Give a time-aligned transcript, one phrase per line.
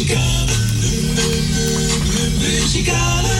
[0.00, 0.56] Muzikale,
[2.38, 3.39] muzikale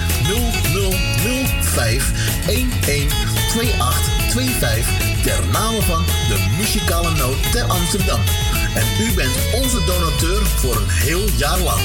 [0.31, 2.11] 0005
[2.45, 8.19] 112825 ter name van de muzikale noot ter Amsterdam.
[8.75, 11.81] En u bent onze donateur voor een heel jaar lang.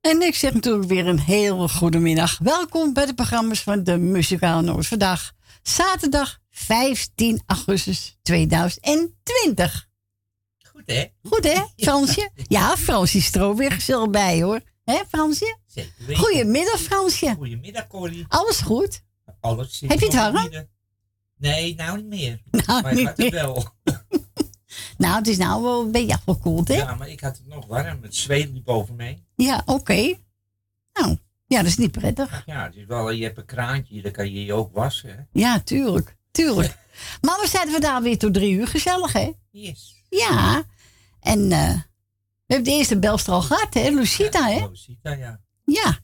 [0.00, 2.38] En ik zeg natuurlijk weer een heel goede middag.
[2.38, 4.86] Welkom bij de programma's van de Muzikale Noord.
[4.86, 5.32] Vandaag
[5.62, 9.88] zaterdag 15 augustus 2020.
[10.72, 11.04] Goed, hè?
[11.22, 12.30] Goed, hè, Fransje?
[12.34, 14.60] Ja, Fransje is er ook weer gezellig bij, hoor.
[14.84, 15.56] Hè, Fransje?
[15.66, 16.16] Zeker.
[16.16, 17.34] Goedemiddag, Fransje.
[17.36, 18.24] Goedemiddag, Corrie.
[18.28, 19.02] Alles goed?
[19.40, 20.68] Alles Heb je het midden.
[21.36, 22.42] Nee, nou niet meer.
[22.66, 23.64] Nou, maar ik had het wel.
[24.98, 26.74] Nou, het is nou wel een beetje afgekoeld, hè?
[26.74, 28.02] Ja, maar ik had het nog warm.
[28.02, 29.24] Het zweet liep over mij.
[29.34, 30.14] Ja, oké.
[30.92, 32.42] Nou, ja, dat is niet prettig.
[32.46, 35.10] Ja, het is wel, je hebt een kraantje, dan kan je je ook wassen.
[35.10, 35.22] Hè?
[35.32, 36.15] Ja, tuurlijk.
[36.36, 36.76] Tuurlijk.
[37.20, 39.30] Maar we zijn vandaag weer tot drie uur gezellig, hè?
[39.50, 40.02] Yes.
[40.08, 40.64] Ja.
[41.20, 41.74] En eh,
[42.46, 43.88] we hebben de eerste belster al gehad, hè?
[43.88, 44.58] Lucita, hè?
[44.58, 45.40] Rosita, ja.
[45.64, 45.98] Ja.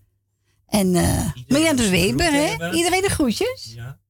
[0.66, 2.72] En eh Mirjam de Weber, hè?
[2.74, 3.72] Iedereen de groetjes.
[3.74, 4.00] Ja.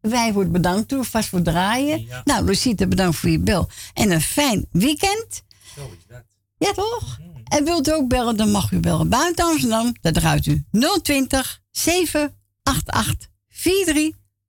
[0.00, 2.04] Wij wordt bedankt toe, vast voor het draaien.
[2.04, 2.20] Ja.
[2.24, 3.68] Nou, Lucita, bedankt voor je bel.
[3.94, 5.42] En een fijn weekend.
[5.74, 6.24] Zo is dat.
[6.58, 7.18] Ja, toch?
[7.18, 7.42] Mm.
[7.44, 9.94] En wilt u ook bellen, dan mag u bellen buiten Amsterdam.
[10.00, 10.64] Dan draait u
[11.02, 13.28] 020 788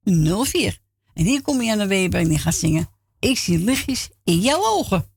[0.06, 0.78] 4304.
[1.14, 2.88] En hier kom je aan de Weber en die gaat zingen.
[3.18, 5.14] Ik zie lichtjes in jouw ogen.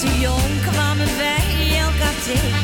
[0.00, 2.57] Te jong kwamen wij elkaar tegen.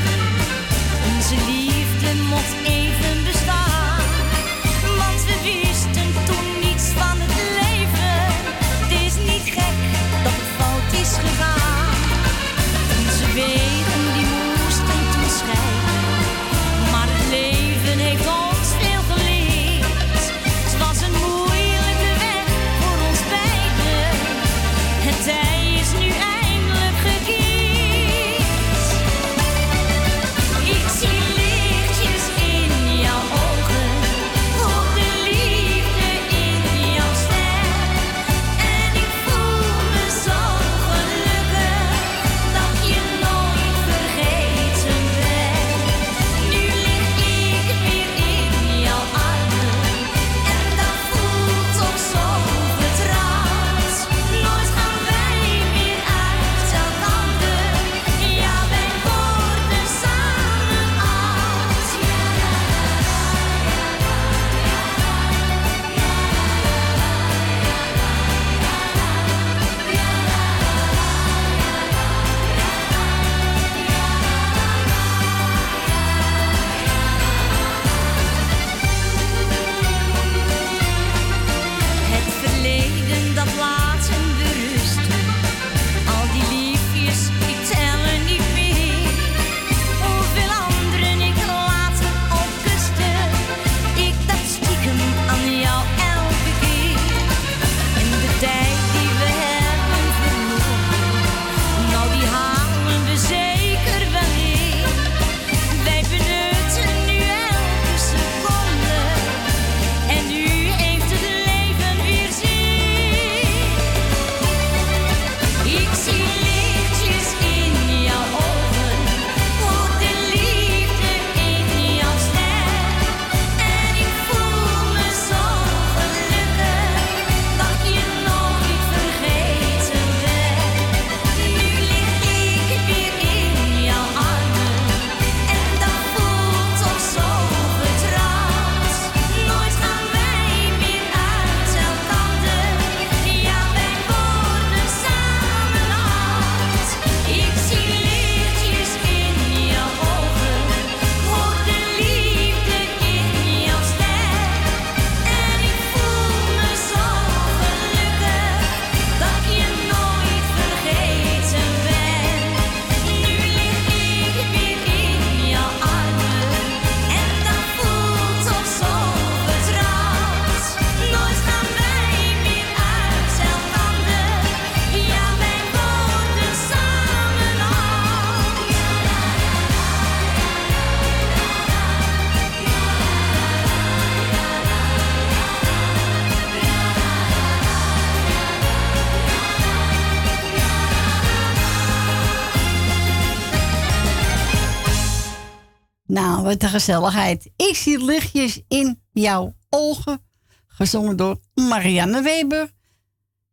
[196.45, 197.51] Nou, wat een gezelligheid.
[197.57, 200.23] Ik zie lichtjes in jouw ogen.
[200.67, 202.71] Gezongen door Marianne Weber.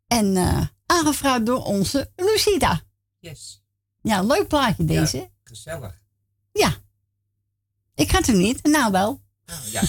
[0.06, 2.82] En eh, aangevraagd door onze Lucida.
[3.18, 3.62] Yes.
[4.02, 5.16] Ja, leuk plaatje deze.
[5.16, 6.02] Ja, gezellig.
[6.52, 6.74] Ja.
[7.94, 8.62] Ik ga het er niet.
[8.62, 9.22] Nou wel.
[9.46, 9.82] Nou ja.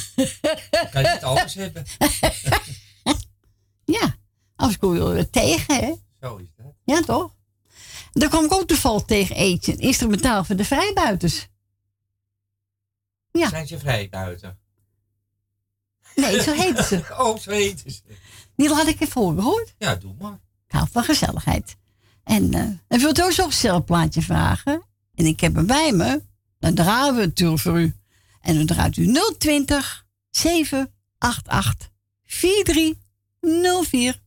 [0.92, 1.86] kan je het alles hebben.
[3.86, 4.16] Ja.
[4.56, 5.94] Anders kom je er tegen, hè?
[6.22, 6.74] Zo is dat.
[6.84, 7.36] Ja, toch?
[8.12, 9.72] Daar kwam ik ook toevallig tegen eentje.
[9.72, 11.48] Een instrumentaal voor de vrijbuiters.
[13.34, 13.50] Ja.
[13.50, 14.58] Zijn ze vrij buiten?
[16.16, 17.04] Nee, zo heette ze.
[17.24, 18.02] Oh, zo heten ze.
[18.56, 19.68] Die laat ik even horen, hoor.
[19.78, 20.40] Ja, doe maar.
[20.68, 21.76] Ik hou van gezelligheid.
[22.24, 24.84] En, eh en wilt u ook zo'n gezellig plaatje vragen?
[25.16, 26.22] En ik heb hem bij me.
[26.60, 27.96] Dan draaien we het natuurlijk voor u.
[28.42, 31.90] En dan draait u 020 788
[32.24, 34.22] 4304.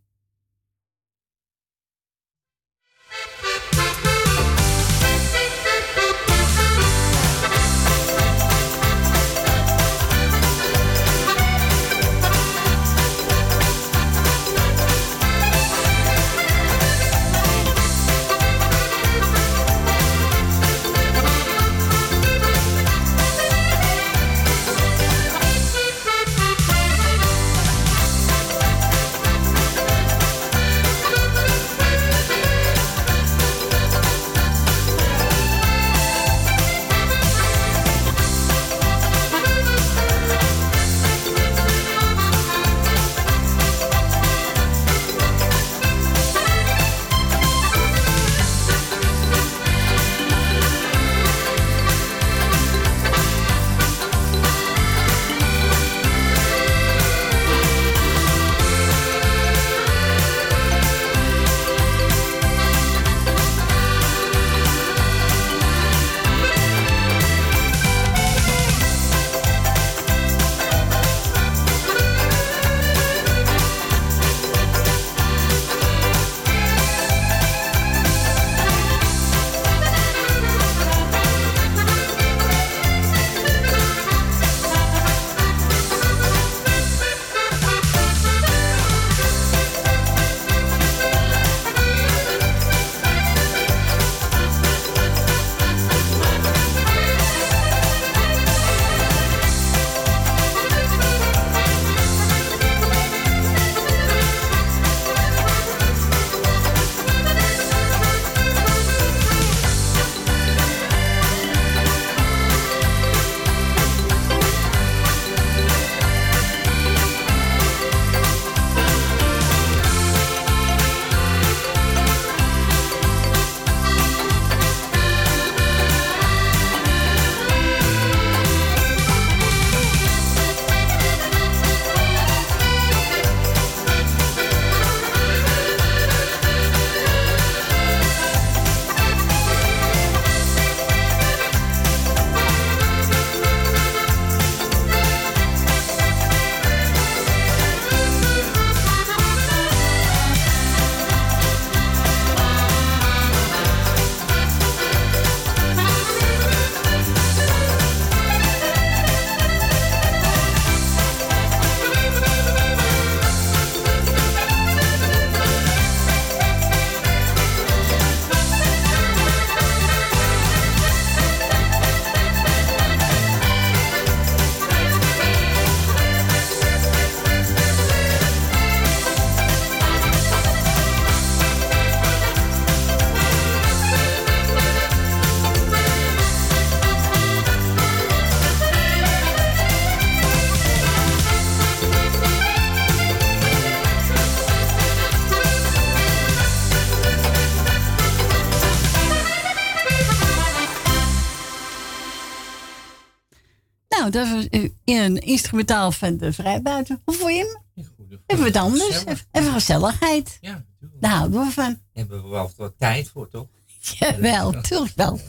[205.27, 207.01] Instrumentaal van de vrijbuiten.
[207.05, 207.39] Hoe vond je
[207.75, 207.85] hem?
[208.27, 208.97] Even wat anders.
[208.97, 209.25] Gezellig.
[209.33, 210.39] Even, gezelligheid.
[210.41, 210.65] Ja,
[211.01, 211.81] Daar houden we van.
[211.93, 213.47] hebben we wel wat tijd voor, toch?
[213.81, 215.21] Jawel, tuurlijk wel.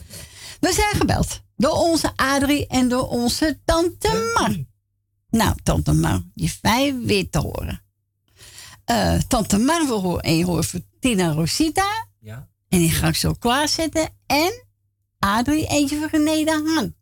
[0.60, 4.56] We zijn gebeld door onze Adrie en door onze tante Mar.
[5.30, 7.82] Nou, tante Mar, je fijn weer te horen.
[8.84, 12.06] Eh, tante Mar wil horen en je hoort voor Tina Rosita.
[12.20, 12.48] Ja.
[12.68, 14.08] En die ga ik zo klaarzetten.
[14.26, 14.66] En
[15.18, 16.94] Adrie eentje voor René de Haan.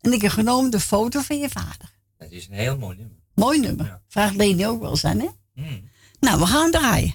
[0.00, 1.96] En ik heb genomen de foto van je vader.
[2.18, 3.16] Dat is een heel mooi nummer.
[3.34, 4.00] Mooi nummer.
[4.08, 4.36] Vraag Vraagt
[4.66, 5.28] ook wel eens hè?
[5.54, 5.90] Hmm.
[6.20, 7.14] Nou, we gaan draaien.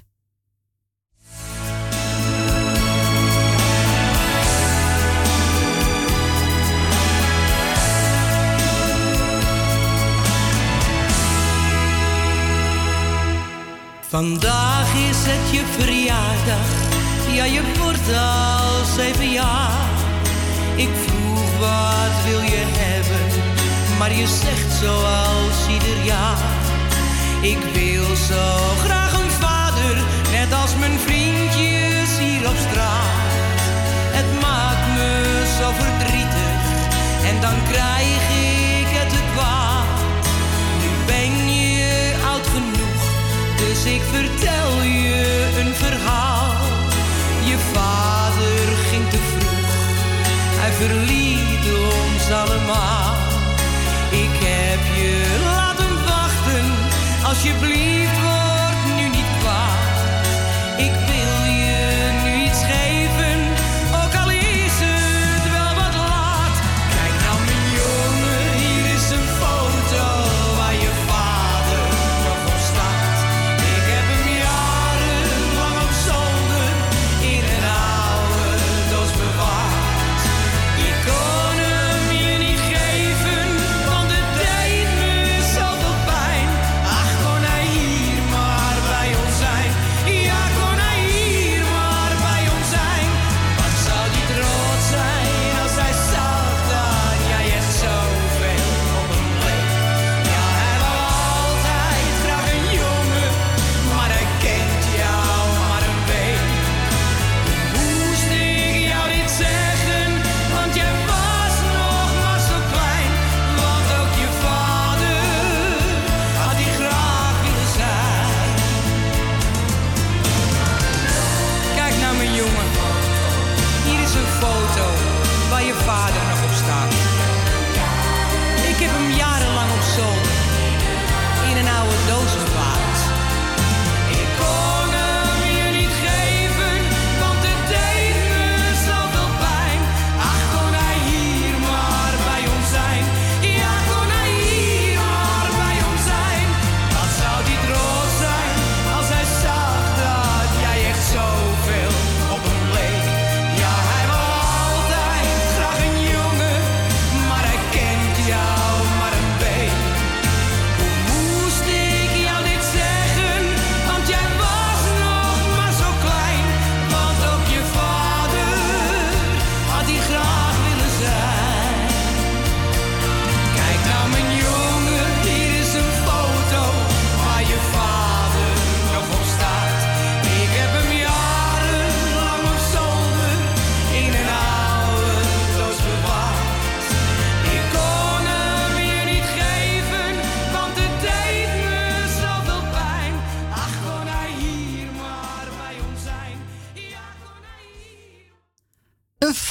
[14.13, 16.67] Vandaag is het je verjaardag,
[17.35, 19.89] ja je wordt al zeven jaar.
[20.75, 20.89] Ik
[21.59, 23.41] wat wil je hebben?
[23.99, 26.37] Maar je zegt zoals ieder jaar.
[27.41, 28.45] Ik wil zo
[28.85, 29.95] graag een vader,
[30.31, 33.31] net als mijn vriendjes hier op straat.
[34.17, 35.11] Het maakt me
[35.59, 36.61] zo verdrietig
[37.29, 38.23] en dan krijg
[38.79, 39.99] ik het te kwaad.
[40.81, 43.01] Nu ben je oud genoeg,
[43.57, 46.51] dus ik vertel je een verhaal.
[47.43, 49.71] Je vader ging te vroeg,
[50.61, 51.42] hij verliet
[52.31, 53.15] allemaal.
[54.09, 56.65] Ik heb je laten wachten,
[57.23, 57.92] alsjeblieft.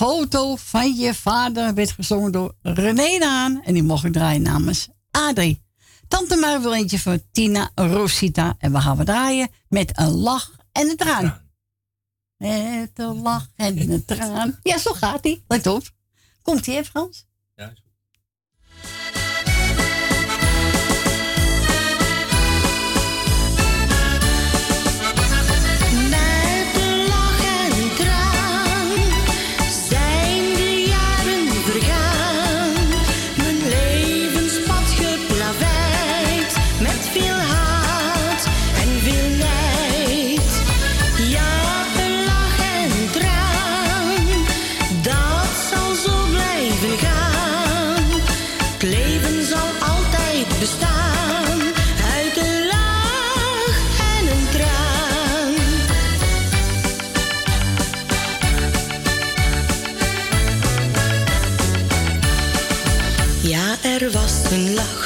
[0.03, 3.63] foto van je vader werd gezongen door René Daan.
[3.63, 5.63] En die mocht ik draaien namens Adrie.
[6.09, 8.55] Tante Mar wil eentje voor Tina Rosita.
[8.59, 11.51] En we gaan we draaien met een lach en een traan.
[12.37, 14.59] Met een lach en een traan.
[14.63, 15.43] Ja, zo gaat hij.
[15.49, 15.83] Let op.
[16.43, 17.27] Komt hij even, Frans?
[64.03, 65.02] er was een lach.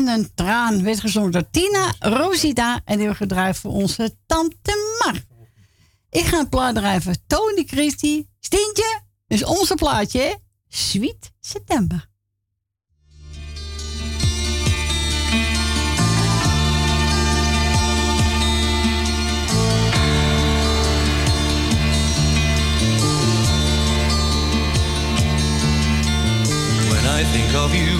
[0.00, 0.82] en een traan.
[0.82, 5.20] Werd gezongen door Tina, Rosita en heel gedraaid voor onze tante Mar.
[6.10, 7.16] Ik ga een plaat drijven.
[7.26, 8.28] Tony Christie.
[8.40, 10.38] Stintje, is onze plaatje.
[10.68, 12.08] Sweet September.
[26.88, 27.99] When I think of you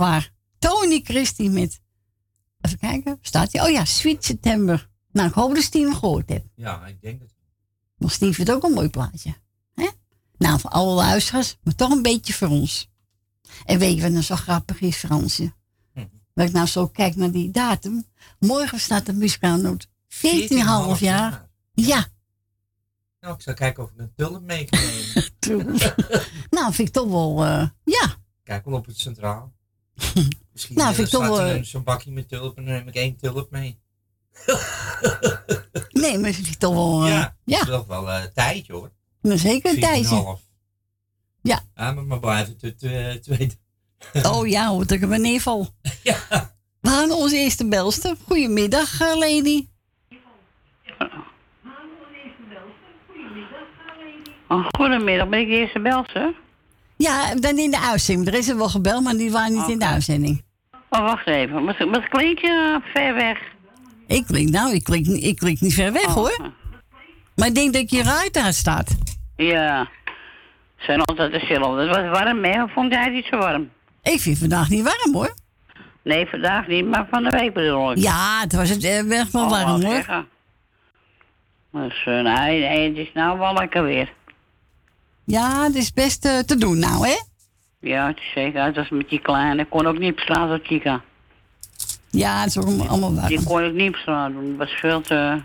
[0.00, 0.32] Waar.
[0.58, 1.80] Tony Christie met,
[2.60, 3.62] even kijken, staat hij?
[3.62, 4.88] Oh ja, Sweet September.
[5.12, 6.44] Nou, ik hoop dat Steve gehoord heeft.
[6.54, 7.34] Ja, ik denk het.
[7.96, 9.34] Want Steve vindt ook een mooi plaatje.
[9.74, 9.88] hè?
[10.38, 12.90] Nou, voor alle luisteraars, maar toch een beetje voor ons.
[13.64, 15.52] En weet je wat nou zo grappig is, Fransje?
[16.34, 18.04] Dat ik nou zo kijk naar die datum.
[18.38, 21.48] Morgen staat de muzikaalnoot 14,5 jaar.
[21.72, 22.06] Ja.
[23.20, 25.94] Nou, ik zal kijken of ik een tulp mee kan nemen.
[26.50, 28.14] nou, vind ik toch wel, eh, ja.
[28.42, 29.52] Kijk wel op het centraal.
[30.52, 32.74] Misschien Nou, eh, vind ik toch er wel- een- zo'n bakje met tulpen en dan
[32.74, 33.78] neem ik één tulp mee.
[35.92, 37.58] Nee, maar vind ik toch wel, eh, ja, ja.
[37.58, 38.90] dat is toch wel eh tijdje hoor.
[39.22, 40.36] maar zeker een tijdje.
[40.38, 40.48] 4,5.
[41.42, 41.60] Ja.
[41.74, 43.50] Ja, maar, maar blijven het uh, twee.
[44.32, 45.68] Oh ja, hoor, dat ik een neerval.
[46.02, 46.16] Ja.
[46.80, 48.16] We gaan onze eerste belster.
[48.26, 49.66] Goedemiddag, eh, lady.
[54.48, 56.34] Oh, goedemiddag, ben ik de eerste belster?
[57.02, 58.28] Ja, dan in de uitzending.
[58.28, 60.42] Er is er wel gebeld, maar die waren niet in de uitzending.
[60.90, 61.64] Oh, wacht even.
[61.64, 63.38] Wat, wat klink je ver weg?
[64.06, 66.14] Ik klink, nou, ik klink, ik klink niet ver weg Oh.
[66.14, 66.50] hoor.
[67.36, 68.96] Maar ik denk dat je eruit uit staat.
[69.36, 69.88] Ja.
[70.76, 71.80] Ze zijn altijd hetzelfde.
[71.86, 72.62] Het was warm, hè?
[72.62, 73.70] Of vond jij het niet zo warm?
[74.02, 75.34] Ik vind vandaag niet warm hoor.
[76.02, 77.98] Nee, vandaag niet, maar van de week bedoel ik.
[77.98, 80.24] Ja, het was het eh, echt wel Oh, warm hoor.
[81.72, 84.12] Dus, eh, nee, nee, het is nou wel lekker weer.
[85.30, 87.14] Ja, het is best eh, te doen nou hè.
[87.80, 88.62] Ja, het is zeker.
[88.64, 89.62] Het was met die kleine.
[89.62, 91.00] Ik kon ook niet op straat door Chica.
[92.10, 93.26] Ja, het is ook allemaal- warm.
[93.26, 94.48] Die kon ik niet op straat doen.
[94.48, 95.40] Het was veel te...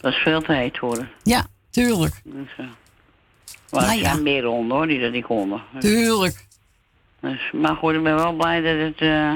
[0.00, 1.10] Was veel te heet haar.
[1.22, 2.20] Ja, tuurlijk.
[2.24, 2.66] Dus, eh
[3.70, 4.10] maar Nou er ja.
[4.10, 5.62] zijn meer honden hoor, die dat niet konden.
[5.78, 6.46] Tuurlijk.
[7.20, 9.34] Dus, maar goed, ik ben wel blij dat het eh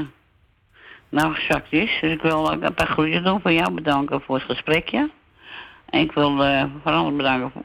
[1.08, 1.98] nou gezakt is.
[2.00, 5.10] Dus ik wil ook een paar groetjes doen van jou bedanken voor het gesprekje.
[5.88, 7.62] En ik wil eh vooral bedanken voor,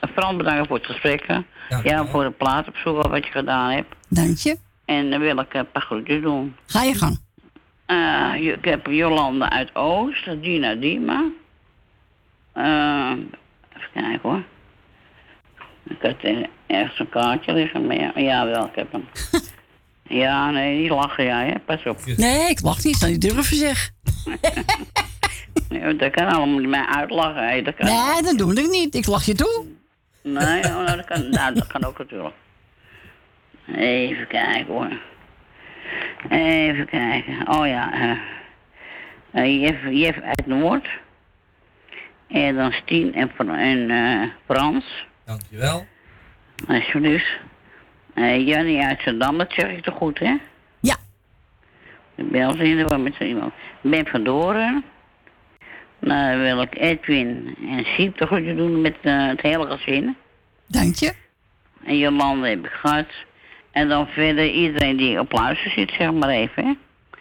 [0.00, 1.26] vooral bedanken voor het gesprek.
[1.26, 1.38] hè.
[1.82, 3.94] Ja, voor de plaat opzoeken wat je gedaan hebt.
[4.08, 4.56] Dank je.
[4.84, 6.56] En dan wil ik een paar groetjes doen.
[6.66, 7.18] Ga je gang.
[7.86, 11.24] Eh, ik heb Jolanda uit Oost, Dina Dima.
[12.52, 13.10] Eh,
[13.76, 14.42] even kijken hoor.
[15.88, 19.04] Ik had eh, ergens een kaartje liggen, maar ja, ja wel, ik heb hem.
[20.22, 21.58] ja, nee, die lachen jij, hè?
[21.58, 21.98] Pas op.
[22.16, 23.90] Nee, ik mag niet, zou je durven zeg.
[25.68, 27.62] Nee, dat kan allemaal niet mij uitlachen, hè?
[27.62, 27.86] Dat kan...
[27.86, 28.94] Nee, dat doe ik niet.
[28.94, 29.64] Ik lach je toe.
[30.22, 32.34] Nee, oh, nou, dat, kan, nou, dat kan ook natuurlijk.
[33.76, 34.98] Even kijken hoor.
[36.28, 37.48] Even kijken.
[37.48, 37.92] Oh ja.
[37.92, 38.18] eh
[39.34, 40.88] eh, Jeff, Jeff uit Noord.
[42.26, 45.06] En dan Stien en, en eh, Frans.
[45.24, 45.86] Dankjewel.
[46.68, 47.26] Alsjeblieft.
[48.14, 50.36] Eh Jannie uit Zandam, dat zeg ik toch goed, hè?
[50.80, 50.96] Ja.
[52.14, 53.52] De bel in de met iemand.
[53.80, 54.84] Ben van Doren.
[56.04, 60.16] Nou, wil ik Edwin en Siep toch goed doen met eh, het hele gezin.
[60.66, 61.14] Dank je.
[61.84, 63.06] En Jolande heb ik gehad.
[63.70, 66.72] En dan verder iedereen die op luister zit, zeg maar even, hè?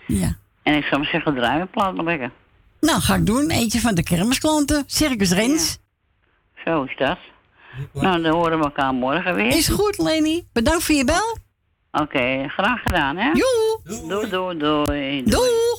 [0.08, 0.36] Ja.
[0.63, 2.32] En ik zou maar zeggen, draai een plaat maar lekker.
[2.80, 3.50] Nou, ga ik doen.
[3.50, 4.84] Eentje van de kermisklanten.
[4.88, 5.78] Circus Rens.
[6.65, 7.17] Zo is dat.
[7.93, 9.48] Nou, dan horen we elkaar morgen weer.
[9.48, 10.48] Is goed, Leni.
[10.54, 11.38] Bedankt voor je bel.
[11.91, 13.32] Oké, graag gedaan, hè?
[13.32, 13.80] Joe.
[14.08, 15.24] Doei, doei, doei.
[15.24, 15.41] Doeg.
[15.43, 15.72] Thank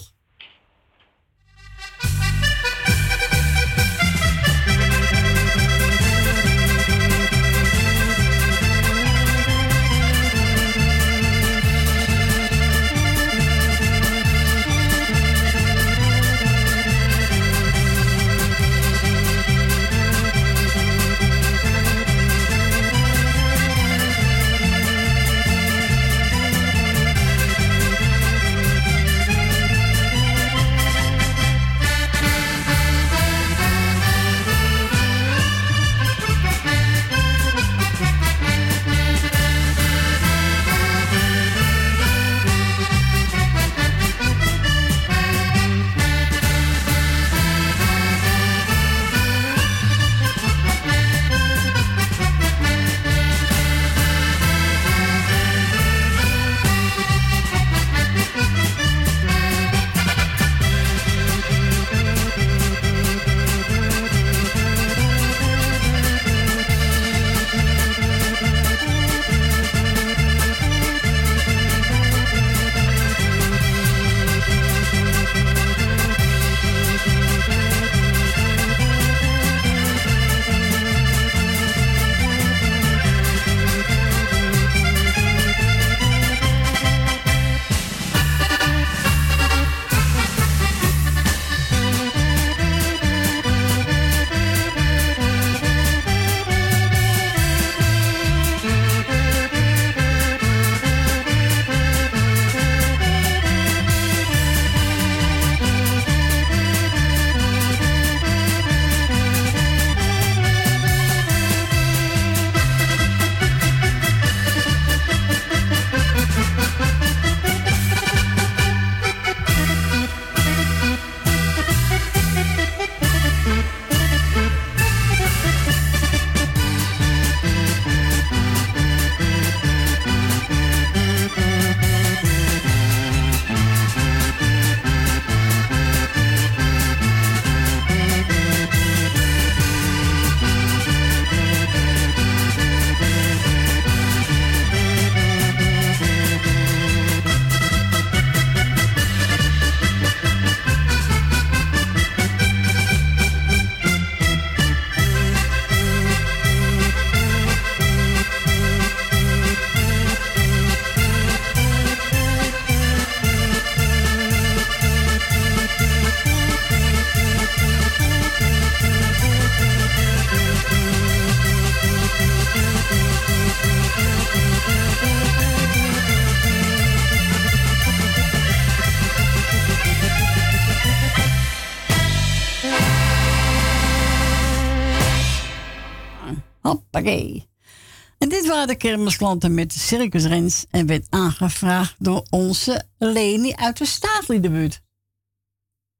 [188.64, 194.82] De kermisklanten met de circusrens en werd aangevraagd door onze Leni uit de Staatliedenbuurt.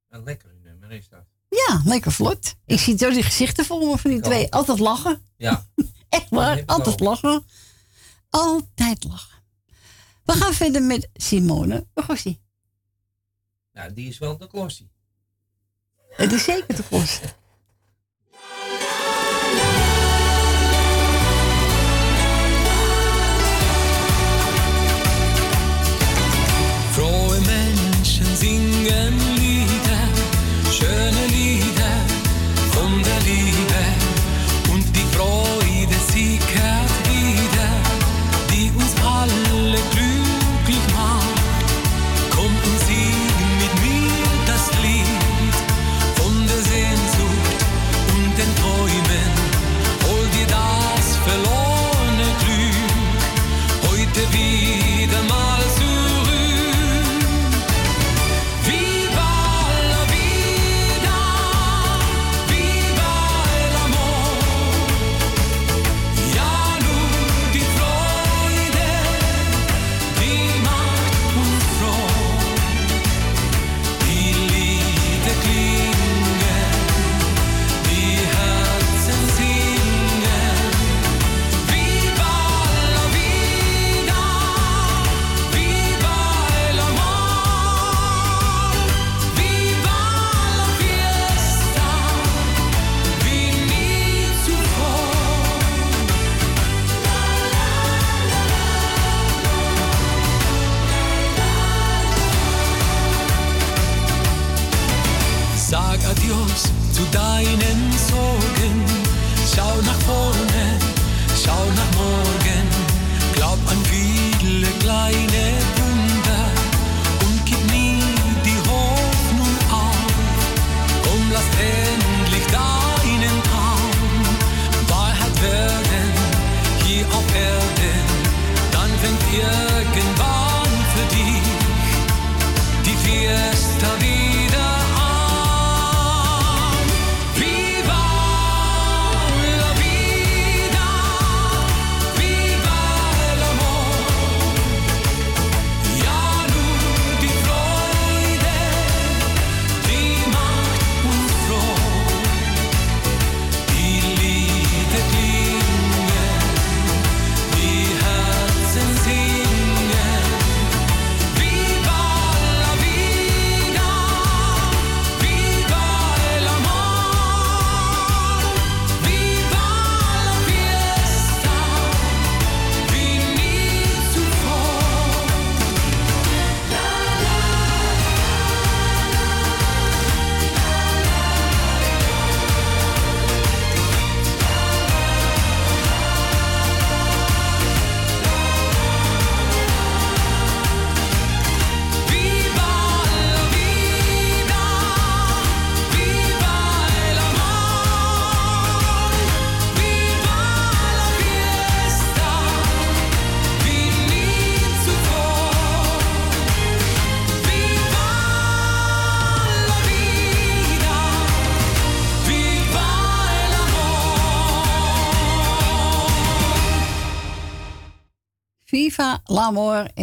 [0.09, 1.25] Een lekkere nummer is dat.
[1.49, 2.55] Ja, lekker vlot.
[2.67, 4.53] Ik zie zo die gezichten voor me van die twee.
[4.53, 5.23] Altijd lachen.
[5.37, 5.67] Ja.
[6.09, 7.45] Echt waar, altijd lachen.
[8.31, 9.43] Altijd lachen.
[10.25, 12.41] We gaan verder met Simone Rossi.
[13.73, 14.91] Nou, die is wel de klossie.
[16.09, 17.31] Het is zeker te kosten.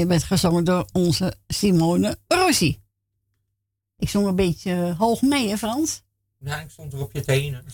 [0.01, 2.79] en werd gezongen door onze Simone Rossi.
[3.97, 6.01] Ik zong een beetje hoog mee, hè Frans?
[6.39, 7.65] Nou, ik stond er op je tenen.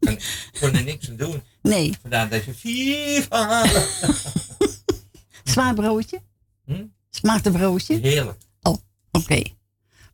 [0.00, 0.12] en
[0.52, 1.42] ik kon er niks aan doen.
[1.62, 1.94] Nee.
[2.00, 3.66] Vandaar dat je viva.
[5.52, 6.22] Zwaar broodje?
[6.64, 6.84] Hm?
[7.10, 7.98] Smaakt broodje?
[7.98, 8.42] Heerlijk.
[8.62, 8.76] Oh,
[9.10, 9.42] oké.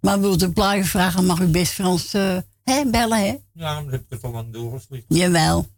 [0.01, 3.37] Maar wilt u plaatje vragen, mag u best Frans eh, hè, bellen, hè?
[3.53, 5.05] Ja, maar dat heb ik er al doorgeslikt.
[5.09, 5.68] Jawel.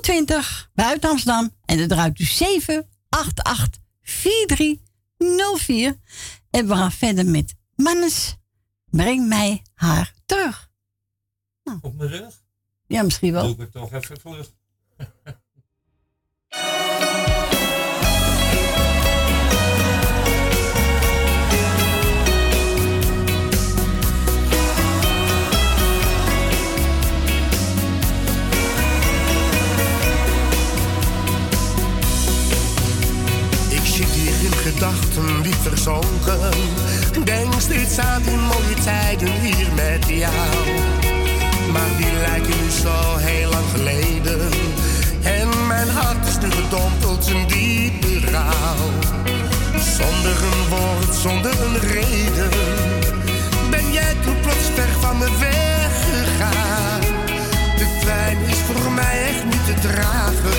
[0.00, 2.95] 020 buiten Amsterdam en dan draait u 788
[4.02, 5.96] 4304.
[6.50, 8.36] En we gaan verder met Mannes.
[8.90, 10.70] Breng mij haar terug.
[11.80, 12.42] Op mijn rug.
[12.86, 13.42] Ja, misschien wel.
[13.42, 14.52] Doe ik het toch even vlug.
[33.96, 36.50] Ik zit hier in gedachten diep verzonken.
[37.24, 40.34] Denk steeds aan die mooie tijden hier met jou.
[41.72, 44.40] Maar die lijken nu zo heel lang geleden.
[45.22, 48.88] En mijn hart is nu gedompeld in diepe rouw.
[49.96, 52.50] Zonder een woord, zonder een reden.
[53.70, 57.00] Ben jij toen plots ver van me weggegaan.
[57.78, 60.58] De pijn is voor mij echt niet te dragen.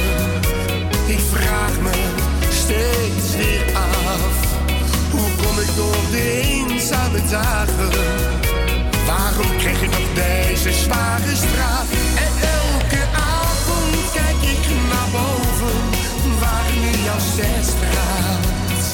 [1.08, 2.17] Ik vraag me
[2.68, 4.38] steeds weer af.
[5.12, 7.90] Hoe kom ik door de eenzame dagen?
[9.06, 11.88] Waarom krijg ik nog deze zware straf?
[12.26, 13.04] En elke
[13.40, 15.80] avond kijk ik naar boven,
[16.40, 18.86] waar nu jouw zes straalt.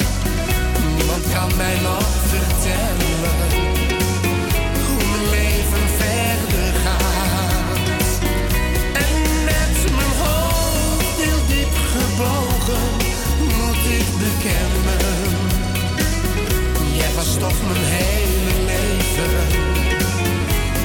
[0.96, 2.23] Niemand kan mij nog
[17.48, 19.36] toch mijn hele leven.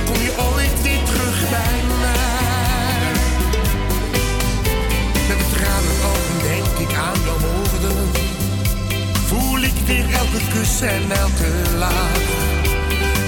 [0.06, 3.12] Kom je ooit weer terug bij mij?
[5.28, 8.00] Met tranen ogen denk ik aan jouw woorden.
[9.28, 12.24] Voel ik weer elke kus en elke laag.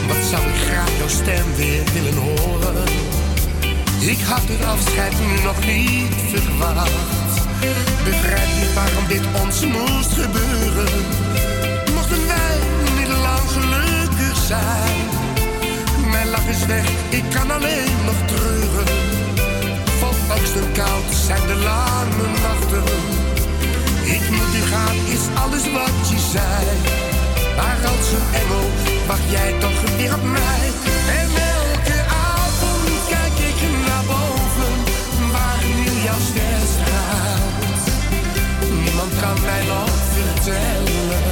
[0.07, 2.89] Wat zou ik graag jouw stem weer willen horen?
[3.99, 7.35] Ik had het afscheid nu nog niet verwacht.
[8.03, 11.50] Begrijp niet waarom dit ons moest gebeuren.
[16.11, 18.87] Mijn lach is weg, ik kan alleen nog treuren.
[19.99, 22.83] Vol angst en koud zijn de lange nachten.
[24.03, 26.65] Ik moet nu gaan, is alles wat je zei.
[27.55, 28.67] Maar als een engel
[29.07, 30.65] wacht jij toch weer op mij.
[31.19, 31.99] En elke
[32.33, 34.73] avond kijk ik naar boven,
[35.31, 37.83] waar nu jouw ster straalt.
[38.83, 41.30] Niemand kan mij nog vertellen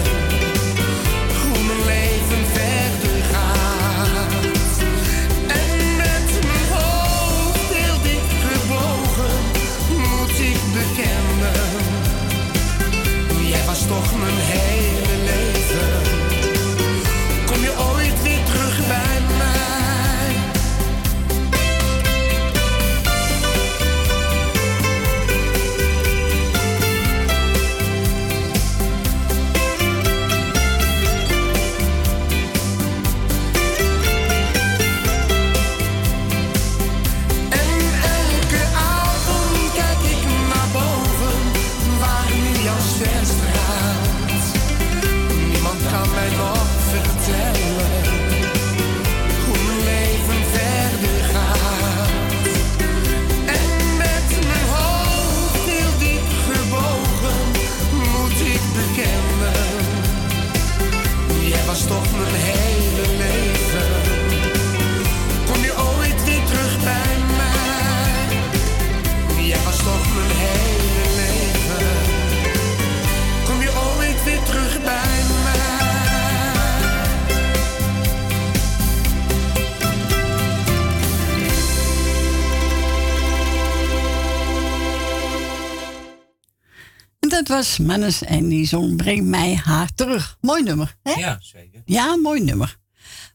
[87.59, 90.37] was Mannes en die zong Breng mij haar terug.
[90.41, 91.11] Mooi nummer, hè?
[91.11, 91.81] Ja, zeker.
[91.85, 92.75] Ja, mooi nummer.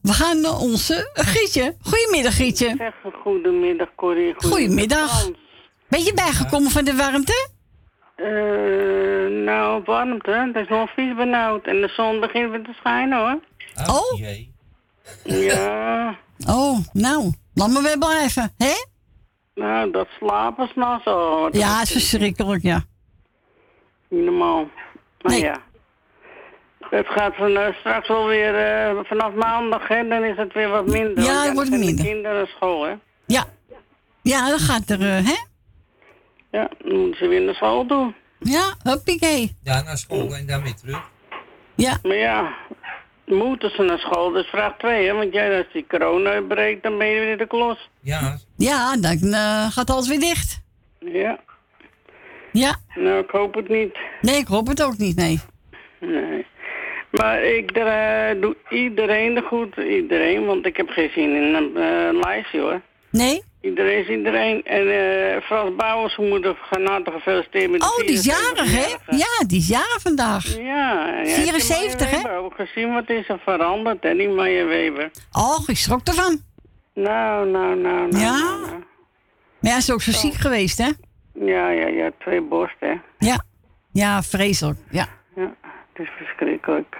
[0.01, 1.75] We gaan naar onze Gietje.
[1.81, 2.75] Goedemiddag, Gietje.
[2.77, 4.33] Zeg, goedemiddag, Corrie.
[4.37, 5.29] Goedemiddag.
[5.89, 7.49] Ben je bijgekomen van de warmte?
[8.15, 10.31] Eh, nou, warmte.
[10.31, 11.65] Het is nog vies benauwd.
[11.65, 13.39] En de zon begint weer te schijnen, hoor.
[13.95, 14.19] Oh?
[15.23, 16.17] Ja.
[16.47, 18.73] Oh, nou, laat me weer blijven, hè?
[19.55, 21.49] Nou, dat slapen s'nachts zo.
[21.51, 22.85] Ja, is verschrikkelijk, ja.
[24.07, 24.69] Niet normaal.
[25.21, 25.61] Maar ja.
[26.89, 30.69] Het gaat van, eh, straks wel weer eh, vanaf maandag, hè, dan is het weer
[30.69, 31.23] wat minder.
[31.23, 31.95] Ja, het wordt minder.
[31.95, 32.93] De kinderen naar school, hè?
[33.25, 33.45] Ja.
[34.21, 35.35] Ja, dan gaat er, eh, hè?
[36.51, 38.13] Ja, dan moeten ze weer naar school toe.
[38.39, 39.55] Ja, hoppakee.
[39.63, 41.09] Ja, naar school en dan weer terug.
[41.75, 41.97] Ja.
[42.03, 42.53] Maar ja,
[43.25, 45.13] moeten ze naar school, dus vraag twee, hè?
[45.13, 47.89] Want jij, als die corona uitbreekt, dan ben je weer de klos.
[48.01, 48.37] Ja.
[48.57, 50.61] Ja, dan eh, gaat alles weer dicht.
[50.99, 51.39] Ja.
[52.57, 52.75] Ja.
[52.95, 53.97] Nou, ik hoop het niet.
[54.21, 55.39] Nee, ik hoop het ook niet, nee.
[55.99, 56.45] Nee.
[57.11, 61.77] Maar ik eh, doe iedereen de goed, iedereen, want ik heb geen zin in een
[61.77, 62.81] eh, lijstje hoor.
[63.09, 63.43] Nee?
[63.61, 64.63] Iedereen is iedereen.
[64.65, 69.15] En eh Frans Bouwers moeder van harte gefeliciteerd met de Oh, die is jarig, hè?
[69.15, 70.57] Ja, die is jarig vandaag.
[70.57, 74.29] Ja, ja 74, ik heb Maya Weber ook gezien, wat is er veranderd, hè, die
[74.29, 75.11] Maya Weber.
[75.31, 76.41] Oh, ik schrok ervan.
[76.93, 78.23] Nou, nou, nou, nou.
[78.23, 78.37] Ja?
[78.39, 78.83] nou, nou.
[79.59, 80.89] Maar ja, is ook zo ziek geweest, hè?
[81.39, 82.95] Ja, ja, ja, twee borsten, hè.
[83.27, 83.43] Ja.
[83.91, 84.79] Ja, vreselijk.
[84.89, 85.07] Ja.
[85.35, 85.55] Ja,
[85.93, 86.97] het is verschrikkelijk.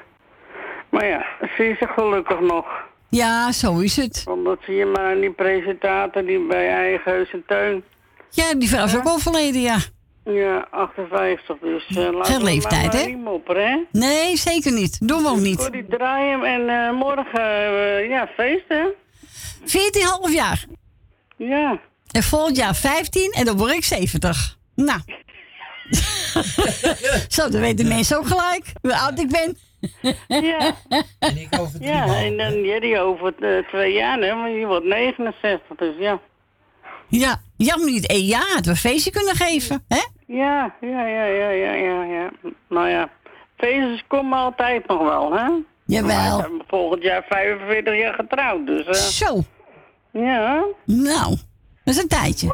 [0.90, 1.26] Maar ja,
[1.56, 2.66] ze is er gelukkig nog.
[3.10, 4.24] Ja, zo is het.
[4.24, 7.84] Want dat zie je maar aan die presentator die bij eigen teun.
[8.30, 9.78] Ja, die vrouw is ook overleden, ja.
[10.24, 13.06] Ja, 58, dus uh, laten Geen we leeftijd, hè?
[13.06, 14.00] niet mopperen, hè?
[14.00, 15.08] Nee, zeker niet.
[15.08, 15.58] Doen we ook niet.
[15.58, 18.86] Corrie draaien en eh, morgen, eh, ja, feest, hè?
[19.66, 20.66] 14,5 jaar.
[21.38, 21.80] Ja.
[22.16, 24.58] En volgend jaar 15 en dan word ik 70.
[24.76, 25.00] Nou.
[27.36, 29.58] Zo, dan weten mensen ook gelijk hoe oud ik ben.
[30.28, 30.76] Ja.
[31.20, 32.16] En ik over drie Ja, maanden.
[32.26, 34.36] en dan Jerry over eh, twee jaar, hè?
[34.36, 36.20] Want je wordt 69, dus ja.
[37.08, 38.42] Ja, jammer niet één jaar.
[38.46, 40.02] Hadden we een feestje kunnen geven, hè?
[40.28, 42.32] Ja, ja, ja, ja, ja, ja, ja.
[42.70, 43.10] Nou ja,
[43.58, 45.50] feestjes komen altijd nog wel, hè?
[45.86, 46.38] Jawel.
[46.38, 48.86] Maar ik ben volgend jaar 45 jaar getrouwd, dus...
[48.88, 49.44] eh, Zo.
[50.12, 50.64] Ja.
[50.86, 51.38] Nou,
[51.86, 52.48] dat is een tijdje.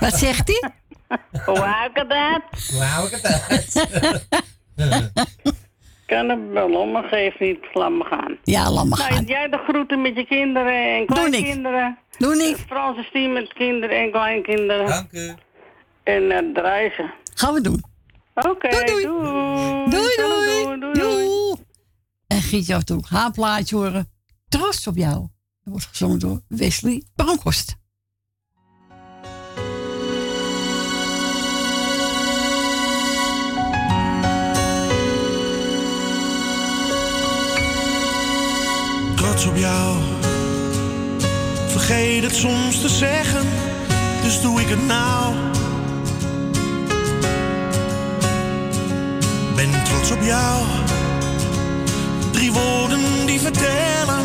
[0.00, 0.70] Wat zegt hij?
[1.44, 2.42] Hou ik het uit?
[2.70, 3.88] Hoe hou ik het uit?
[6.12, 7.58] kan het wel om, maar geef niet.
[7.72, 8.36] Laat me gaan.
[8.42, 9.24] Ja, laat me nou, gaan.
[9.24, 11.98] Jij de groeten met je kinderen en kleinkinderen.
[12.18, 12.56] Doe ik.
[12.56, 14.86] Franse team met kinderen en kleinkinderen.
[14.86, 15.34] Dank u.
[16.02, 17.12] En naar het reizen.
[17.34, 17.84] Gaan we doen.
[18.34, 19.02] Oké, Doei, doei.
[19.02, 19.90] doei.
[19.90, 20.80] Doei, doei.
[20.80, 20.92] doei.
[20.92, 21.54] Doei.
[22.26, 24.10] En Gietje af en toe haar plaatje horen.
[24.48, 25.26] Trots op jou.
[25.64, 27.80] Dat wordt gezongen door Wesley Bronkhorst.
[39.42, 39.96] trots op jou.
[41.68, 43.46] Vergeet het soms te zeggen,
[44.22, 45.34] dus doe ik het nou.
[49.56, 50.64] Ben trots op jou.
[52.30, 54.24] Drie woorden die vertellen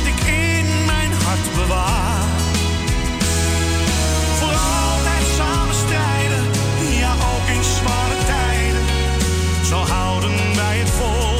[0.00, 2.24] Wat ik in mijn hart bewaar.
[4.38, 6.44] Voor altijd samen strijden,
[6.98, 8.84] ja ook in zware tijden.
[9.64, 11.39] Zo houden wij het vol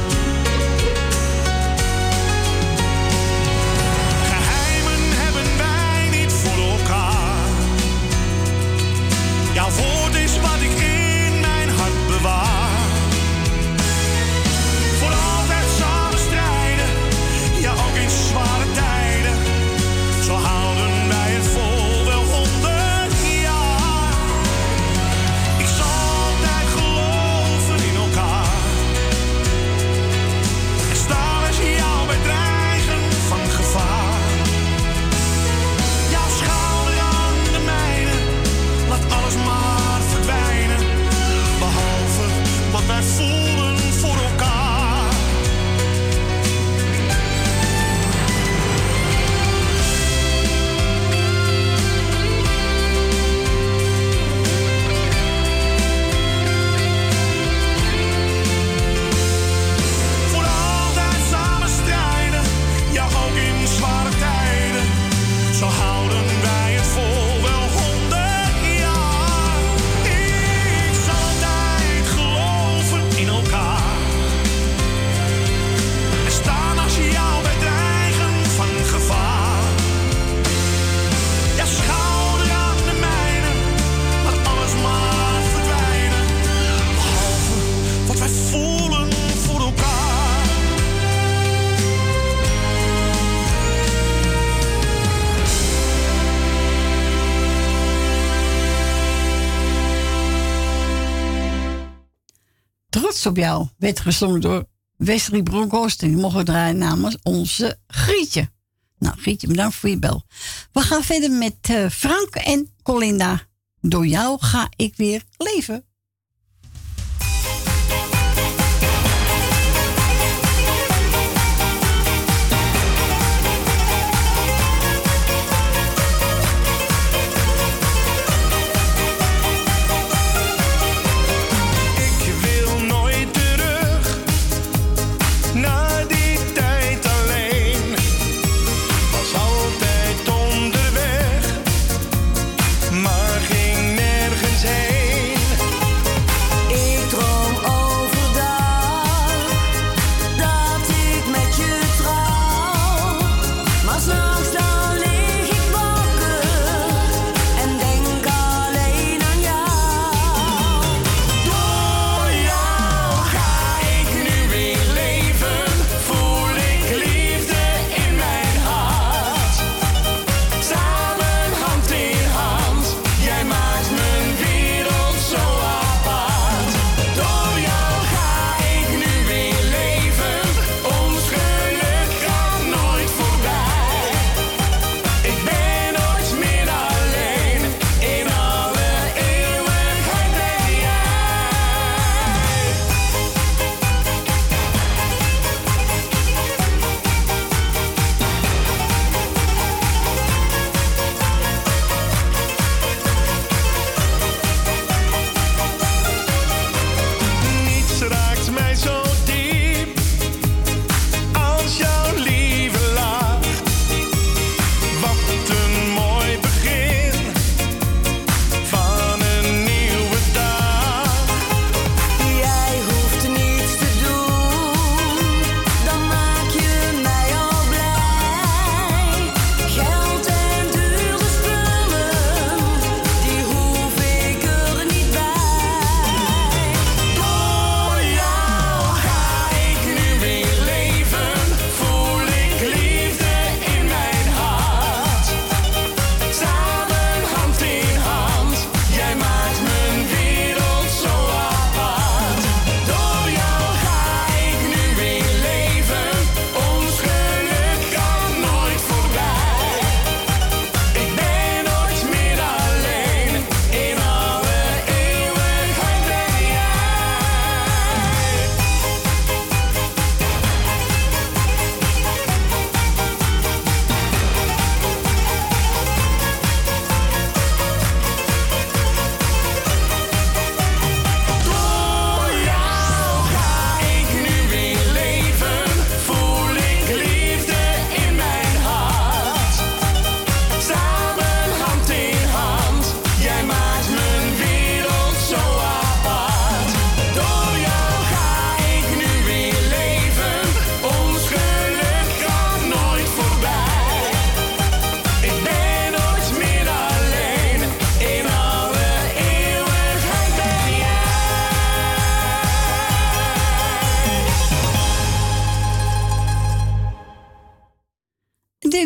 [103.25, 104.65] Op jou werd gezongen door
[104.97, 105.99] Wesley Bronkhorst.
[105.99, 108.49] Die mogen draaien namens onze Grietje.
[108.97, 110.23] Nou, Grietje, bedankt voor je bel.
[110.71, 113.41] We gaan verder met eh, Frank en Colinda.
[113.81, 115.85] Door jou ga ik weer leven.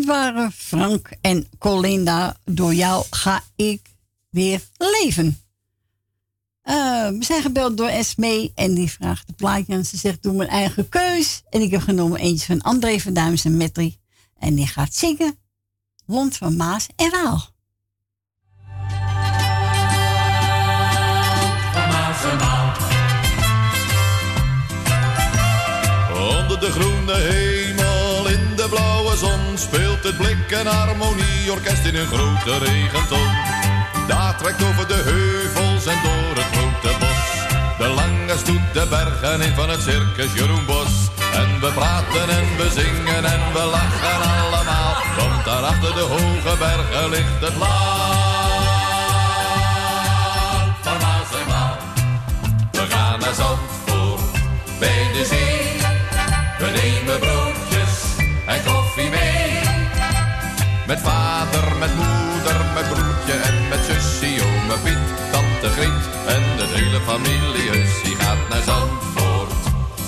[0.05, 2.37] Waren Frank en Colinda.
[2.43, 3.81] Door jou ga ik
[4.29, 5.39] weer leven.
[6.61, 9.85] Eh, we zijn gebeld door Esmee en die vraagt de plaatje aan.
[9.85, 11.41] Ze zegt, doe mijn eigen keus.
[11.49, 13.97] En ik heb genomen eentje van André van Duims en Metri.
[14.39, 15.37] En die gaat zingen.
[16.05, 17.53] Lond van Maas en Waal.
[26.39, 27.64] Onder de groene de
[29.57, 33.29] speelt het blik en harmonieorkest in een grote regenton.
[34.07, 37.23] Daar trekt over de heuvels en door het grote bos.
[37.77, 40.93] De lange stoet de bergen in van het circus Jeroen Bos.
[41.33, 44.95] En we praten en we zingen en we lachen allemaal.
[45.17, 48.34] Want daar achter de hoge bergen ligt het land
[61.79, 66.05] met moeder, met broertje en met zusje, oom, mijn Piet, tante Griet.
[66.27, 67.71] En de hele familie
[68.03, 69.53] die gaat naar Zandvoort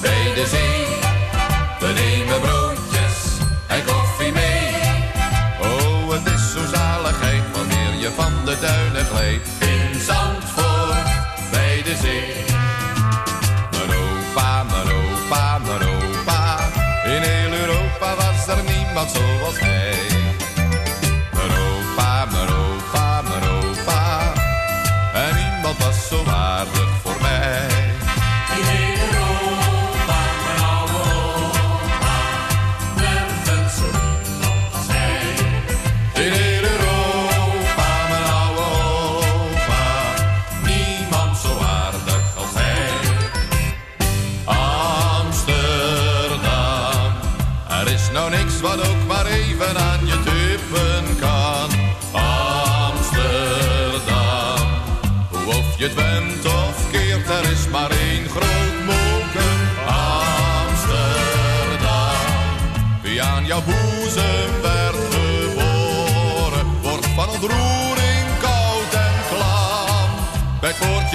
[0.01, 0.85] bij de zee.
[1.79, 3.17] We nemen broodjes
[3.67, 4.69] en koffie mee.
[5.61, 9.47] Oh, het is zo zaligheid wanneer je van de duinen glijdt.
[9.59, 11.09] In Zandvoort
[11.51, 12.33] bij de zee.
[13.71, 16.59] Mijn opa, mijn opa, mijn opa.
[17.05, 20.16] In heel Europa was er niemand zoals hij.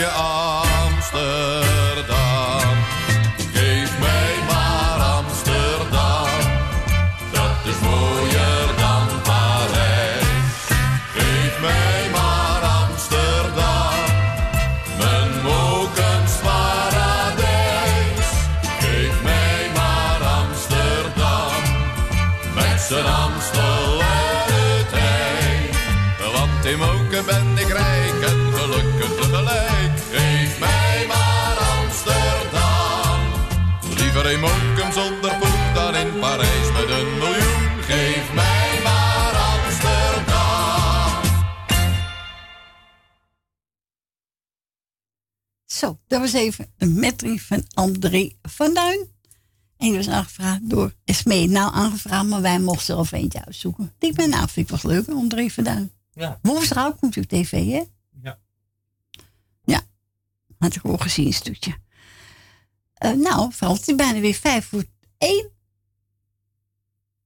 [0.02, 0.61] je af.
[45.82, 49.08] Zo, dat was even een metrie van André van Duin.
[49.76, 51.46] En die was aangevraagd door Esme.
[51.46, 53.92] Nou, aangevraagd, maar wij mochten zelf eentje uitzoeken.
[53.98, 55.92] Ik ben, nou, vind ik was leuk, André van Duin.
[56.12, 56.38] Ja.
[56.42, 57.84] er ook komt op tv, hè?
[58.22, 58.38] Ja.
[59.64, 59.80] Ja,
[60.58, 61.76] had ik al gezien stoetje.
[62.94, 64.84] Eh, nou, valt hij bijna weer vijf voor
[65.18, 65.50] één.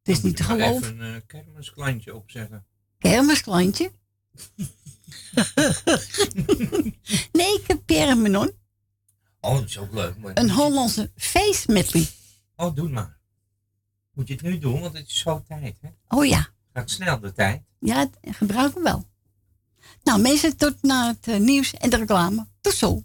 [0.03, 0.77] Het is niet te geloven.
[0.77, 2.67] Ik even een uh, kermisklantje opzeggen.
[2.99, 3.91] Kermisklantje?
[7.33, 8.53] nee, ik Menon.
[9.41, 10.15] Oh, dat is ook leuk.
[10.35, 12.09] Een Hollandse feestmedley.
[12.57, 13.19] Oh, doe maar.
[14.13, 15.89] Moet je het nu doen, want het is zo tijd, hè?
[16.09, 16.49] Oh ja.
[16.73, 17.63] Gaat snel de tijd.
[17.79, 19.05] Ja, gebruik hem wel.
[20.03, 22.47] Nou, mensen, tot naar het eh, nieuws en de reclame.
[22.61, 23.03] Tot zo.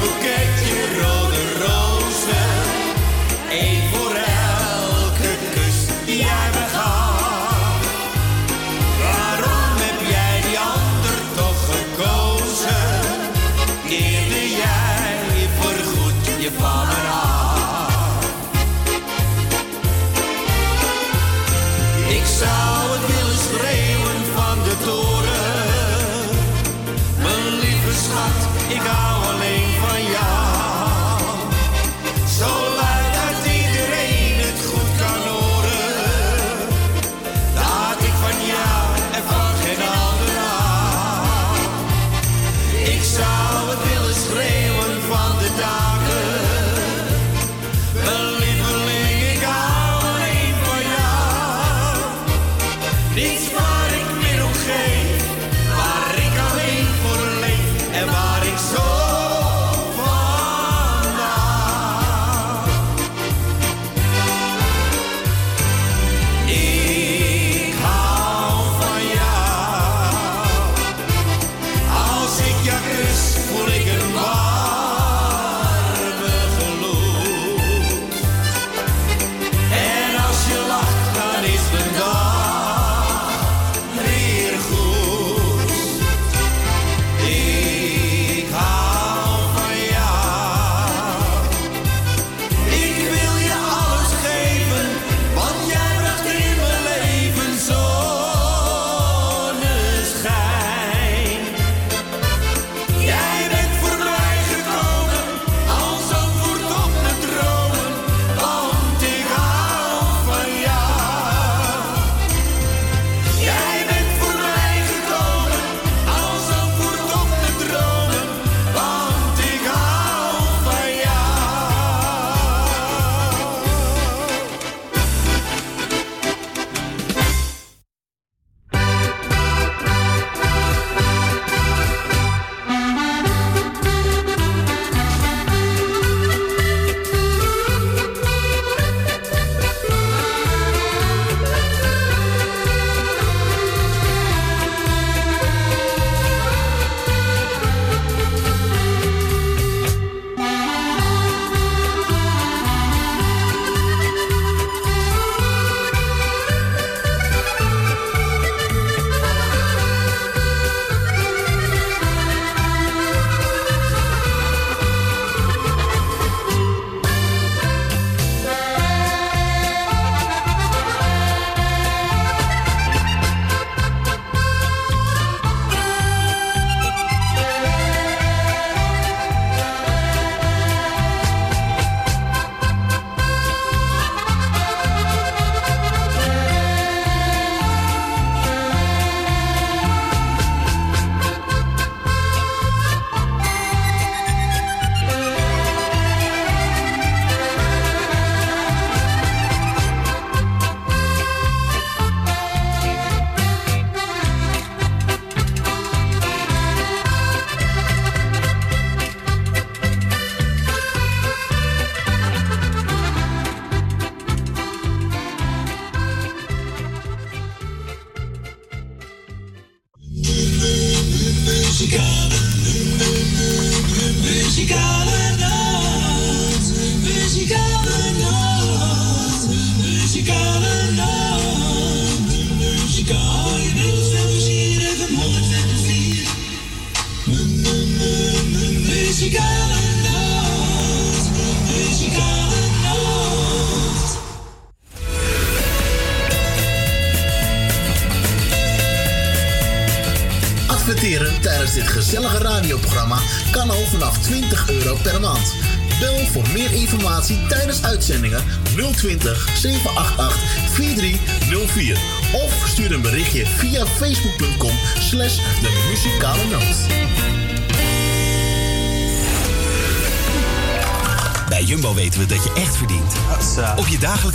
[0.00, 1.25] boeketje roos.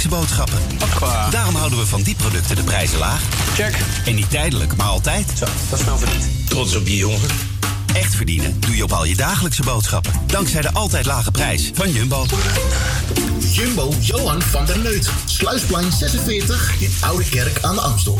[0.01, 1.31] Op je dagelijkse boodschappen.
[1.31, 3.21] Daarom houden we van die producten de prijzen laag.
[3.53, 3.77] Check.
[4.05, 5.31] En niet tijdelijk, maar altijd.
[5.37, 6.49] Zo, dat is nou verdiend.
[6.49, 7.29] Trots op je jongen.
[7.93, 10.13] Echt verdienen doe je op al je dagelijkse boodschappen.
[10.25, 12.25] Dankzij de altijd lage prijs van Jumbo.
[13.51, 15.09] Jumbo Johan van der Neut.
[15.25, 18.19] Sluisplein 46 in Oude Kerk aan de Amstel.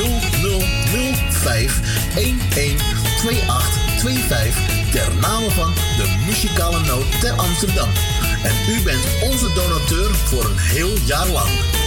[0.00, 1.80] 0005
[2.14, 7.88] 112825 ter name van de muzikale noot ter Amsterdam.
[8.42, 11.79] En u bent onze donateur voor een heel jaar lang.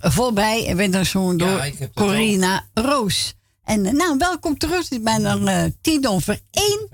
[0.00, 3.34] Voorbij en werd dan zo door Corina Roos.
[3.64, 4.82] En eh, nou, welkom terug.
[4.82, 6.88] Het is bijna uh, tien over één.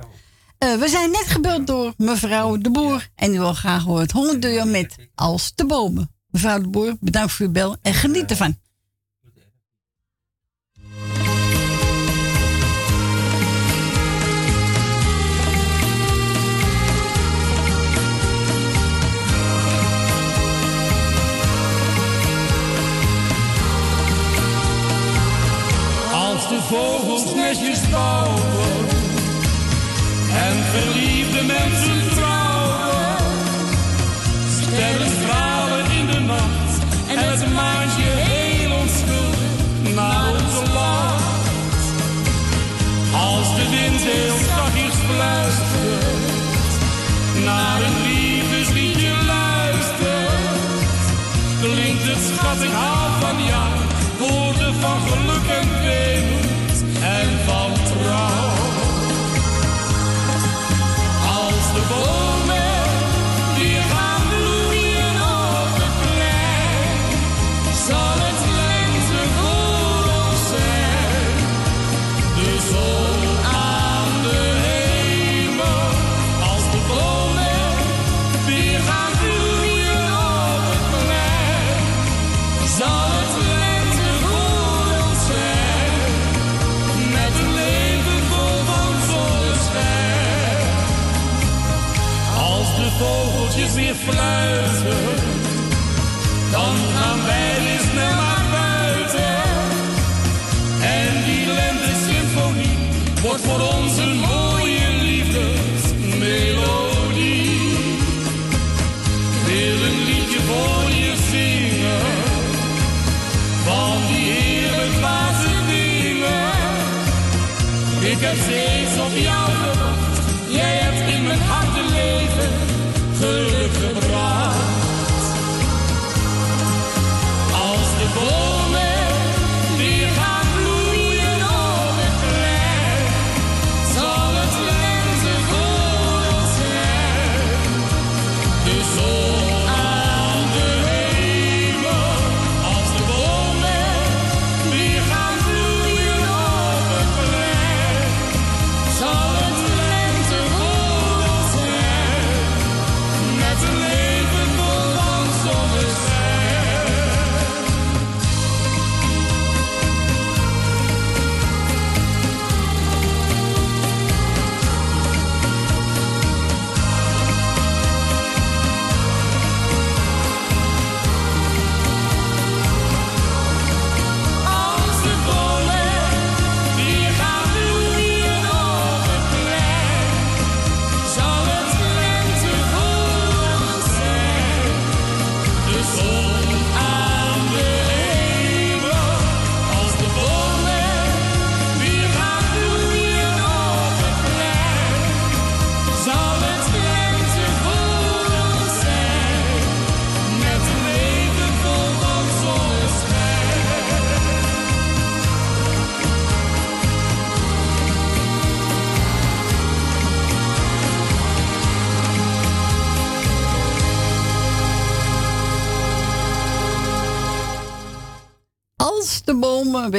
[0.58, 3.08] Eh, we zijn net gebeld door mevrouw De Boer.
[3.14, 6.10] En die wil graag horen het hondenduo met Als de Bomen.
[6.30, 8.58] Mevrouw De Boer, bedankt voor uw bel en geniet ervan.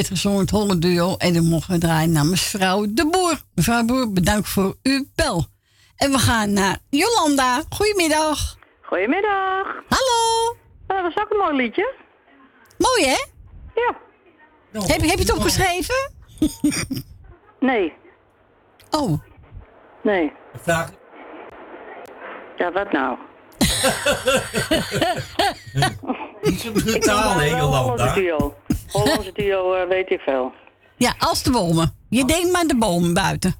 [0.07, 1.15] Werd gezongen het Holle Duo.
[1.17, 3.41] En dan mogen we draaien namens vrouw De Boer.
[3.55, 5.45] Mevrouw De Boer, bedankt voor uw bel.
[5.95, 7.61] En we gaan naar Jolanda.
[7.69, 8.57] Goedemiddag.
[8.81, 9.65] Goedemiddag.
[9.87, 10.55] Hallo.
[10.87, 11.93] dat was ook een mooi liedje.
[12.77, 13.25] Mooi, hè?
[13.75, 13.97] Ja.
[14.71, 15.95] heb, heb je het opgeschreven?
[17.59, 17.93] Nee.
[18.89, 19.19] Oh.
[20.03, 20.31] Nee.
[20.61, 20.91] Vraag.
[22.57, 23.17] Ja, wat nou?
[26.49, 28.13] Niet zo brutaal, hè, Jolanda?
[28.13, 28.53] duo.
[28.91, 30.51] Hollandse duo eh, weet ik veel.
[30.97, 31.95] Ja, als de bomen.
[32.09, 33.55] Je denkt maar aan de bomen buiten.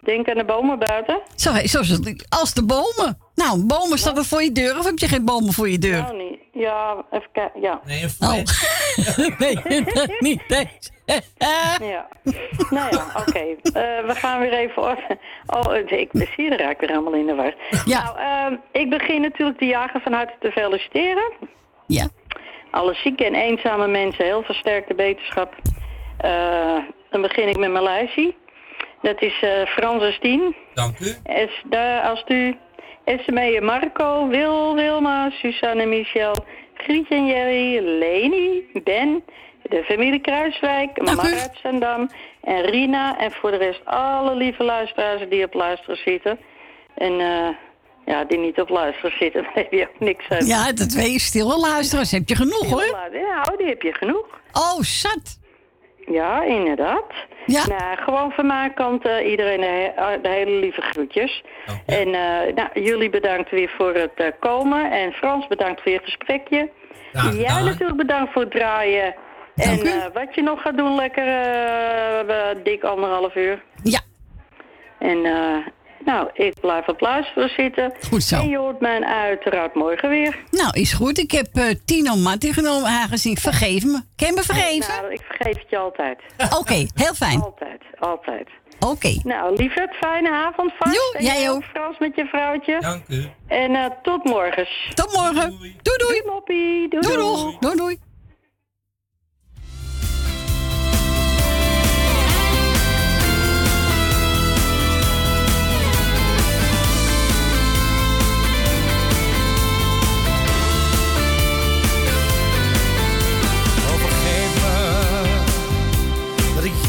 [0.00, 1.20] Denk aan de bomen buiten?
[1.34, 2.26] Sorry, zo is het.
[2.28, 3.18] Als de bomen.
[3.34, 6.02] Nou, bomen staan er voor je deur of heb je geen bomen voor je deur?
[6.02, 6.38] Nou, niet.
[6.52, 7.60] Ja, even kijken.
[7.60, 7.80] Ja.
[7.84, 9.38] Nee, een Oh.
[9.38, 11.22] nee, dat niet deze.
[11.80, 12.06] ja.
[12.70, 13.38] Nou ja, oké.
[13.38, 14.82] Eh, we gaan weer even...
[15.46, 17.54] Oh, ik zie er raak weer helemaal in de war.
[17.84, 18.02] Ja.
[18.02, 21.32] Nou, ehm, ik begin natuurlijk de jager van harte te feliciteren.
[21.86, 22.08] Ja.
[22.70, 25.54] Alle zieke en eenzame mensen, heel versterkte beterschap.
[26.18, 26.76] Eh,
[27.10, 28.34] dan begin ik met lijstje.
[29.02, 30.56] Dat is eh Francis Tien.
[30.74, 31.14] Dank u.
[31.22, 32.56] Es, daar, als u
[33.04, 36.34] Esmee Marco, Wil, Wilma, Suzanne, Michel,
[36.74, 39.24] Grietje en Jerry, Leni, Ben,
[39.62, 42.10] de familie Kruiswijk, Marat Zandam
[42.42, 43.18] en Rina.
[43.18, 46.38] En voor de rest alle lieve luisteraars die op luisteren zitten.
[46.94, 47.48] En eh,
[48.06, 50.46] ja, die niet op luisteren zitten, daar heb je ook niks aan.
[50.46, 51.20] Ja, dat weet je.
[51.20, 52.84] Stille luisteraars heb je genoeg, hoor.
[53.12, 54.26] Ja, oh, die heb je genoeg.
[54.52, 55.38] Oh, zat.
[56.10, 57.04] Ja, inderdaad.
[57.46, 57.66] Ja.
[57.66, 61.42] Nou, gewoon van mijn kant eh, iedereen de, he- eh, de hele lieve groetjes.
[61.86, 64.90] En eh, nou, jullie bedankt weer voor het eh, komen.
[64.90, 66.70] En Frans bedankt voor je gesprekje.
[67.32, 69.14] Jij natuurlijk bedankt voor het draaien.
[69.56, 73.62] en eh, wat je nog gaat doen, lekker eh, dik anderhalf uur.
[73.82, 74.00] Ja.
[74.98, 75.56] En eh,
[76.06, 77.92] nou, ik blijf op luisteren zitten.
[78.08, 78.36] Goed zo.
[78.36, 80.36] En je hoort mij uiteraard morgen weer.
[80.50, 81.18] Nou, is goed.
[81.18, 83.36] Ik heb eh, Tino Martin genomen, aangezien.
[83.36, 84.00] Vergeef me.
[84.16, 84.94] Kan je me vergeven?
[85.00, 86.18] Nou, ik vergeef het je altijd.
[86.60, 87.40] Oké, heel fijn.
[87.42, 88.48] Altijd, altijd.
[88.80, 89.20] Oké.
[89.24, 90.94] Nou, lieverd, fijne avond vast.
[90.94, 91.62] Jo, En jij ook.
[91.64, 92.80] Frans met je vrouwtje.
[92.80, 93.24] Dank u.
[93.48, 94.66] En eh, tot morgen.
[94.94, 95.50] Tot morgen.
[95.82, 96.22] Doei doei.
[96.26, 96.88] Moppie.
[96.88, 97.34] Doei Doei doei.
[97.42, 97.56] doei.
[97.60, 97.98] Doei doei.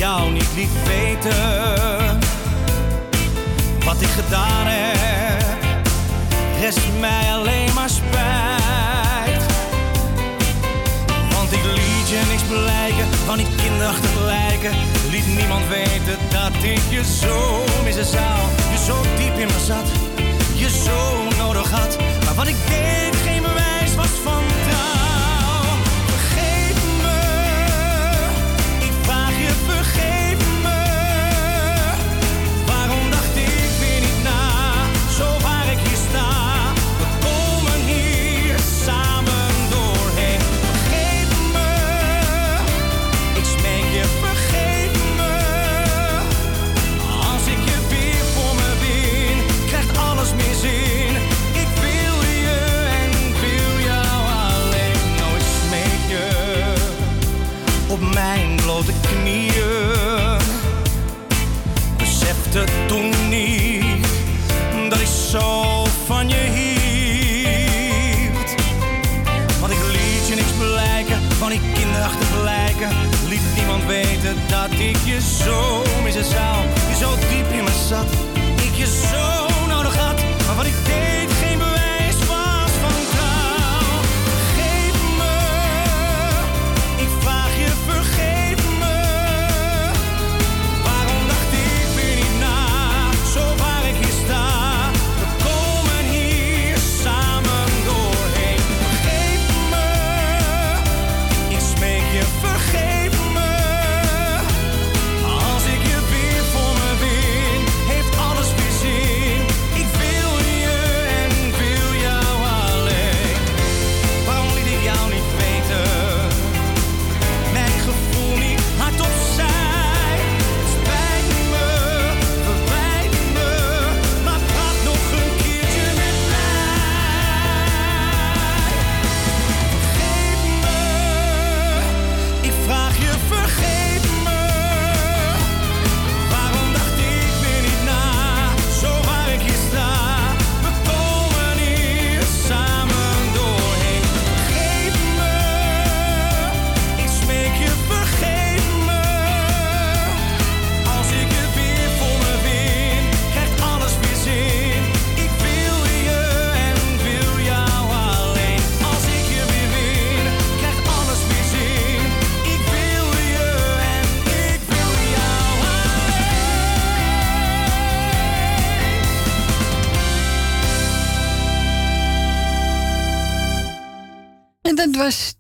[0.08, 2.20] Jou niet liet weten
[3.86, 5.58] wat ik gedaan heb.
[6.62, 9.44] Rest mij alleen maar spijt.
[11.34, 14.72] Want ik liet je niks blijken van die kinderachtig lijken.
[15.12, 18.38] Liet niemand weten dat ik je zo missen zou.
[18.72, 19.88] Je zo diep in me zat,
[20.56, 21.00] je zo
[21.38, 21.98] nodig had.
[22.26, 23.37] Maar wat ik deed geen
[74.80, 76.58] ik je zo missen zou.
[76.90, 78.06] Je zo diep in me zat,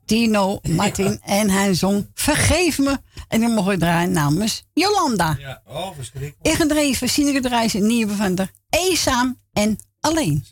[0.08, 2.98] Tino Martin en hij zong Vergeef me.
[3.28, 5.36] En dan mocht ik draaien namens Jolanda.
[5.40, 6.48] Ja, oh, verschrikkelijk.
[6.48, 10.46] Ingedreven, Sineke Drijs en Nieuwe van der Eenzaam en Alleen.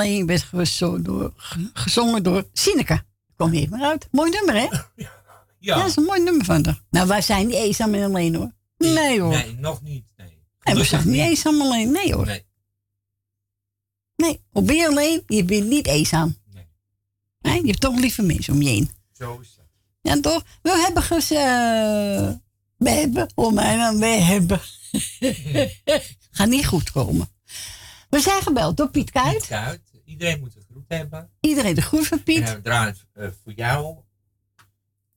[0.00, 3.04] Alleen werd gezo- door, ge- gezongen door Sineke.
[3.36, 4.08] Kom je even uit.
[4.10, 4.68] Mooi nummer, hè?
[5.60, 5.76] Ja.
[5.78, 6.82] dat is een mooi nummer van haar.
[6.90, 8.52] Nou, wij zijn niet eenzaam en alleen, hoor.
[8.78, 9.30] Nee, hoor.
[9.30, 10.04] Nee, nog niet.
[10.16, 10.42] Nee.
[10.60, 11.90] En we zijn niet eenzaam en alleen.
[11.90, 12.26] Nee, hoor.
[12.26, 12.44] Nee.
[14.16, 16.36] Nee, of ben je alleen, je bent niet eenzaam.
[17.40, 17.60] Nee.
[17.60, 18.90] je hebt toch lieve mensen om je heen.
[19.12, 19.66] Zo is dat.
[20.00, 20.42] Ja, toch?
[20.62, 21.30] We hebben ges...
[21.30, 22.30] eh,
[22.76, 24.60] we hebben, oh mij dan, we hebben.
[26.30, 27.28] Gaat niet goed komen.
[28.10, 29.36] We zijn gebeld door Piet Kuit.
[29.38, 29.80] Piet Kuit.
[30.08, 31.30] Iedereen moet een groet hebben.
[31.40, 32.42] Iedereen de groet van Piet.
[32.42, 33.96] En we draaien eh, voor jou,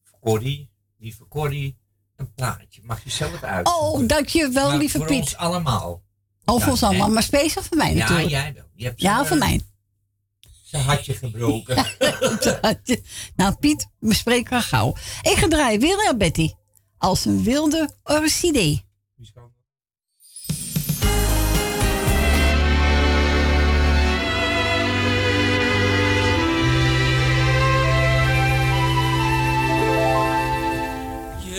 [0.03, 1.77] voor Corrie, lieve Corrie,
[2.15, 2.81] een plaatje.
[2.83, 3.67] Mag je zelf uit.
[3.67, 5.19] Oh, dankjewel, Maar lieve voor Piet.
[5.21, 6.03] ons allemaal.
[6.45, 8.29] Oh, voor Ja, ons allemaal, maar speciaal voor mij Ja, natuurlijk.
[8.29, 8.65] jij wel.
[8.75, 9.61] Je hebt ja, voor eh, mij.
[10.63, 11.75] Zijn hartje gebroken.
[13.35, 14.95] nou, Piet, we spreken al gauw.
[15.21, 16.51] Ik ga draaien weer Betty.
[16.97, 18.85] Als een wilde orchidee.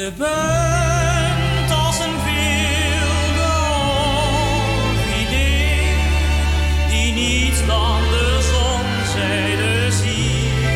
[0.03, 3.53] Je bent als een wilde
[4.89, 5.95] orchidee
[6.89, 10.69] die niets dan de zonzijde ziet.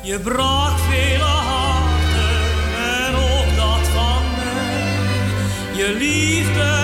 [0.00, 2.40] Je brak vele harten
[3.04, 5.74] en ook dat van mij.
[5.74, 6.79] Je liefde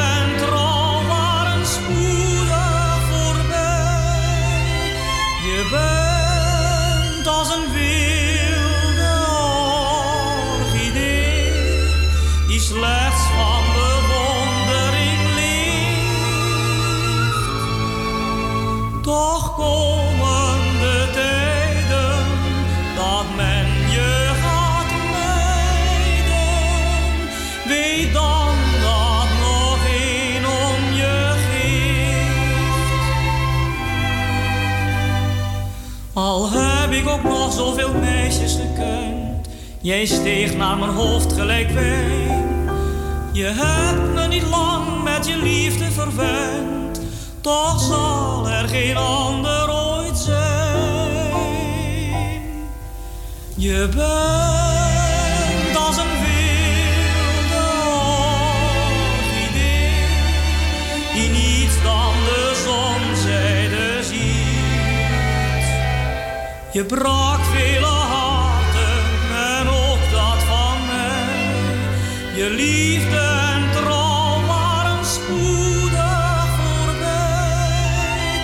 [37.28, 39.48] nog zoveel meisjes gekend,
[39.80, 42.70] jij steeg naar mijn hoofd gelijk wijn.
[43.32, 47.00] Je hebt me niet lang met je liefde verwend,
[47.40, 51.06] toch zal er geen ander ooit zijn.
[53.54, 54.95] Je bent
[66.76, 69.04] Je brak vele harten
[69.56, 71.54] en ook dat van mij.
[72.34, 73.18] Je liefde
[73.54, 78.40] en trouw waren spoedig voorbij.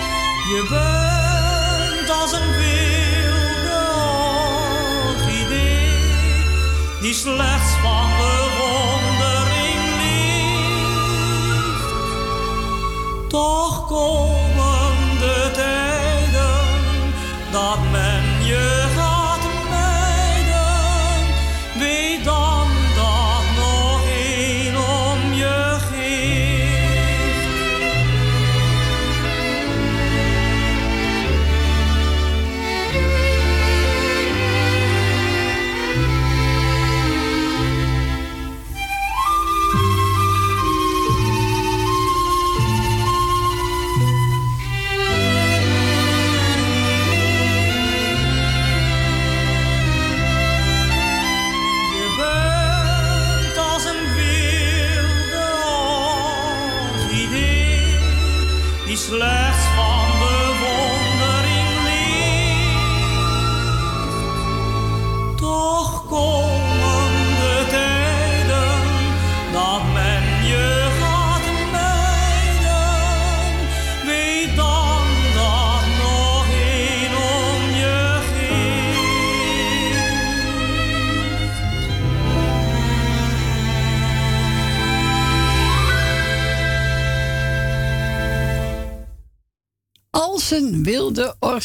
[0.53, 3.83] Je bent als een wilde
[5.07, 5.87] orchidee
[7.01, 7.52] die slechts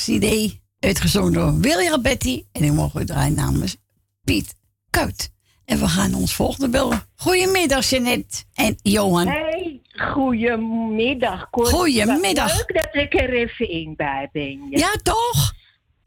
[0.07, 0.63] wilde orchidee.
[0.81, 2.45] Uitgezongen door William Betty.
[2.53, 3.77] En die mogen we draaien namens
[4.25, 4.55] Piet
[4.91, 5.33] Kuit.
[5.65, 7.03] En we gaan ons volgende bellen.
[7.17, 9.27] Goedemiddag, Jeanette en Johan.
[9.27, 11.51] Hey, goedemiddag.
[11.51, 11.67] Cor.
[11.67, 12.57] Goedemiddag.
[12.57, 14.67] Wat Leuk dat ik er even in bij ben.
[14.71, 15.53] Ja, toch?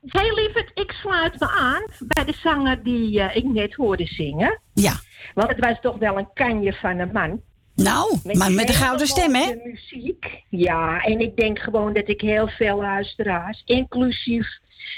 [0.02, 4.62] Heel lieverd, ik sluit me aan bij de zanger die eh, ik net hoorde zingen.
[4.74, 4.94] Ja.
[5.34, 7.42] Want het was toch wel een kanje van een man.
[7.84, 9.54] Nou, maar met een hele gouden stem, hè?
[9.64, 10.44] muziek.
[10.50, 14.48] Ja, en ik denk gewoon dat ik heel veel luisteraars, inclusief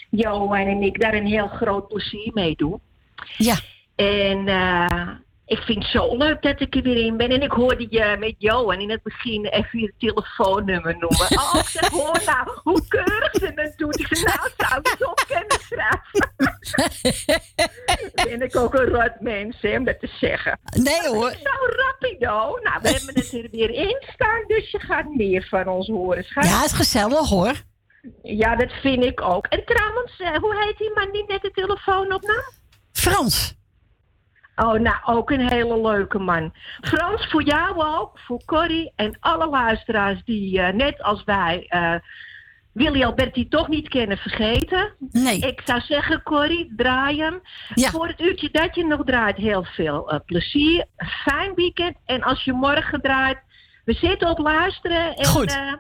[0.10, 2.80] Johan en ik, daar een heel groot plezier mee doe.
[3.38, 3.56] Ja.
[3.96, 5.10] En eh,
[5.46, 7.30] Ik vind het zo leuk dat ik er weer in ben.
[7.30, 11.28] En ik hoorde je met Johan in het begin even je telefoonnummer noemen.
[11.44, 14.00] Oh, ik zeg, hoor nou, hoe keurig ze het doet.
[14.00, 16.53] Ik zeg, nou, zou ik het op kunnen schrijven?
[18.28, 20.60] ben ik ook een rot mens, hè, om dat te zeggen.
[20.78, 21.32] Nee hoor.
[21.32, 22.60] Zo rapido.
[22.64, 26.24] Nou, we hebben het er weer in staan, dus je gaat meer van ons horen.
[26.24, 26.44] schat.
[26.44, 27.54] Ja, het is gezellig hoor.
[28.22, 29.48] Ja, dat vind ik ook.
[29.48, 32.44] En trouwens, eh, hoe heet die man die net de telefoon opnam?
[32.92, 33.56] Frans.
[34.56, 36.54] Oh, nou, ook een hele leuke man.
[36.82, 41.96] Frans, voor jou ook, voor Corrie en alle luisteraars die eh, net als wij eh,
[42.74, 44.94] Willy Alberti toch niet kennen vergeten.
[45.12, 45.40] Nee.
[45.40, 47.42] Ik zou zeggen, Corrie, draai hem.
[47.76, 50.86] Voor het uurtje dat je nog draait, heel veel eh, plezier.
[51.24, 51.96] Fijn weekend.
[52.06, 53.38] En als je morgen draait,
[53.86, 55.16] we zitten op luisteren.
[55.16, 55.52] En, Goed.
[55.52, 55.74] eh,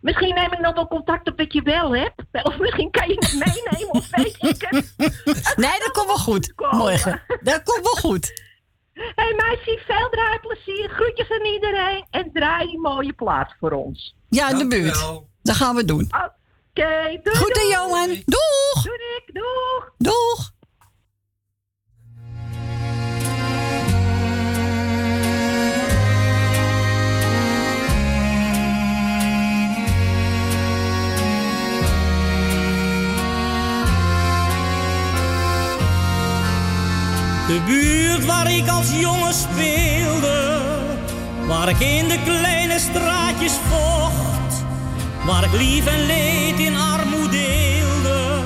[0.00, 2.22] misschien neem ik nog wel contact op met je wel hebt.
[2.42, 4.94] Of misschien kan je het meenemen, of weet ik het.
[5.56, 6.52] Nee, dat komt wel goed.
[6.70, 7.22] Morgen.
[7.42, 8.46] Dat komt wel goed.
[8.92, 10.88] Hé hey, meisje, veel draaiplezier.
[10.88, 12.06] Groetjes aan iedereen.
[12.10, 14.14] En draai die mooie plaat voor ons.
[14.28, 15.22] Ja, in de buurt.
[15.48, 16.10] Dat gaan we doen.
[16.10, 17.36] Oké, doei.
[17.36, 17.68] Goed, doei.
[17.68, 18.08] Johan.
[18.08, 18.82] Doeg.
[18.82, 19.30] Doei, Rick.
[19.32, 19.90] Doeg.
[19.98, 20.52] Doeg.
[37.46, 40.60] De buurt waar ik als jongen speelde,
[41.46, 44.37] waar ik in de kleine straatjes vocht,
[45.28, 48.40] waar ik lief en leed in armoede deelde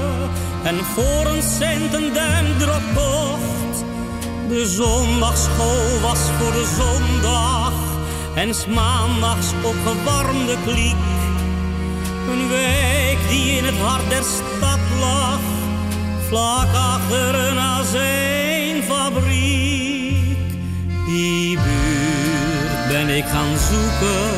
[0.62, 3.84] en voor een cent een duimdrop kocht.
[4.48, 7.72] De zondagschool was voor de zondag
[8.34, 10.96] en 's maandags opgewarmde kliek.
[12.30, 15.40] Een wijk die in het hart der stad lag,
[16.28, 20.38] vlak achter een azijnfabriek.
[21.06, 24.30] Die buurt ben ik gaan zoeken,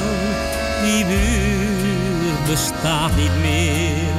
[0.84, 1.33] die buurt
[2.46, 4.12] bestaat niet meer.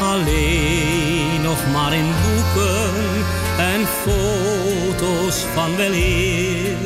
[0.00, 2.92] Alleen nog maar in boeken
[3.58, 6.76] en foto's van weleer.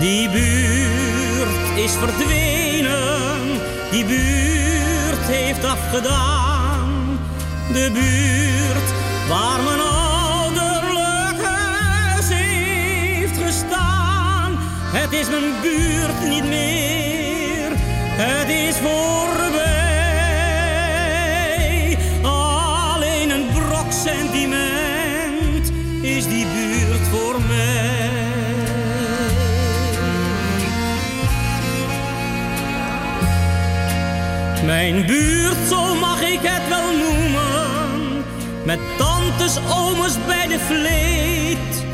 [0.00, 3.60] Die buurt is verdwenen,
[3.90, 7.18] die buurt heeft afgedaan.
[7.72, 8.88] De buurt
[9.28, 11.40] waar mijn ouderlijk
[12.28, 14.58] heeft gestaan.
[14.92, 17.70] Het is mijn buurt niet meer,
[18.16, 19.49] het is voorbij.
[24.10, 25.72] Sentiment
[26.02, 28.08] is die buurt voor mij.
[34.64, 38.24] Mijn buurt, zo mag ik het wel noemen.
[38.64, 41.84] Met tantes, ooms bij de vleet.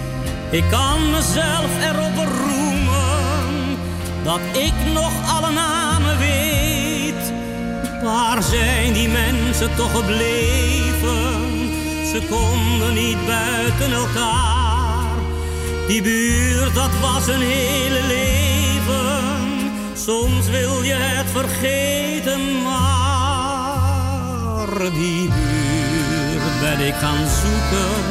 [0.51, 3.77] Ik kan mezelf erop beroemen.
[4.25, 7.33] Dat ik nog alle namen weet.
[8.03, 11.56] Waar zijn die mensen toch gebleven?
[12.17, 15.17] Ze konden niet buiten elkaar.
[15.87, 19.71] Die buurt, dat was een hele leven.
[19.95, 23.73] Soms wil je het vergeten, maar
[24.93, 28.05] die buurt ben ik gaan zoeken.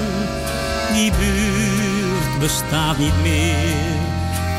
[0.94, 3.98] Die buurt bestaat niet meer,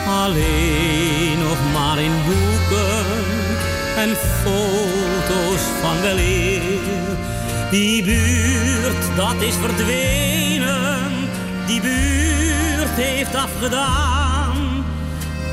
[0.09, 3.05] alleen nog maar in boeken
[3.97, 7.16] en foto's van weleer.
[7.77, 11.11] Die buurt, dat is verdwenen,
[11.67, 14.85] die buurt heeft afgedaan.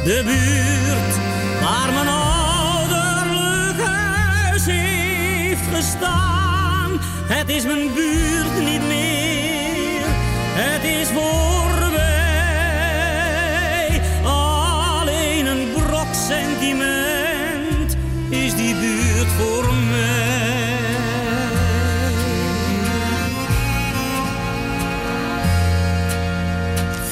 [0.03, 1.15] De buurt
[1.61, 6.91] waar mijn ouderlijk huis heeft gestaan.
[7.25, 9.22] Het is mijn buurt niet meer,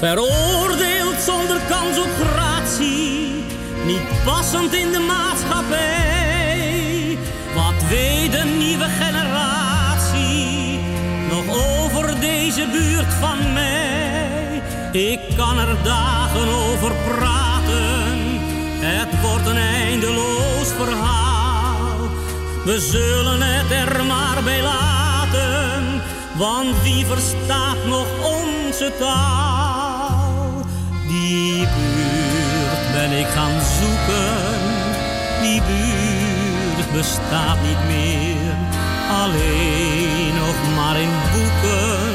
[0.02, 3.44] Veroordeeld zonder kans op gratie,
[3.86, 7.18] niet passend in de maatschappij.
[7.56, 10.80] Wat weet de nieuwe generatie
[11.30, 14.62] nog over deze buurt van mij?
[14.92, 18.18] Ik kan er dagen over praten,
[18.80, 22.10] het wordt een eindeloos verhaal.
[22.66, 26.02] We zullen het er maar bij laten,
[26.34, 29.51] want wie verstaat nog onze taal?
[33.12, 34.60] Ik gaan zoeken,
[35.42, 38.56] die buurt bestaat niet meer.
[39.24, 42.14] Alleen nog maar in boeken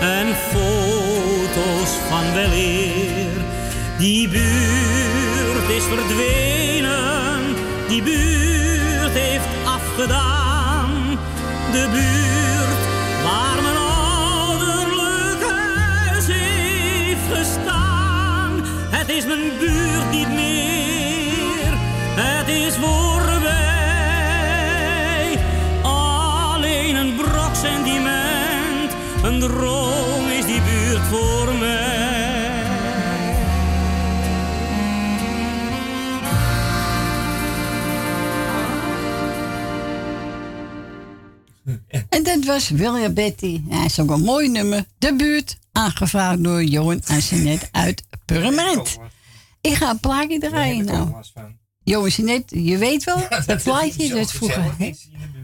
[0.00, 3.30] en foto's van weleer.
[3.98, 7.40] Die buurt is verdwenen,
[7.88, 11.18] die buurt heeft afgedaan.
[11.72, 12.45] De buurt
[19.36, 21.78] mijn buurt niet meer,
[22.14, 23.38] het is voorbij.
[25.82, 28.92] Alleen een brok sentiment,
[29.22, 31.84] een droom is die buurt voor mij.
[42.08, 43.60] En dat was William Betty.
[43.68, 44.84] Hij is ook een mooi nummer.
[44.98, 48.98] De buurt, aangevraagd door Johan en Jeanette uit Purmerend.
[49.66, 51.10] Ik ga een plaatje draaien nou.
[52.08, 53.16] Jeanette, je weet wel,
[53.46, 54.92] dat plaatje dat vroeger he-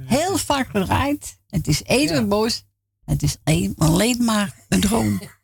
[0.07, 1.39] heel vaak gedraaid.
[1.47, 2.65] Het is even boos.
[3.05, 5.21] Het is een- alleen maar een droom.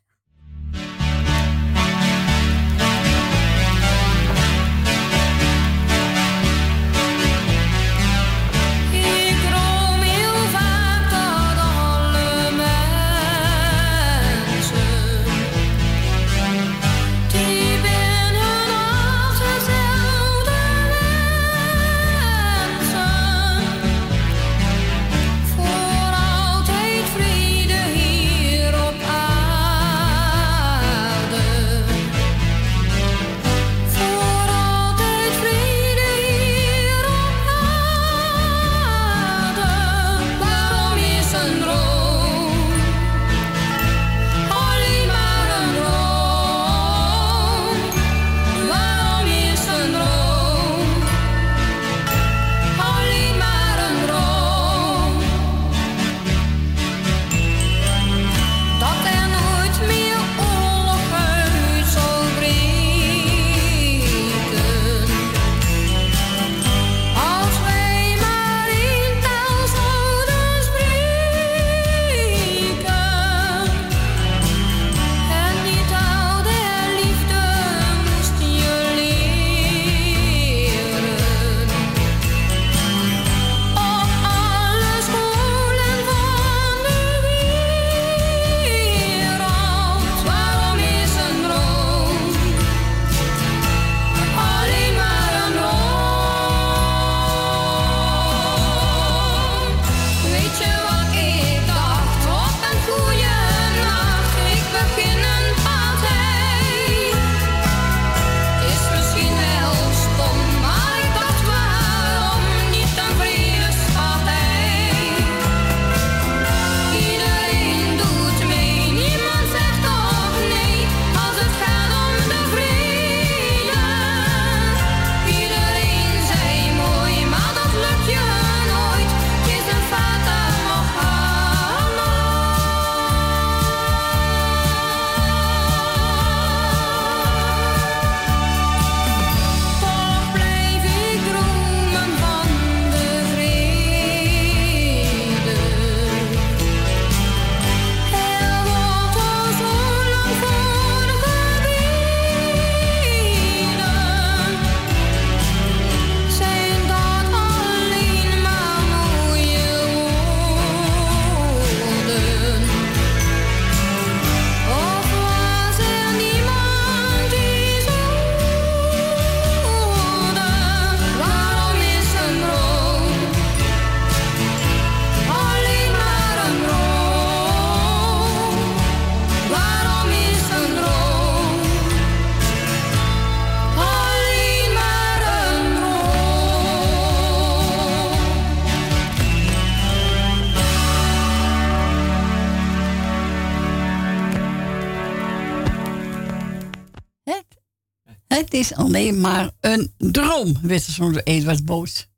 [198.89, 202.09] alleen maar een droom, er soms door Eduard Boos.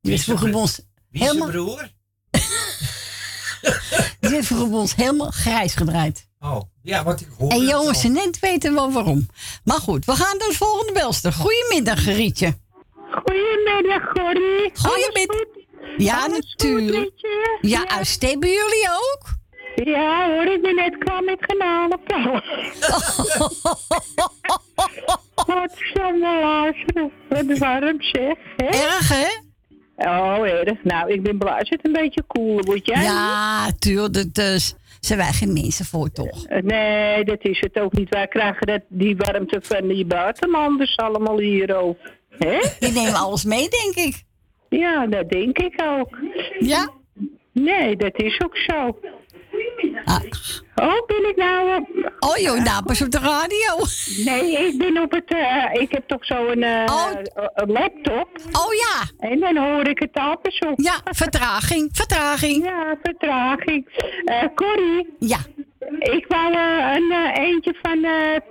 [0.00, 0.80] Die vroeger bij ons
[1.10, 1.90] Wie is zijn helemaal, broer?
[4.20, 6.28] die werd vroeger bij ons helemaal grijs gedraaid.
[6.40, 7.50] Oh, ja, wat ik hoor.
[7.50, 9.26] En jongens en net weten wel waarom.
[9.64, 11.32] Maar goed, we gaan naar de volgende belster.
[11.32, 12.58] Goedemiddag, Rietje.
[13.10, 14.70] Goedemiddag, Corrie.
[14.74, 15.46] Goedemiddag.
[15.96, 17.12] Ja, natuurlijk.
[17.60, 18.40] Ja, uitstekend.
[18.40, 19.28] Bij jullie ook?
[19.74, 22.32] Ja hoor, ik ben net klaar met garnalenpauw.
[25.46, 26.20] Wat zo'n.
[27.28, 28.36] Wat warm zeg.
[28.56, 28.66] Hè?
[28.66, 29.26] Erg, hè?
[29.96, 30.82] Oh, erg.
[30.82, 32.86] Nou, ik ben blij het een beetje koeler wordt.
[32.86, 33.02] Jij?
[33.02, 34.34] Ja, tuurlijk.
[34.34, 36.46] Dus zijn wij geen mensen voor, toch?
[36.46, 38.08] Eh, Nee, dat is het ook niet.
[38.08, 41.98] Wij krijgen dat, die warmte van die buitenlanders allemaal hier ook.
[42.38, 42.58] Hè?
[42.78, 44.22] Die nemen alles mee, denk ik.
[44.68, 46.18] Ja, dat denk ik ook.
[46.58, 46.90] Ja?
[47.52, 48.98] Nee, dat is ook zo.
[50.04, 50.20] Ah.
[50.74, 51.68] Oh, ben ik nou...
[51.70, 53.84] eh, Oh joh, nou pas op de radio.
[54.24, 55.24] Nee, ik ben op het...
[55.30, 56.84] eh, ik heb toch zo'n eh,
[57.54, 58.28] een laptop.
[58.52, 59.28] Oh ja.
[59.28, 60.72] En dan hoor ik het apens op.
[60.80, 62.64] Ja, vertraging, vertraging.
[62.64, 63.88] Ja, vertraging.
[64.24, 65.14] Eh Corrie.
[65.18, 65.38] Ja.
[65.98, 66.54] Ik wou
[66.96, 68.00] een eentje van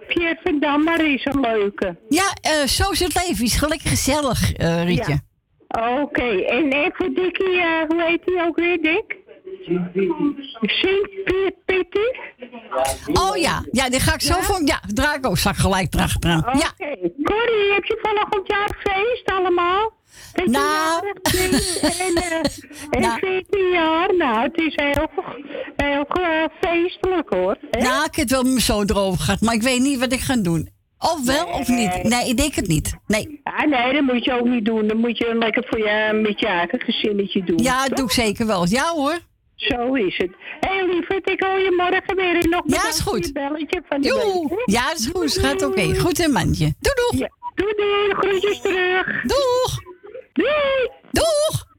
[0.08, 1.98] Pierre van Dam, maar is een leuke.
[2.10, 3.46] Ja, eh, zo is het leven.
[3.46, 4.52] Is gelukkig gezellig,
[4.86, 5.20] Rietje.
[6.02, 9.16] Oké, en even Dikkie, hoe heet die ook weer, Dick?
[10.62, 12.16] Sint-Pieter?
[13.14, 14.62] Oh ja, ja, die ga ik zo voor.
[14.66, 16.40] Ja, draai ik ook straks gelijk erachteraan.
[16.40, 16.58] Oké.
[16.58, 16.74] Ja.
[17.24, 19.94] Corrie, heb je vanochtend jaar feest allemaal?
[20.46, 21.08] Nou.
[21.82, 25.10] En, eh, en 14 jaar, nou, het is heel,
[25.76, 26.06] heel
[26.62, 27.58] feestelijk hoor.
[27.72, 27.82] hè?
[27.82, 30.36] Nou, ik heb het wel zoon erover gehad, maar ik weet niet wat ik ga
[30.36, 30.70] doen.
[31.00, 32.04] Of wel of niet?
[32.04, 32.96] Nee, ik denk het niet.
[33.08, 33.40] Nee.
[33.44, 34.88] Ah, nee, dat moet je ook niet doen.
[34.88, 37.58] Dan moet je lekker voor je, met je eigen gezinnetje doen.
[37.58, 37.98] Ja, dat toch?
[37.98, 38.68] doe ik zeker wel.
[38.68, 39.20] Ja hoor.
[39.68, 40.32] Zo is het.
[40.60, 43.26] Hé hey, lieverd, ik hoor je morgen weer en nog Ja, is goed.
[43.26, 44.64] je belletje van de?
[44.66, 45.32] Ja, is goed.
[45.32, 45.96] Schat, oké.
[46.00, 46.74] Goed in mandje.
[46.80, 47.20] Doei, doeg.
[47.20, 47.30] Ja.
[47.56, 48.14] Doei, doei.
[48.14, 49.22] Groetjes terug.
[49.22, 49.80] Doeg.
[50.34, 50.90] Doei.
[51.12, 51.72] Doeg.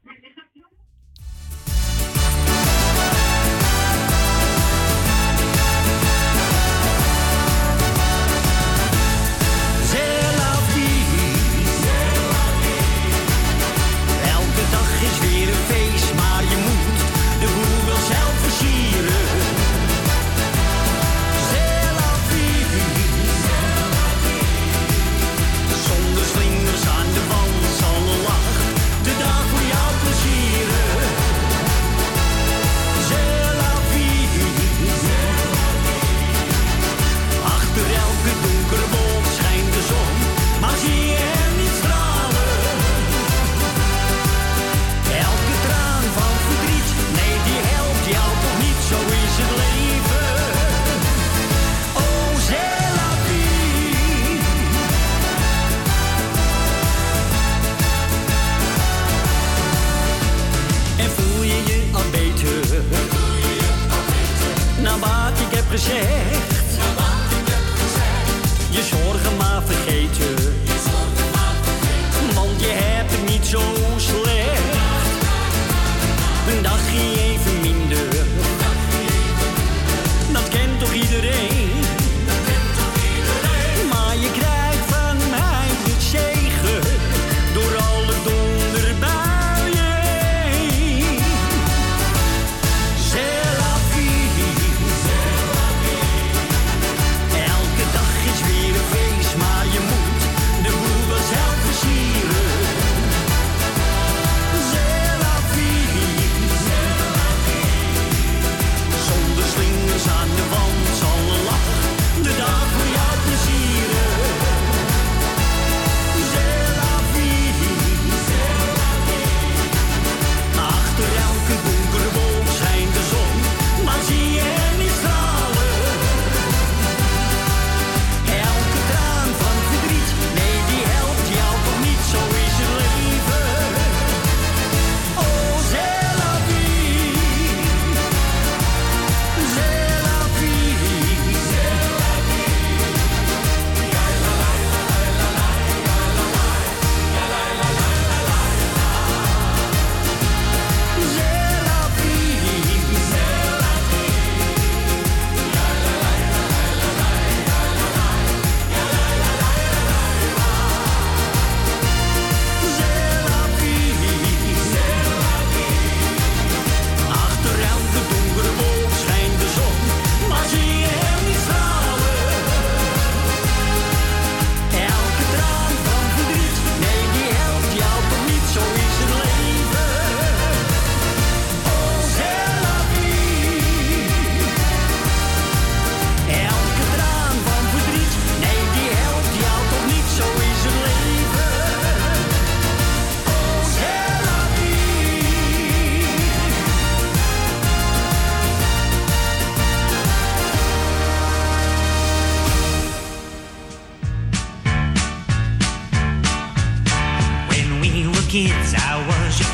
[65.77, 66.54] Gezegd.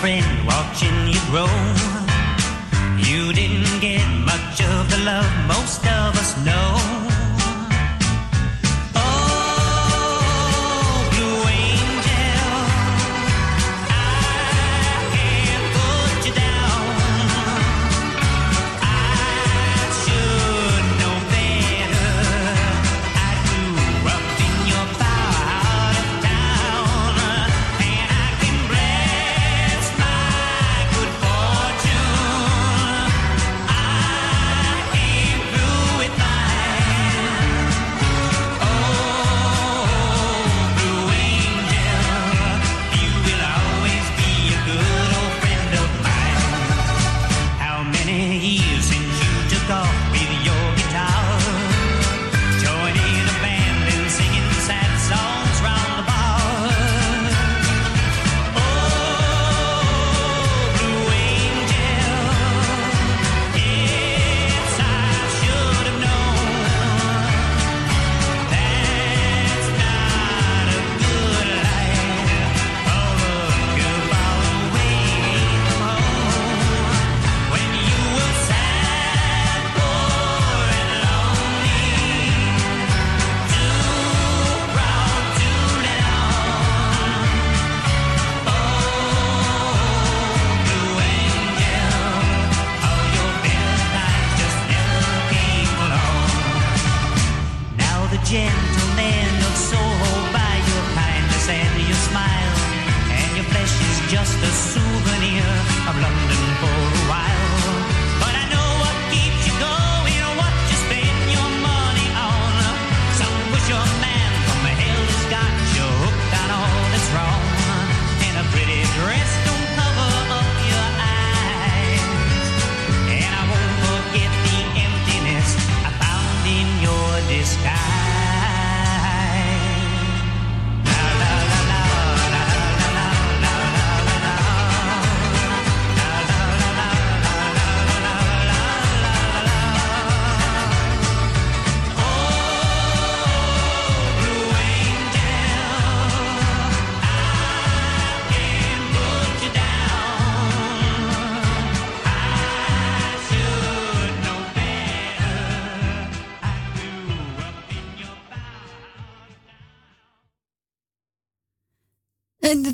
[0.02, 1.71] friend watching you grow.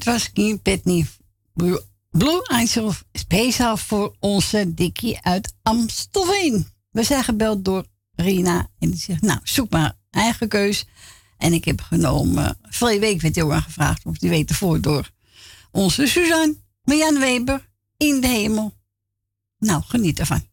[0.07, 1.05] was Kim Petney
[2.11, 6.67] Blue Angel speciaal voor onze Dikkie uit Amstelveen.
[6.89, 7.85] We zijn gebeld door
[8.15, 10.85] Rina en die zegt, nou, zoek maar eigen keus.
[11.37, 15.11] En ik heb genomen, vorige week werd heel erg gevraagd, of die weet ervoor door
[15.71, 18.73] onze Suzanne, Marjan Weber, in de hemel.
[19.57, 20.47] Nou, geniet ervan.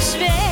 [0.00, 0.49] niks.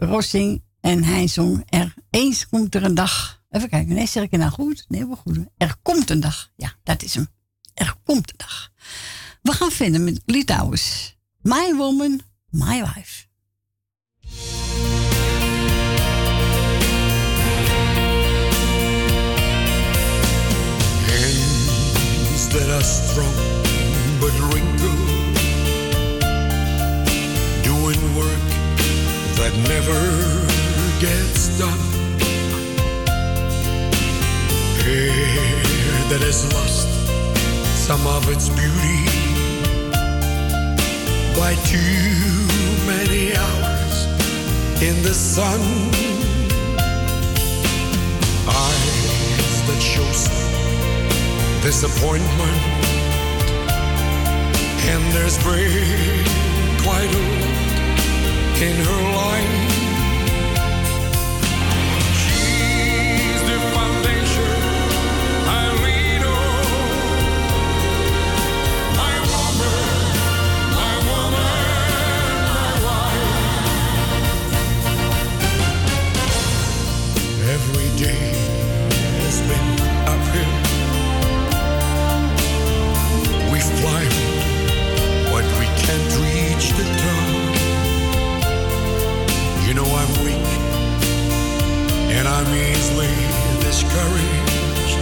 [0.00, 1.26] Rossing en hij
[1.66, 3.42] Er eens komt er een dag.
[3.50, 4.84] Even kijken, nee, zeg ik het nou goed?
[4.88, 5.38] Nee, wel goed.
[5.56, 6.50] Er komt een dag.
[6.56, 7.27] Ja, dat is hem.
[51.88, 52.28] disappointment.
[54.90, 56.26] And there's break
[56.82, 59.87] quite old in her line
[93.88, 94.98] discouraged.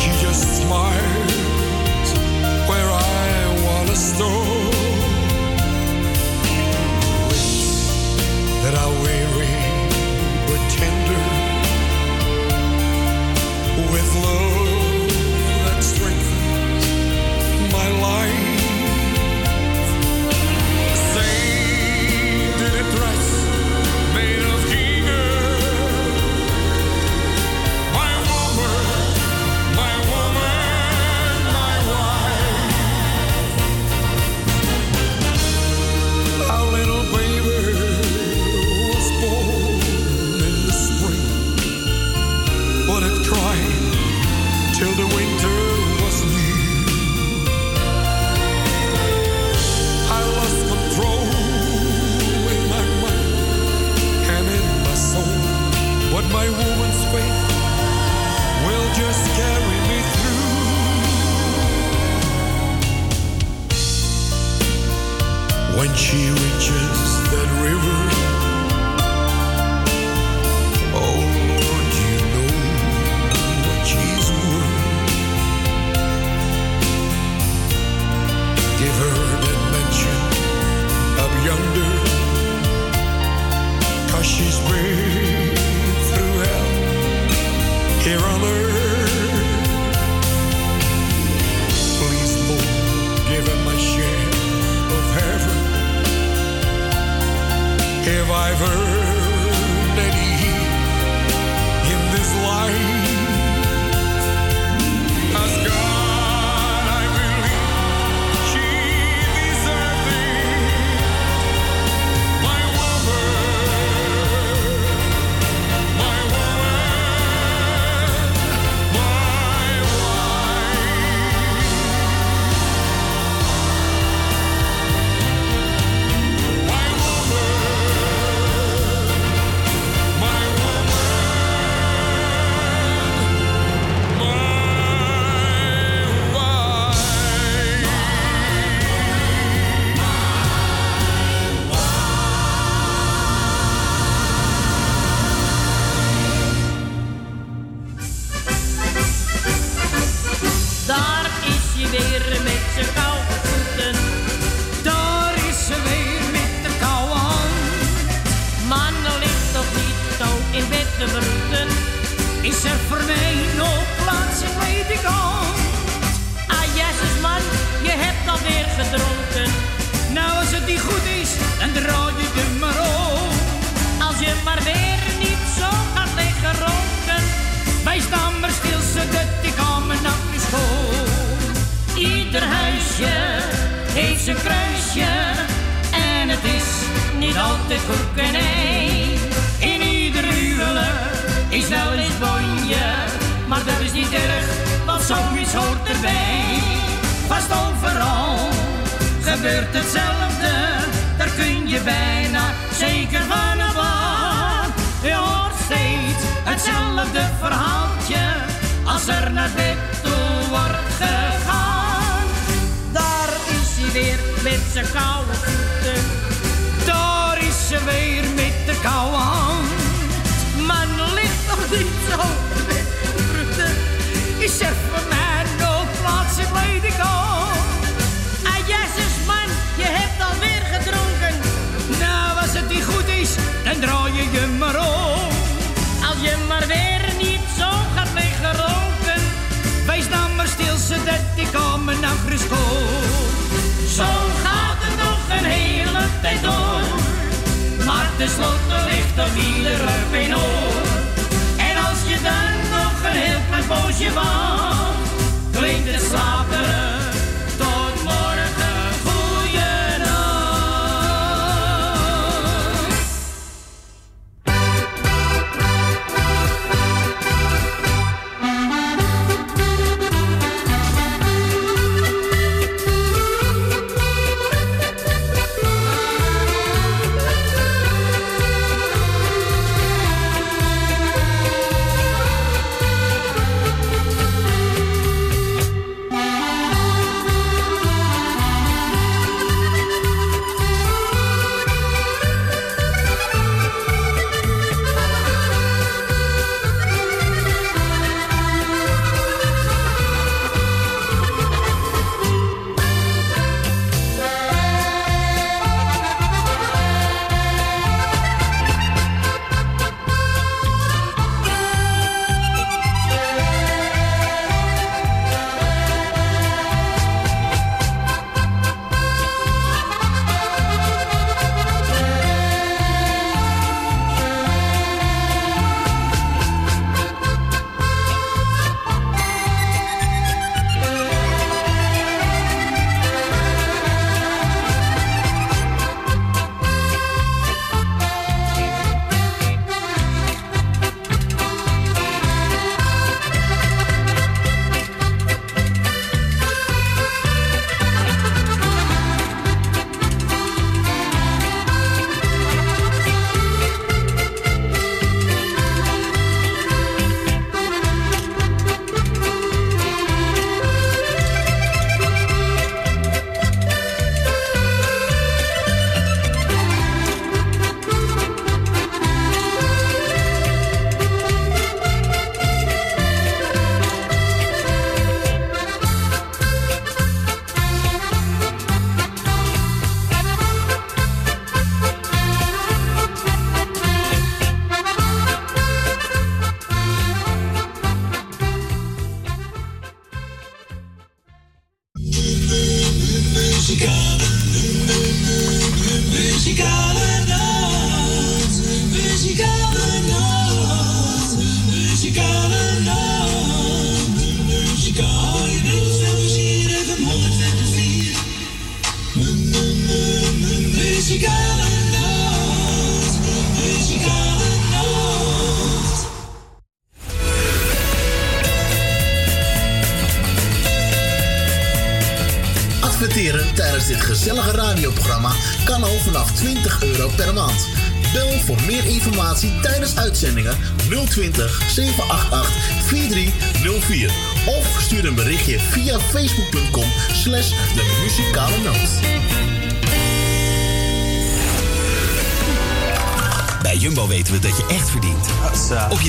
[0.00, 2.10] She just smiles
[2.68, 4.52] where I wanna stop.
[8.64, 9.56] that are weary
[10.46, 11.24] but tender
[13.92, 15.08] with love
[15.66, 16.86] that strengthens
[17.70, 18.60] my life.
[21.12, 23.43] Saved in a dress.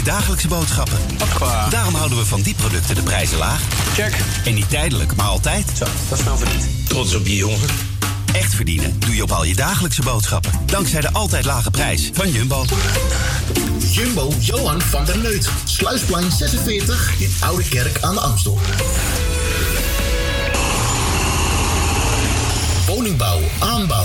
[0.06, 0.98] Dagelijkse boodschappen.
[1.70, 3.62] Daarom houden we van die producten de prijzen laag.
[3.94, 4.18] Check.
[4.46, 5.66] En niet tijdelijk, maar altijd.
[5.78, 6.64] Zo, dat is nou verdiend.
[6.88, 7.70] Trots op je jongen.
[8.34, 10.52] Echt verdienen doe je op al je dagelijkse boodschappen.
[10.66, 12.66] Dankzij de altijd lage prijs van Jumbo.
[13.92, 15.50] Jumbo Johan van der Neut.
[15.64, 18.60] Sluisplein 46 in Oude Kerk aan de Amstel.
[22.88, 24.05] Woningbouw, aanbouw,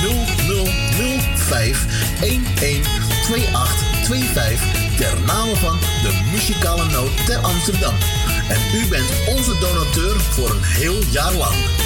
[0.00, 1.86] 0005
[2.20, 7.94] 112825 ter name van de muzikale noot ter Amsterdam.
[8.48, 11.79] En u bent onze donateur voor een heel jaar lang.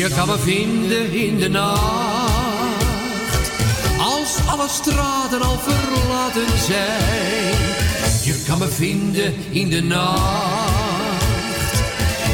[0.00, 2.84] Je kan me vinden in de nacht,
[3.98, 7.54] als alle straten al verlaten zijn.
[8.22, 11.22] Je kan me vinden in de nacht,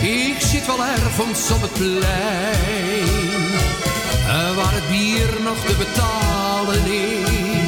[0.02, 3.06] ik zit wel ergens op het plein,
[4.26, 6.84] eh, waar het bier nog te betalen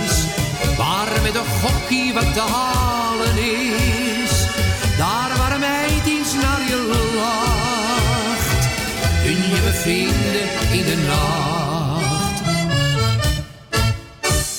[0.05, 0.25] is,
[0.77, 3.98] waar met een gokkie wat te halen is,
[9.89, 10.48] vinden
[10.78, 12.36] in de nacht.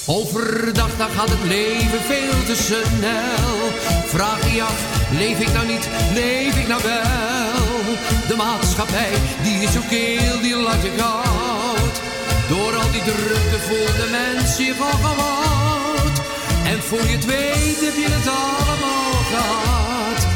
[0.05, 3.57] Overdag dan gaat het leven veel te snel.
[4.05, 4.79] Vraag je af,
[5.11, 7.95] leef ik nou niet, leef ik nou wel?
[8.27, 11.95] De maatschappij, die is zo keel, die laat je koud.
[12.49, 16.11] Door al die drukte voelt de zich al gewoon.
[16.71, 20.27] En voor je het weet heb je het allemaal gehad.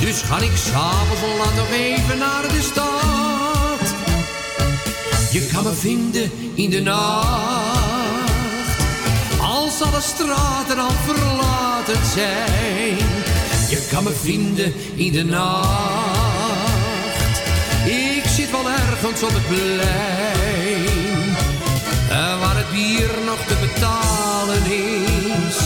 [0.00, 3.25] Dus ga ik s'avonds laat nog even naar de stad.
[5.30, 7.76] Je kan me vinden in de nacht.
[9.40, 12.96] Als alle straten al verlaten zijn.
[13.68, 15.64] Je kan me vinden in de nacht.
[17.84, 21.36] Ik zit wel ergens op het plein.
[22.10, 25.56] eh, Waar het bier nog te betalen is.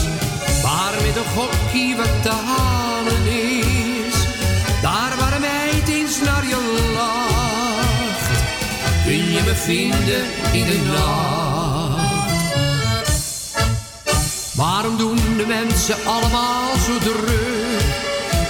[0.61, 2.90] Waar met een gokkie wat te halen
[9.63, 12.11] vinden in de nacht.
[14.55, 17.81] Waarom doen de mensen allemaal zo druk?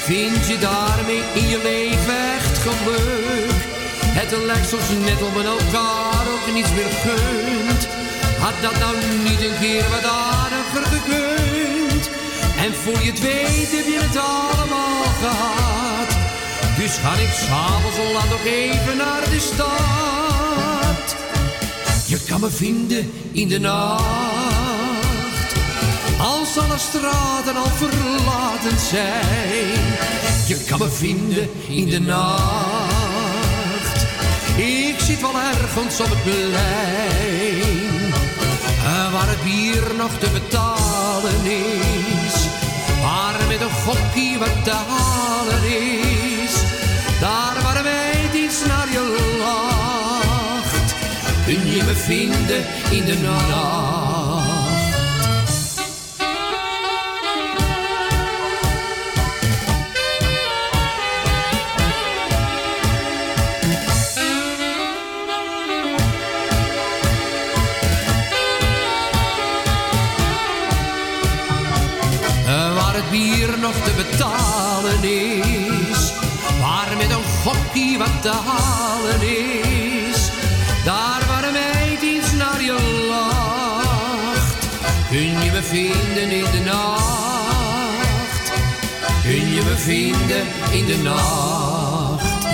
[0.03, 3.59] Vind je daarmee in je leven echt geluk?
[4.19, 7.87] Het lijkt soms net om men elkaar ook niets meer gunt.
[8.39, 12.09] Had dat nou niet een keer wat aardiger gekund?
[12.65, 16.09] En voor je het weet heb je het allemaal gehad.
[16.77, 20.20] Dus ga ik s'avonds laat nog even naar de stad.
[22.11, 24.03] Je kan me vinden in de nacht.
[26.19, 29.83] Als alle straten al verlaten zijn.
[30.47, 32.41] Je kan me vinden in de nacht.
[34.55, 38.13] Ik zit wel ergens op het plein.
[38.83, 42.33] eh, Waar het bier nog te betalen is.
[43.01, 45.63] Waar met een gokkie wat te halen
[46.43, 46.53] is.
[47.19, 47.85] Daar waar
[48.35, 49.70] iets naar je lacht.
[51.45, 53.81] Kun je me vinden in de nacht.
[72.51, 76.13] Eh, waar het bier nog te betalen is.
[76.61, 79.21] Waar met een gokkie wat te halen
[89.71, 92.45] Kun je me vinden in de nacht.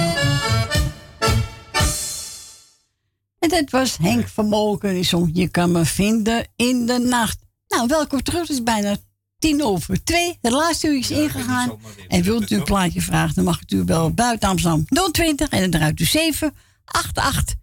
[3.39, 4.93] En dat was Henk van Molken.
[4.93, 7.39] Die zong Je kan me vinden in de nacht.
[7.67, 8.41] Nou, welkom terug.
[8.41, 8.97] Het is bijna
[9.39, 10.37] tien over twee.
[10.41, 11.79] Het laatste uur is ingegaan.
[12.07, 15.71] En wilt u een plaatje vragen, dan mag u wel buiten Amsterdam 020 en dan
[15.71, 16.53] draait u 7
[16.85, 17.55] 88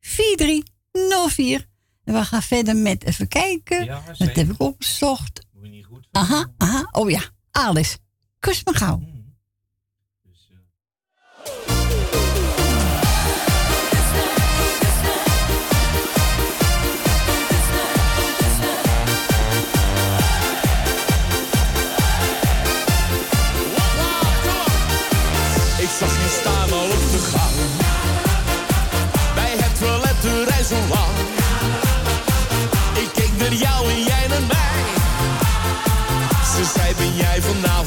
[0.00, 1.66] 4304.
[2.04, 3.84] En we gaan verder met even kijken.
[3.84, 5.46] Ja, dat heb ik opgezocht.
[5.52, 6.88] Moet je niet goed Aha, aha.
[6.90, 7.96] Oh ja, Alice.
[8.40, 9.00] Kus me gauw.
[25.78, 27.54] Ik zag je staan al op de gang.
[29.34, 31.16] Bij het toilet de rij zo lang.
[33.02, 34.58] Ik keek naar jou en jij naar mij.
[36.54, 37.79] Ze zei ben jij vanavond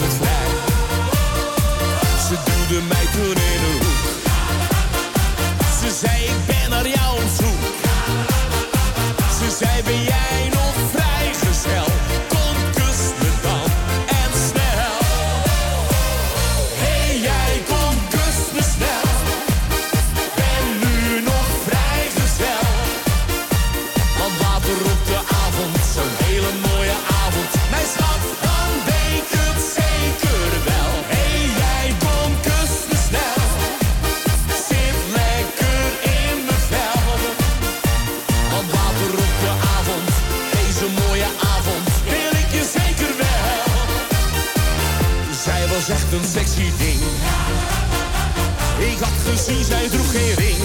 [46.14, 47.02] een sexy ding.
[48.91, 50.57] Ik had gezien, zij droeg geen ring.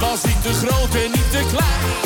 [0.00, 2.05] Was niet te groot en niet te klein.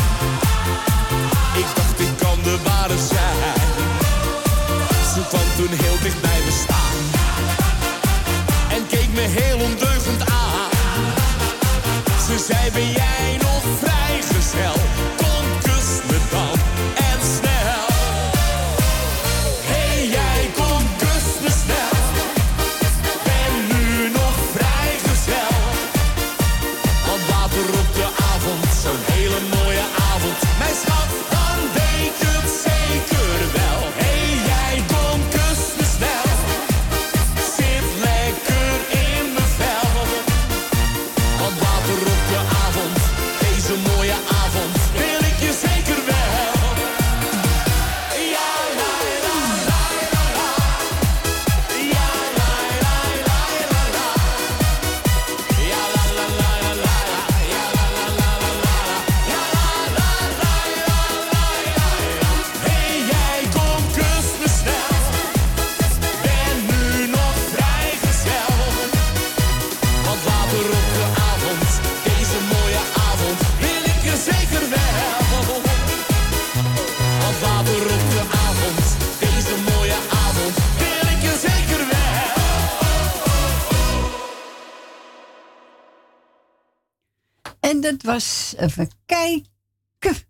[88.12, 90.22] Was even kijken.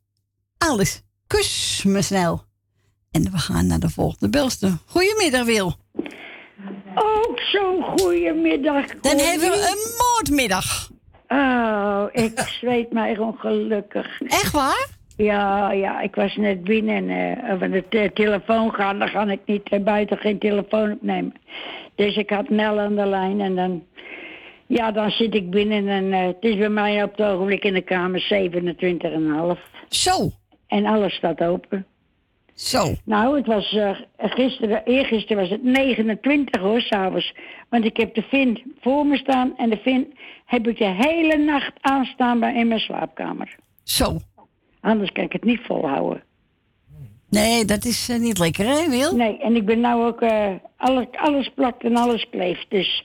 [0.59, 2.43] Alice, kus me snel.
[3.11, 4.79] En we gaan naar de volgende belster.
[4.87, 5.75] Goedemiddag, Wil.
[6.95, 8.87] Ook zo'n goedemiddag.
[9.01, 10.91] Dan hebben we een moordmiddag.
[11.29, 14.21] Oh, ik zweet mij ongelukkig.
[14.21, 14.89] Echt waar?
[15.17, 19.27] Ja, ja, ik was net binnen en eh over de te- telefoon gaan, dan ga
[19.27, 21.33] ik niet eh, buiten geen telefoon opnemen.
[21.95, 23.85] Dus ik had Nel aan de lijn en dan,
[24.71, 27.75] ja, dan zit ik binnen en eh, het is bij mij op het ogenblik in
[27.75, 28.27] de kamer
[29.57, 29.61] 27,5.
[29.89, 30.31] Zo.
[30.67, 31.87] En alles staat open.
[32.55, 32.95] Zo.
[33.05, 37.35] Nou, het was eh, gisteren, eergisteren was het 29 hoor, s'avonds.
[37.69, 40.15] Want ik heb de Vin voor me staan en de Vin
[40.45, 43.57] heb ik de hele nacht aanstaan bij in mijn slaapkamer.
[43.83, 44.19] Zo.
[44.81, 46.23] Anders kan ik het niet volhouden.
[47.29, 49.17] Nee, dat is eh, niet lekker, hè, Wil?
[49.17, 50.23] Nee, en ik ben nou ook,
[50.77, 52.67] alles, alles plakt en alles kleeft.
[52.69, 53.05] Dus,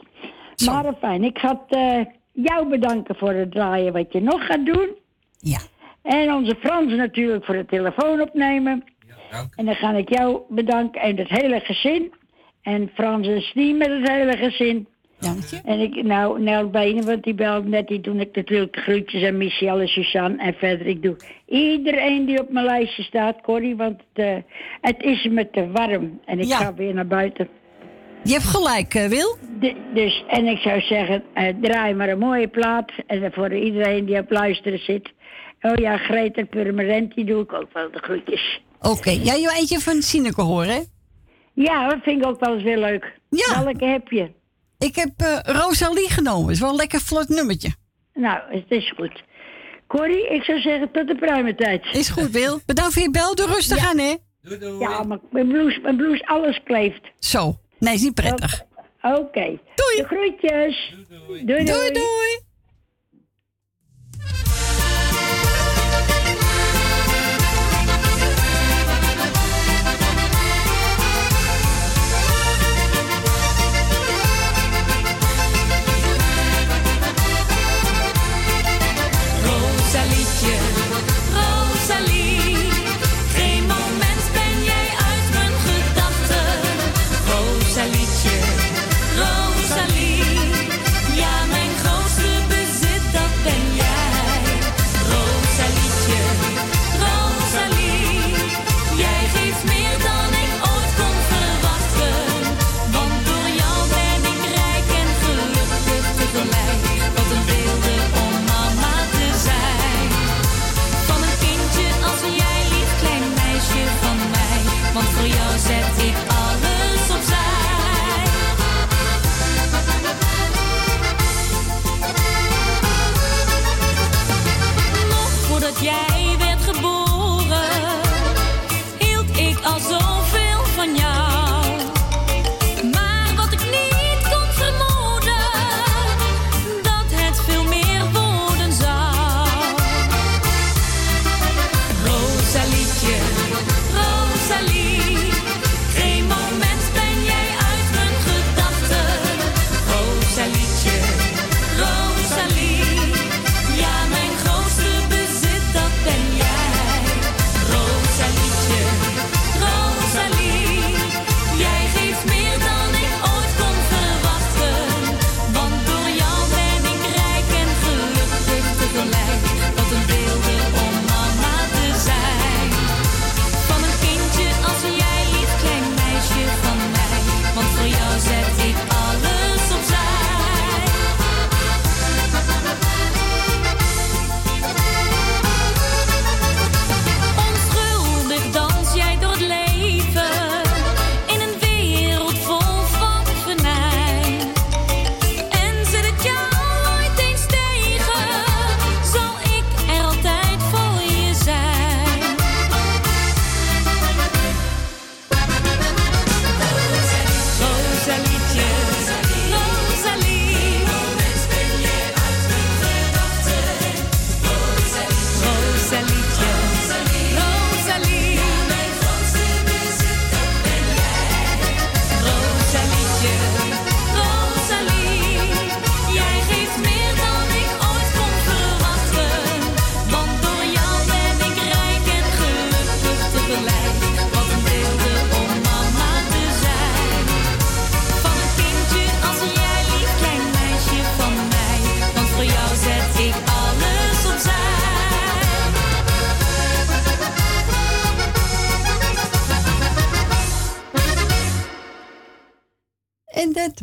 [0.65, 1.23] maar fijn.
[1.23, 4.89] Ik ga eh, jou bedanken voor het draaien wat je nog gaat doen.
[5.39, 5.59] Ja.
[6.01, 8.83] En onze Frans natuurlijk voor het telefoon opnemen.
[9.55, 12.13] En dan ga ik jou bedanken en het hele gezin.
[12.61, 14.87] En Frans en Stien met het hele gezin.
[15.19, 15.61] Dank je.
[15.65, 19.23] En ik, nou, Nel Benen, want die belde net, die toen ik natuurlijk de groetjes
[19.23, 20.87] aan Michel en Suzanne en verder.
[20.87, 21.15] Ik doe
[21.45, 24.35] iedereen die op mijn lijstje staat, Corrie, want het, eh,
[24.81, 26.19] het is me te warm.
[26.25, 26.57] En ik Ja.
[26.57, 27.47] ga weer naar buiten.
[28.25, 29.37] Je hebt gelijk, eh, Wil.
[29.59, 32.91] De- dus, en ik zou zeggen, eh, draai maar een mooie plaat.
[33.07, 35.13] En voor iedereen die op luisteren zit.
[35.61, 38.61] Oh ja, Greta Purmerend, die doe ik ook wel de groetjes.
[38.81, 39.09] Oké.
[39.09, 40.81] Jij wil eentje van Sineke horen, hè?
[41.53, 43.19] Ja, dat vind ik ook wel eens weer leuk.
[43.29, 43.63] Ja.
[43.63, 44.31] Welke heb je?
[44.79, 46.51] Ik heb eh, Rosalie genomen.
[46.51, 47.69] is wel een lekker vlot nummertje.
[48.13, 49.23] Nou, het is goed.
[49.87, 51.85] Corrie, ik zou zeggen tot de pruimentijd.
[51.91, 52.59] Is goed, Wil.
[52.65, 53.35] Bedankt voor je bel.
[53.35, 54.13] Doe rustig aan, hè?
[54.79, 57.01] Ja, maar mijn blouse, mijn blouse, alles kleeft.
[57.19, 57.55] Zo.
[57.85, 58.63] Nee, is niet prettig.
[59.01, 59.59] Oké.
[59.75, 59.97] Doei.
[59.97, 60.95] De groetjes.
[61.07, 61.65] Doei doei.
[61.65, 62.39] Doei, doei.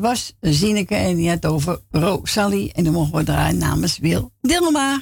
[0.02, 2.72] Was Zineke en die had over Rosalie.
[2.72, 4.98] En dan mogen we draaien namens Wil Dilma.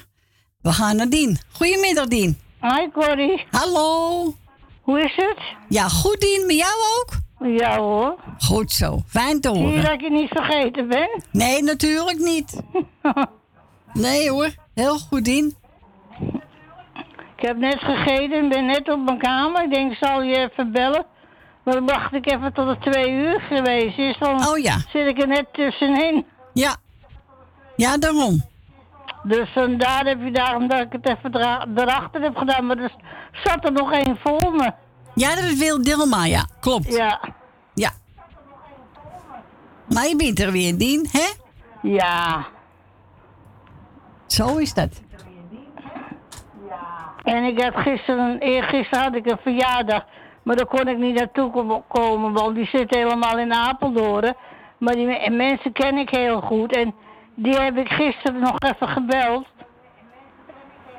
[0.63, 1.39] We gaan naar Dien.
[1.53, 2.39] Goedemiddag, Dien.
[2.61, 3.45] Hi Corrie.
[3.51, 4.35] Hallo.
[4.81, 5.39] Hoe is het?
[5.69, 6.45] Ja, goed Dien.
[6.47, 7.13] Met jou ook?
[7.59, 8.17] Ja hoor.
[8.39, 9.03] Goed zo.
[9.07, 9.85] Fijn te Zie je horen.
[9.85, 11.27] dat je niet vergeten bent?
[11.33, 12.61] Nee, natuurlijk niet.
[13.93, 14.55] nee hoor.
[14.75, 15.57] Heel goed Dien.
[17.37, 19.65] Ik heb net gegeten en ben net op mijn kamer.
[19.65, 21.07] Ik denk, ik zal je even bellen.
[21.63, 24.19] Maar dan wacht ik even tot het twee uur geweest is.
[24.19, 24.77] Dan Oh ja.
[24.89, 26.27] zit ik er net tussenin.
[26.53, 26.77] Ja.
[27.77, 28.43] Ja, daarom.
[29.23, 31.37] Dus vandaar heb je daarom dat ik het even
[31.75, 32.67] erachter heb gedaan.
[32.67, 32.93] Maar er
[33.33, 34.73] zat er nog één voor me.
[35.15, 36.47] Ja, dat is Wil Dilma, ja.
[36.61, 36.95] Klopt.
[36.95, 37.21] Ja.
[37.75, 37.91] Ja.
[39.89, 41.29] Maar je bent er weer, Dien, hè?
[41.83, 42.47] Ja.
[44.27, 45.01] Zo is dat.
[47.23, 50.05] En ik heb gisteren, eergisteren had ik een verjaardag.
[50.43, 54.35] Maar daar kon ik niet naartoe kom- komen, want die zit helemaal in Apeldoorn.
[54.79, 56.77] Maar die me- mensen ken ik heel goed.
[56.77, 56.95] En
[57.35, 59.47] die heb ik gisteren nog even gebeld.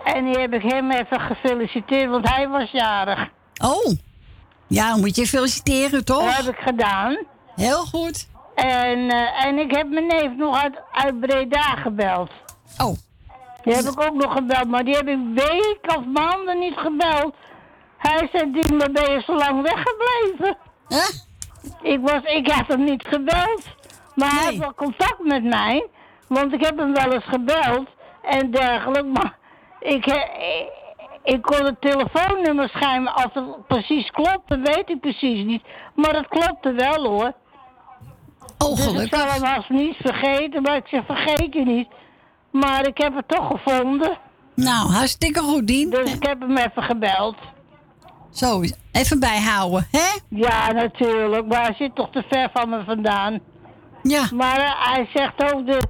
[0.03, 3.29] En die heb ik hem even gefeliciteerd, want hij was jarig.
[3.63, 3.91] Oh.
[4.67, 6.23] Ja, moet je feliciteren, toch?
[6.35, 7.17] Dat heb ik gedaan.
[7.55, 8.27] Heel goed.
[8.55, 12.29] En, eh, en ik heb mijn neef nog uit, uit Breda gebeld.
[12.77, 12.95] Oh.
[13.63, 17.35] Die heb ik ook nog gebeld, maar die heb ik weken of maanden niet gebeld.
[18.01, 20.57] Hij zei, waar ben je zo lang weggebleven?
[21.81, 23.63] Ik, was, ik had hem niet gebeld.
[24.15, 25.87] Maar hij heeft wel contact met mij.
[26.27, 27.87] Want ik heb hem wel eens gebeld
[28.21, 29.03] en dergelijke.
[29.03, 29.37] Maar
[29.79, 30.69] ik, he- ik,
[31.23, 33.13] ik kon het telefoonnummer schijnen.
[33.13, 35.63] Als het precies klopte, weet ik precies niet.
[35.95, 37.33] Maar het klopte wel hoor.
[38.57, 41.87] Oh, dus ik zal hem als niet vergeten, maar ik zeg vergeet je niet.
[42.51, 44.17] Maar ik heb het toch gevonden.
[44.55, 45.89] Nou, hartstikke goed, Dien.
[45.89, 47.35] Dus ik heb hem even gebeld.
[48.31, 50.19] Zo, even bijhouden, hè?
[50.27, 51.47] Ja, natuurlijk.
[51.47, 53.39] Maar hij zit toch te ver van me vandaan.
[54.03, 54.27] Ja.
[54.33, 55.81] Maar eh, hij zegt ook, de,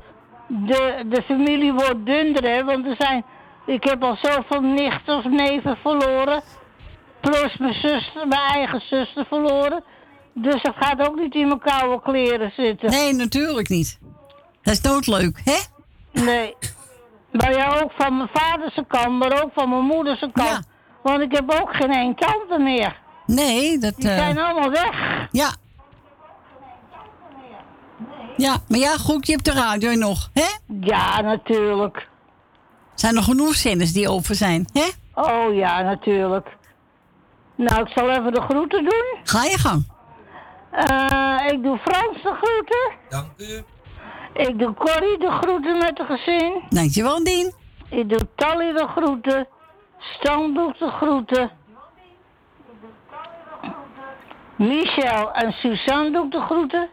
[0.48, 2.64] de, de familie wordt dunder, hè.
[2.64, 3.26] Want er zijn,
[3.66, 6.42] ik heb al zoveel nichten of neven verloren.
[7.22, 9.84] Plus mijn zuster, mijn eigen zuster verloren.
[10.34, 12.90] Dus dat gaat ook niet in mijn koude kleren zitten.
[12.90, 14.00] Nee, natuurlijk niet.
[14.62, 15.60] Dat is doodleuk, hè?
[16.24, 16.56] Nee.
[17.32, 20.68] Maar ja, ook van mijn vader zijn kant, maar ook van mijn moeder zijn kant.
[21.04, 23.00] Want ik heb ook geen één tante meer.
[23.26, 23.96] Nee, dat...
[23.96, 25.28] Die eh, zijn allemaal weg.
[25.32, 25.50] Ja.
[28.38, 30.48] Ja, maar ja, goed, je hebt de radio nog, hè?
[30.80, 32.08] Ja, natuurlijk.
[32.96, 34.88] Zijn er genoeg zenders die over zijn, hè?
[35.14, 36.58] Oh ja, natuurlijk.
[37.56, 39.20] Nou, ik zal even de groeten doen.
[39.24, 39.86] Ga je gang.
[40.72, 42.92] Eh, ik doe Frans de groeten.
[43.10, 43.64] Dank u.
[44.34, 46.62] Ik doe Corrie de groeten met de gezin.
[46.70, 47.54] Dankjewel, Dien.
[47.90, 49.48] Ik doe Tally de groeten.
[50.02, 51.52] Stan doet de groeten.
[54.56, 56.90] Michel en Suzanne doet de groeten.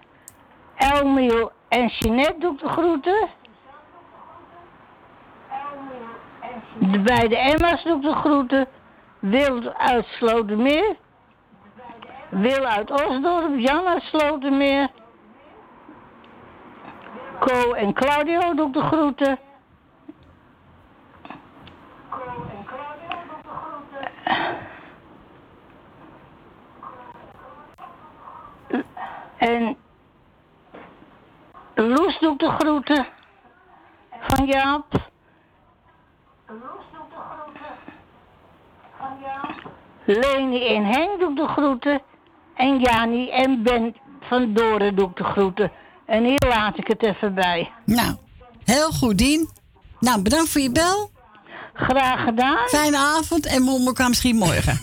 [0.77, 3.29] Elmiel en Jeanette doet de groeten.
[6.79, 8.67] De beide Emma's doet de groeten.
[9.19, 10.97] Wil uit Slotermeer.
[12.29, 13.59] Wil uit Osdorp.
[13.59, 14.89] Jan uit Slotermeer.
[17.39, 19.39] Co en Claudio doet de groeten.
[29.39, 29.77] En
[31.75, 33.07] Loes doet de groeten
[34.21, 35.11] van Jaap.
[40.05, 42.03] Leni en Henk doet de groeten.
[42.55, 45.73] En Jani en Ben van Doren doet de groeten.
[46.07, 47.73] En hier laat ik het even bij.
[47.85, 48.17] Nou,
[48.65, 49.49] heel goed, Dien.
[50.01, 51.11] Nou, bedankt voor je bel.
[51.79, 52.69] Graag gedaan.
[52.69, 54.79] Fijne avond en we elkaar misschien morgen.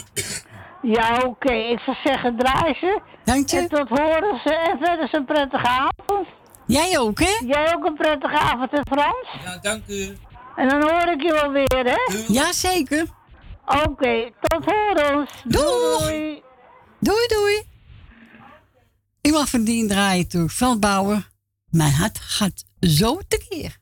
[0.81, 1.53] Ja, oké.
[1.53, 3.01] Ik zou zeggen, draai ze.
[3.23, 3.57] Dank je.
[3.57, 4.53] En tot horen ze.
[4.53, 6.27] En verder een prettige avond.
[6.65, 7.41] Jij ook, hè?
[7.45, 9.27] Jij ook een prettige avond, hè Frans?
[9.43, 10.17] Ja, dank u.
[10.55, 12.33] En dan hoor ik je wel weer, hè?
[12.33, 13.05] Jazeker.
[13.65, 15.31] Oké, tot horens.
[15.43, 16.43] Doei.
[16.99, 17.63] Doei, doei.
[19.21, 20.49] Ik mag van Dien draaien toe.
[20.49, 21.29] Veldbouwer.
[21.69, 23.77] Mijn hart gaat zo tekeer.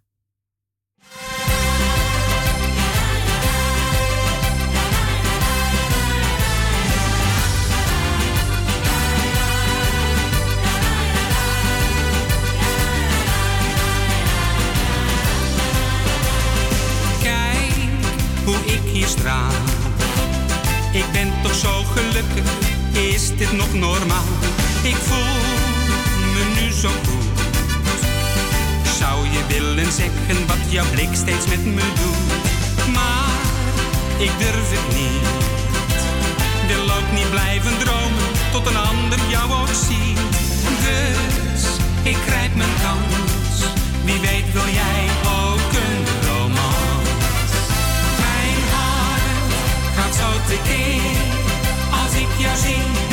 [23.40, 24.24] is het nog normaal?
[24.82, 25.42] Ik voel
[26.34, 27.40] me nu zo goed.
[29.00, 32.94] Zou je willen zeggen wat jouw blik steeds met me doet?
[32.94, 33.36] Maar
[34.18, 35.28] ik durf het niet.
[36.68, 40.20] Wil ook niet blijven dromen tot een ander jou ook ziet.
[40.86, 41.64] Dus
[42.04, 43.58] ik grijp mijn kans.
[44.04, 45.04] Wie weet wil jij
[45.42, 47.52] ook een romans.
[48.24, 49.54] Mijn hart
[49.96, 51.22] gaat zo tekeer
[52.02, 53.13] als ik jou zie.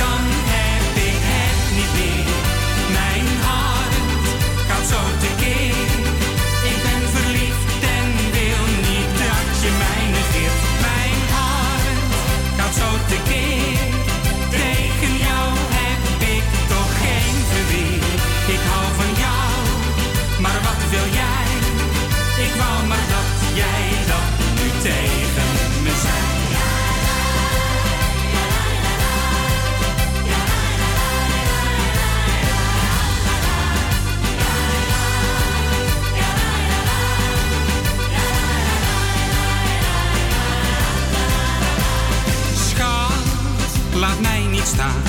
[44.01, 45.03] laat mij niet staan.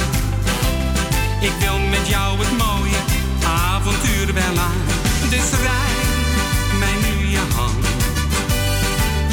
[1.40, 3.02] Ik wil met jou het mooie
[3.44, 4.82] avontuur wel aan.
[5.30, 6.10] Dus rijd
[6.80, 7.86] mij nu je hand.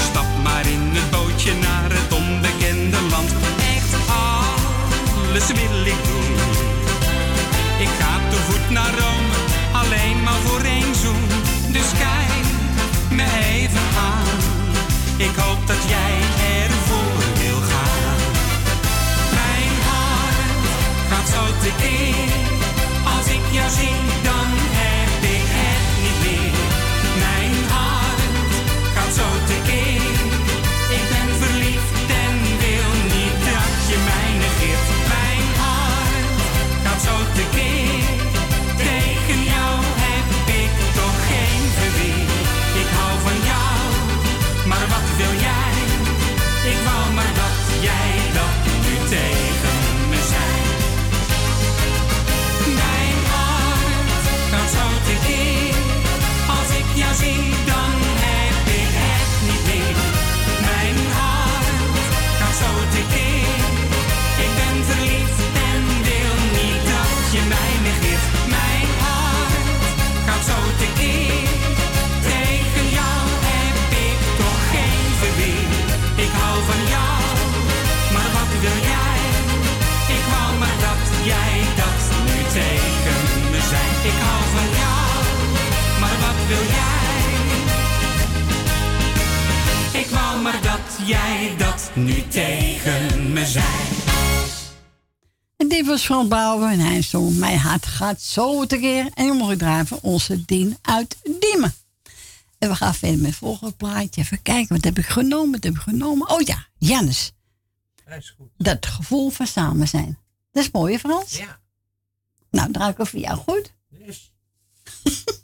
[0.08, 3.30] Stap maar in het bootje naar het onbekende land.
[3.76, 3.92] Echt
[4.26, 6.34] alles wil ik doen.
[7.84, 9.34] Ik ga te voet naar Rome,
[9.72, 11.24] alleen maar voor één zoen.
[11.68, 12.46] Dus kijk
[13.10, 14.28] me even aan.
[15.16, 16.14] Ik hoop dat jij
[16.62, 16.77] er
[21.28, 22.30] gaat zo tekeer.
[23.16, 24.37] Als ik jou zie, dan
[96.08, 99.10] Bouwen en hij zong Mijn hart gaat zo tekeer.
[99.14, 101.74] En draaien van onze Dien uit Diemen.
[102.58, 104.20] En we gaan verder met het volgende plaatje.
[104.20, 105.52] Even kijken, wat heb ik genomen?
[105.52, 106.30] Wat heb ik genomen?
[106.30, 107.32] Oh ja, Jannes.
[108.04, 108.48] Dat is goed.
[108.56, 110.18] Dat gevoel van samen zijn.
[110.52, 111.36] Dat is mooi, hè, Frans?
[111.36, 111.60] Ja.
[112.50, 113.72] Nou, draai ik over jou goed.
[113.88, 114.32] Dus.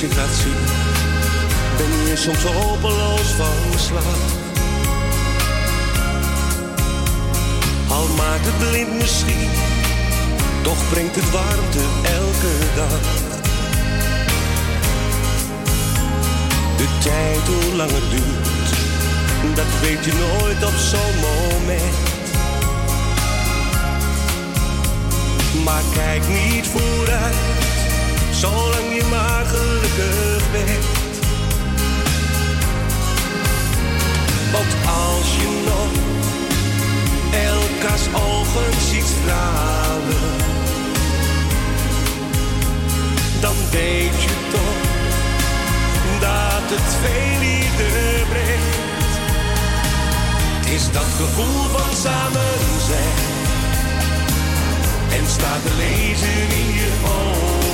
[0.00, 0.64] liefde zich laat zien,
[1.76, 4.04] ben je soms hopeloos van slag.
[7.88, 9.48] Al maakt het blind misschien,
[10.62, 13.00] toch brengt het warmte elke dag.
[16.76, 18.68] De tijd, hoe lang het duurt,
[19.54, 22.04] dat weet je nooit op zo'n moment.
[25.64, 27.65] Maar kijk niet vooruit
[28.40, 30.84] zolang je maar gelukkig bent.
[34.52, 35.92] Want als je nog
[37.32, 40.34] elkaars ogen ziet stralen,
[43.40, 44.80] dan weet je toch
[46.20, 49.14] dat het veel liefde brengt.
[50.74, 53.34] Is dat gevoel van samen zijn
[55.18, 57.65] en staat te lezen in je ogen.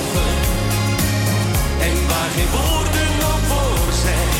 [1.86, 4.30] En waar geen woorden nog voor zijn.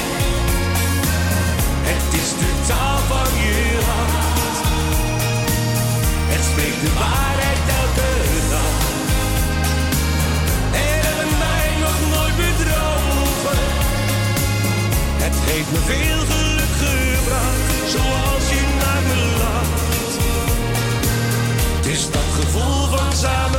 [1.89, 4.59] Het is de taal van je hart.
[6.33, 8.11] Het spreekt de waarheid elke
[8.53, 8.77] dag.
[10.85, 13.62] En hebben mij nog nooit bedrogen.
[15.25, 20.12] Het heeft me veel geluk gebracht, zoals je naar me lacht.
[21.77, 23.51] Het is dat gevoel van samen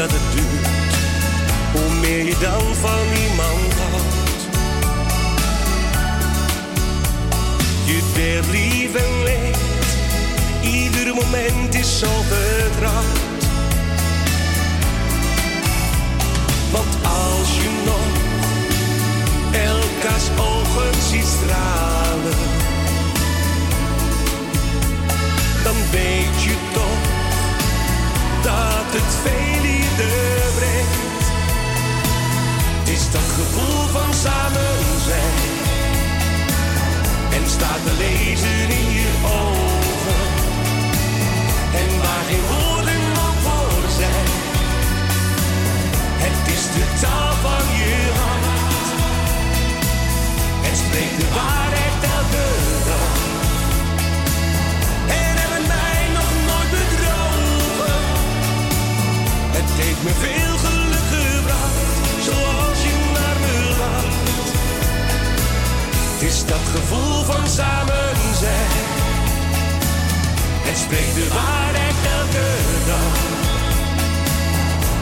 [0.00, 0.66] dat het duurt,
[1.72, 4.40] hoe meer je dan van iemand houdt.
[7.84, 9.58] Je lief en leed,
[10.62, 13.42] ieder moment is zo vertrouwd.
[16.70, 18.10] Want als je nog
[19.52, 22.38] elkaars ogen ziet stralen,
[25.64, 27.02] dan weet je toch
[28.42, 29.79] dat het veel
[32.78, 35.34] Het is dat gevoel van samen zijn.
[37.32, 40.24] En staat te lezen in je ogen.
[41.80, 44.40] En waar geen woorden nog voor zijn.
[46.74, 48.88] de taal van je hart.
[50.68, 52.46] En spreek de waarheid elke
[52.86, 53.09] dag.
[60.02, 61.78] Me veel geluk gebracht,
[62.20, 64.52] zoals je naar me lacht.
[66.12, 68.86] Het is dat gevoel van samen zijn.
[70.68, 72.48] En spreek de waarheid elke
[72.90, 73.14] dag.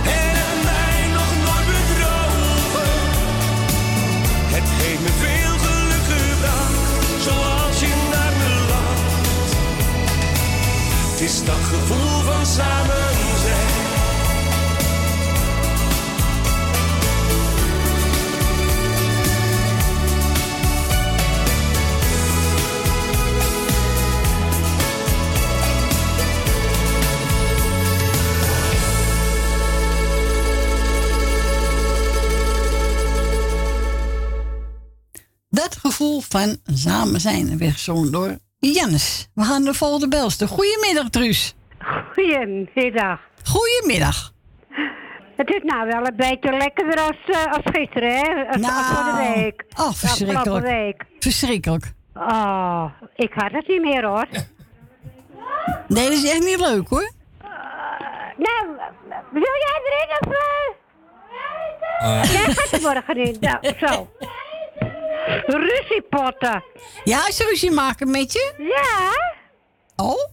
[0.03, 2.93] En mij nog nooit bedrogen.
[4.55, 9.51] Het heeft me veel geluk gebracht, zoals je naar me lacht.
[11.11, 13.28] Het is dat gevoel van samen
[36.21, 39.29] gevoel van samen zijn werd gezongen door Jannes.
[39.35, 40.47] We gaan de volgende belste.
[40.49, 41.55] Goedemiddag, Truus.
[42.15, 43.21] Goedemiddag.
[43.45, 44.33] Goedemiddag.
[45.37, 48.47] Het is nou wel een beetje lekkerder als, eh, als gisteren, hè?
[48.47, 49.65] Als, als voor de week.
[49.77, 50.67] Oh, De verschrikkelijk.
[50.67, 51.05] week.
[51.19, 51.93] Verschrikkelijk.
[52.15, 54.27] Oh, ik had het niet meer, hoor.
[55.89, 57.13] Nee, dat is echt niet leuk, hoor.
[58.37, 58.67] Nou,
[59.33, 60.35] wil jij erin of...
[60.35, 62.33] eh?
[62.33, 63.37] Jij gaat er morgen in.
[63.41, 64.09] Nou, zo.
[65.47, 66.65] Ruziepotten.
[67.05, 68.53] Ja, is er ruzie maken met je?
[68.59, 69.11] Ja.
[70.07, 70.29] Oh?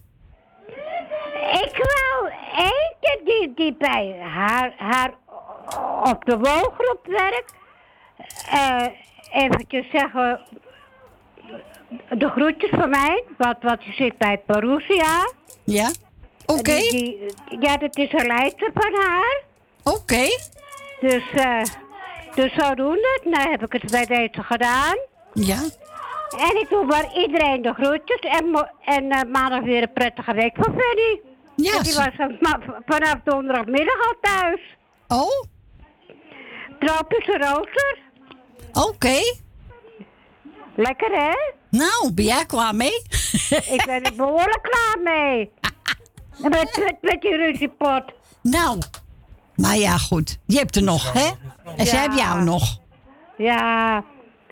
[1.64, 5.14] Ik wou eentje die, die bij haar, haar
[6.04, 7.54] op de woongroep werkt.
[8.50, 8.88] eh
[9.32, 10.42] eventjes zeggen,
[12.10, 15.32] de groetjes van mij, wat, wat je zit bij Perusia.
[15.64, 15.92] Ja?
[16.46, 16.78] Oké.
[17.60, 19.42] Ja, dat is een leidster van haar.
[19.84, 20.26] Oké.
[21.00, 21.62] Dus, eh
[22.36, 24.98] dus zodoende, nou heb ik het bij deze gedaan.
[25.34, 25.62] Ja.
[26.38, 28.20] En ik doe maar iedereen de groetjes.
[28.20, 31.22] En, en eh, maandag weer een prettige week voor Fanny.
[31.56, 34.60] Ja, die was eh, vanaf donderdagmiddag al thuis.
[35.08, 35.44] Oh?
[36.80, 37.98] Tropische rooster.
[38.74, 39.20] Oké.
[40.76, 41.34] Lekker hè?
[41.70, 43.02] Nou, ben jij klaar mee?
[43.50, 45.52] ik ben er behoorlijk klaar mee.
[46.50, 48.04] met, met, met die ruziepot.
[48.42, 48.80] Nou.
[49.56, 50.38] Maar ja, goed.
[50.46, 51.30] Je hebt er nog, hè?
[51.78, 52.00] En zij Ja.
[52.02, 52.78] hebben jou nog.
[53.38, 54.04] Ja,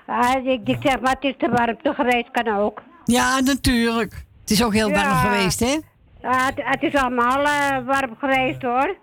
[0.06, 2.82] ah, ik, ik zeg maar, het is te warmte geweest, kan ook.
[3.06, 4.26] Ja, natuurlijk.
[4.42, 5.16] Het is ook heel warm Ja.
[5.22, 5.78] geweest, hè?
[6.22, 8.96] Ah, het, het is allemaal eh, warm geweest hoor.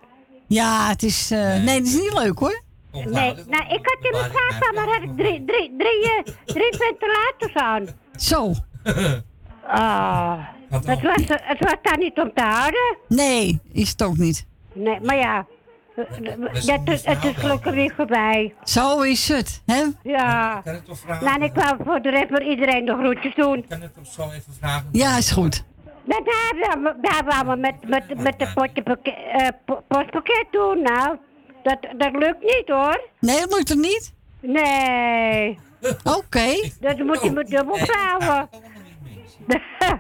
[0.47, 1.31] Ja, het is...
[1.31, 2.63] eh, nee, het is niet leuk, hoor.
[2.93, 7.55] Nee, nou, ik had in mijn slaapkamer had ik drie, drie, drie, eh, drie ventilators
[7.55, 7.87] aan.
[8.17, 8.53] Zo.
[9.67, 10.39] Ah,
[10.71, 12.97] het was, het was daar niet om te houden.
[13.09, 14.47] Nee, is het ook niet.
[14.73, 15.47] Nee, maar ja,
[15.95, 16.07] dat,
[16.89, 18.55] is- het is gelukkig weer voorbij.
[18.65, 19.83] Zo is het, hè?
[20.03, 20.61] Ja.
[20.65, 21.25] Kan ik toch vragen?
[21.25, 23.67] Nou, en ik wou voor de rest voor iedereen de groetjes doen.
[23.69, 24.89] Kan ik toch zo even vragen?
[24.93, 25.65] Ja, is goed.
[27.01, 31.17] Daar waren we met, met, met de potje eh, po- postpakket doen, nou.
[31.63, 33.01] Dat, dat lukt niet hoor.
[33.21, 34.15] Nee, dat lukt het niet?
[34.41, 35.59] Nee.
[36.19, 36.71] Oké.
[36.81, 38.49] Dat moet je me dubbel vouwen.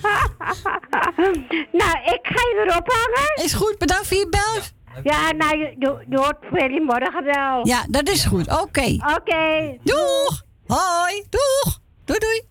[1.80, 3.44] nou, ik ga je weer ophangen.
[3.44, 4.62] Is goed, bedankt voor je bel.
[5.02, 7.66] Ja, nou, je, je, je hoort Freddy morgen wel.
[7.66, 8.60] Ja, dat is goed.
[8.60, 8.96] Oké.
[9.16, 9.76] Oké.
[9.82, 10.42] Doeg.
[10.66, 11.24] Hoi.
[11.28, 11.80] Doeg.
[12.04, 12.48] Doei, doei.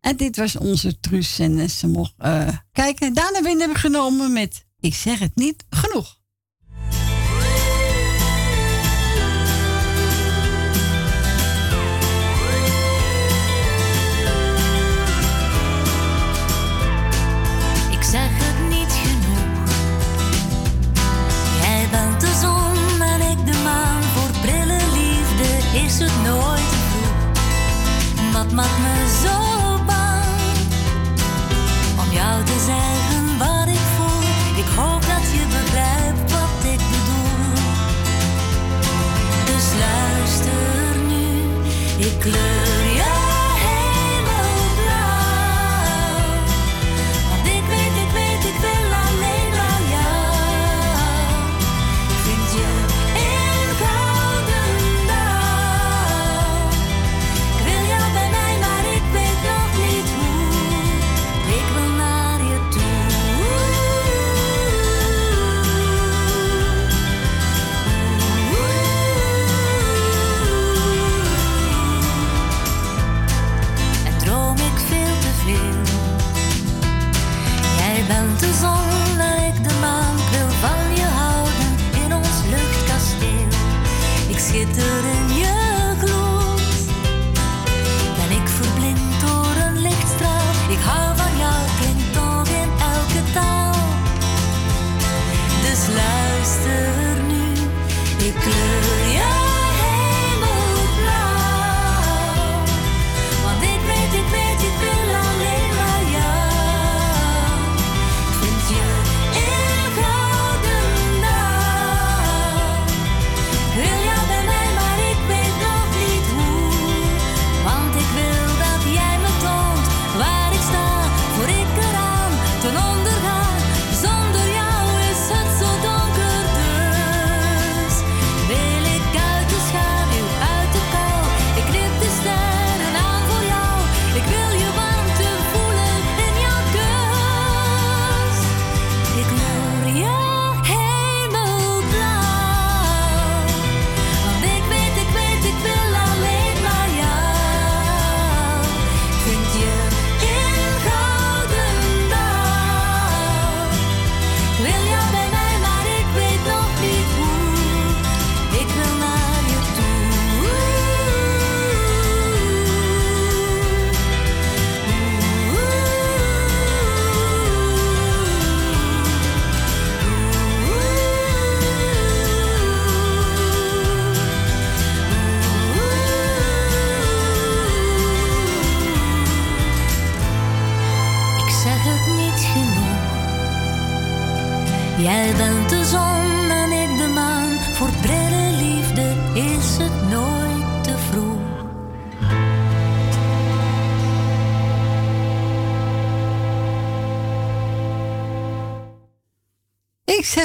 [0.00, 3.14] En dit was onze Truus en ze mocht eh, kijken.
[3.14, 6.19] Daarna winnen we genomen met Ik zeg het niet genoeg.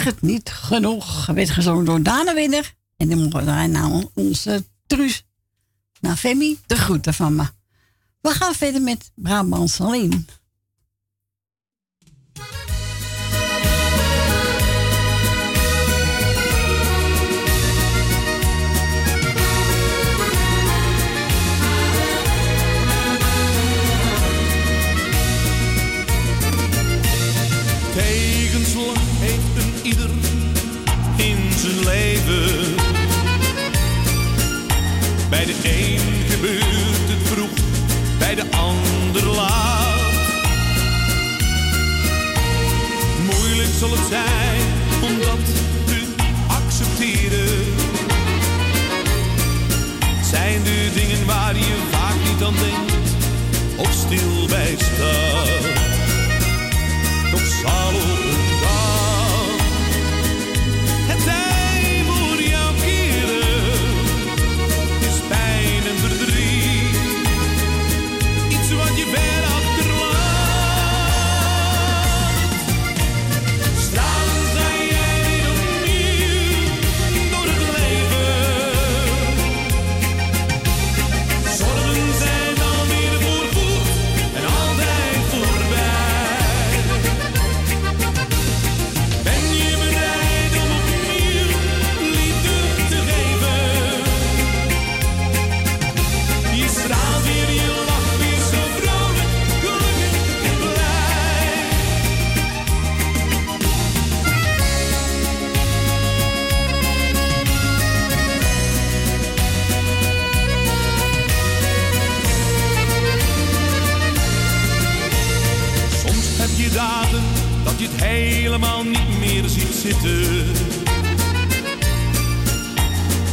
[0.05, 1.25] het niet genoeg.
[1.25, 2.73] Werd gezongen door Dana Winner.
[2.97, 5.23] En dan mogen wij naar onze truus.
[5.99, 7.45] Naar Femi, de groeten van me.
[8.21, 10.25] We gaan verder met Brabant Salim.
[38.25, 40.13] bij de ander laat.
[43.25, 44.61] Moeilijk zal het zijn
[45.01, 45.45] om dat
[45.85, 46.05] te
[46.47, 47.63] accepteren.
[50.23, 53.09] Zijn er dingen waar je vaak niet aan denkt
[53.75, 55.63] of stil bij staat?
[57.31, 58.14] Toch zal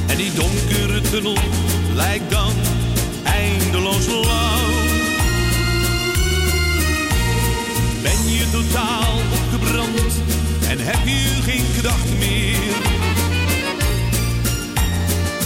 [0.06, 1.38] En die donkere tunnel
[1.94, 2.52] lijkt dan
[3.22, 4.72] eindeloos lang.
[8.02, 10.12] Ben je totaal opgebrand
[10.68, 12.74] en heb je geen kracht meer?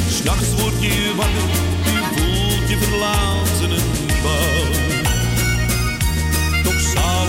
[0.08, 1.50] S'nachts word je wakker,
[1.84, 4.74] je voelt je verlaten en bang.
[6.64, 7.28] Toch zou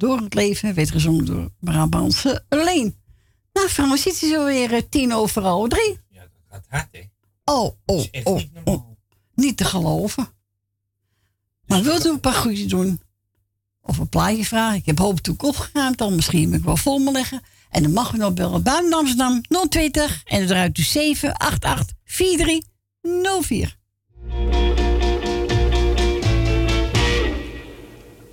[0.00, 2.96] door het leven werd gezongen door Brabantse Leen.
[3.52, 5.98] Nou, Frans, zit zo weer eh, tien overal drie.
[6.08, 7.00] Ja, dat gaat hard, hè?
[7.44, 8.88] Oh, oh, oh, oh.
[9.34, 10.28] Niet te geloven.
[11.66, 13.00] Maar wilt u een paar groetjes doen?
[13.80, 14.76] Of een plaatje vragen?
[14.76, 17.42] Ik heb hoop toe opgeruimd, dan misschien moet ik wel vol me leggen.
[17.70, 23.78] En dan mag u nog bellen buiten Amsterdam 020 en eruit u 788 4304.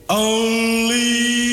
[0.08, 1.47] Only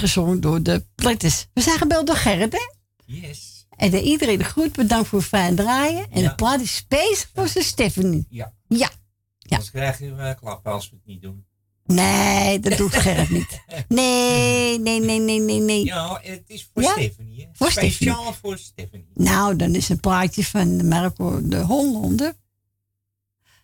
[0.00, 1.46] gezongen door de Platters.
[1.54, 2.72] We zijn gebeld door Gerrit, hè?
[3.04, 3.66] Yes.
[3.76, 6.10] En de, iedereen de groet, bedankt voor het fijn draaien.
[6.10, 8.26] En de plaat is space voor zijn Stephanie.
[8.28, 8.52] Ja.
[8.68, 8.90] Ja.
[9.48, 11.44] Anders krijg je uh, klappen als we het niet doen.
[11.84, 13.60] Nee, dat doet Gerrit niet.
[13.88, 15.84] Nee, nee, nee, nee, nee, nee.
[15.84, 16.90] Ja, het is voor Ja?
[16.90, 17.40] Stephanie.
[17.40, 17.48] Hè?
[17.52, 18.38] Voor Speciaal Stephanie.
[18.40, 19.10] voor Stephanie.
[19.14, 22.34] Nou, dan is een plaatje van de Marco de Hollander.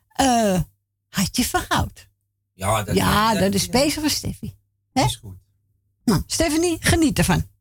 [0.09, 0.61] Eh,
[1.09, 2.09] Hartje van Goud.
[2.53, 4.55] Ja, dat, ja, dat, is speciaal voor Steffi.
[4.93, 5.05] Hè?
[5.05, 5.37] is goed.
[6.07, 7.56] Nou, Stephanie, geniet ervan.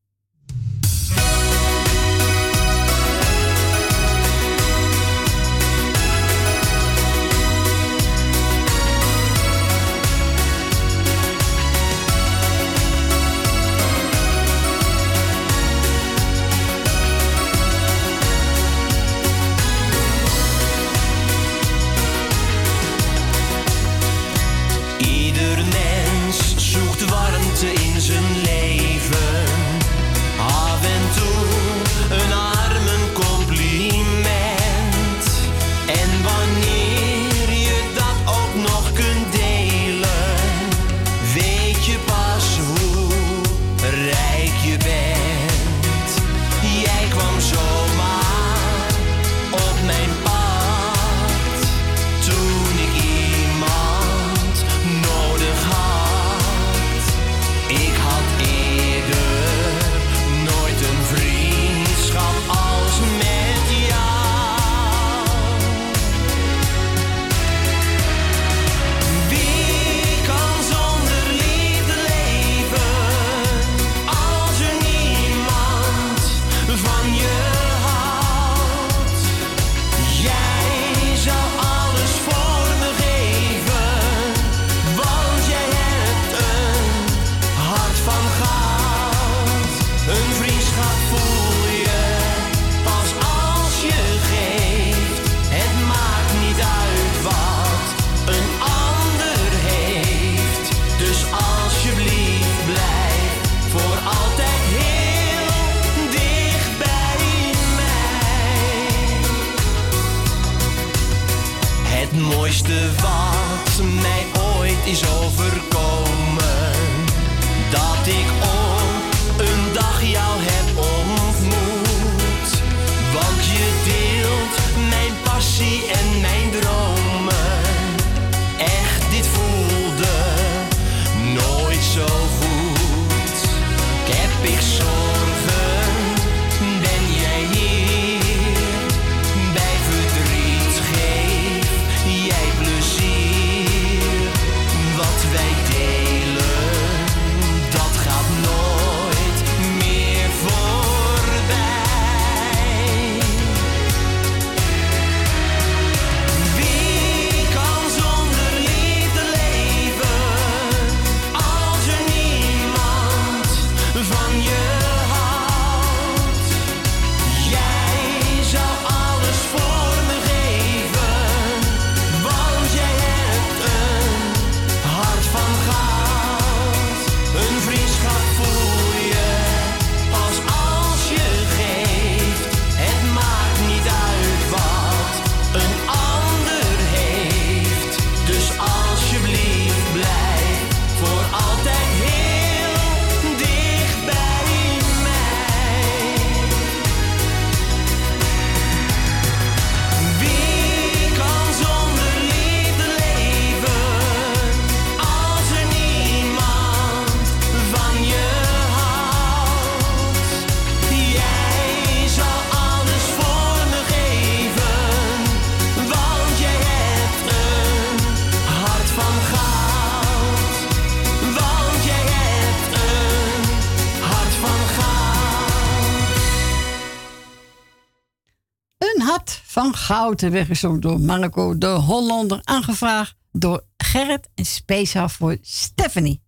[229.85, 232.39] Hart van goud werd gezongen door Marco de Hollander.
[232.43, 236.23] Aangevraagd door Gerrit en speciaal voor Stephanie.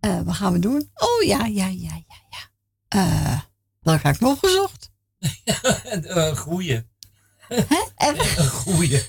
[0.00, 0.90] Eh, wat gaan we doen?
[0.94, 2.48] Oh ja, ja, ja, ja, ja.
[2.88, 3.40] Eh,
[3.80, 4.90] welke had ik nog gezocht?
[6.02, 6.86] Een goeie.
[7.96, 8.90] Een goeie.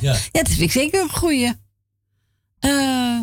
[0.00, 0.12] ja.
[0.12, 1.52] Ja, dat vind ik zeker een goeie.
[2.58, 3.20] Eh,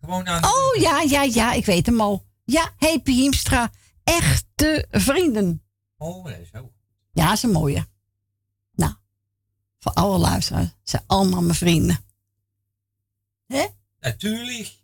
[0.00, 0.44] Gewoon aan.
[0.44, 2.26] oh ja, ja, ja, ik weet hem al.
[2.44, 3.70] Ja, Happy Hiemstra.
[4.04, 5.62] Echte vrienden.
[5.96, 6.72] Oh, ook.
[7.12, 7.90] Ja, is een mooie.
[9.82, 11.98] Voor alle luisteraars zijn allemaal mijn vrienden.
[13.46, 13.66] Hè?
[14.00, 14.80] Natuurlijk.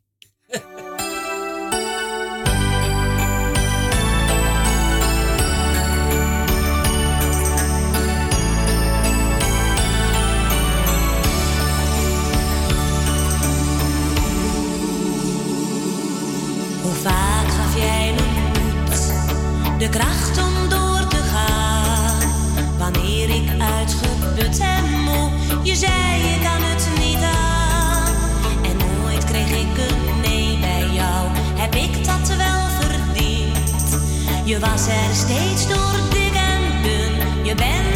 [16.83, 20.48] Hoe vaak gaf jij me moed, de kracht om
[25.62, 28.15] je zei je kan het niet aan.
[28.62, 33.99] En nooit kreeg ik een nee bij jou, heb ik dat wel verdiend?
[34.44, 37.88] Je was er steeds door dik en dun, je bent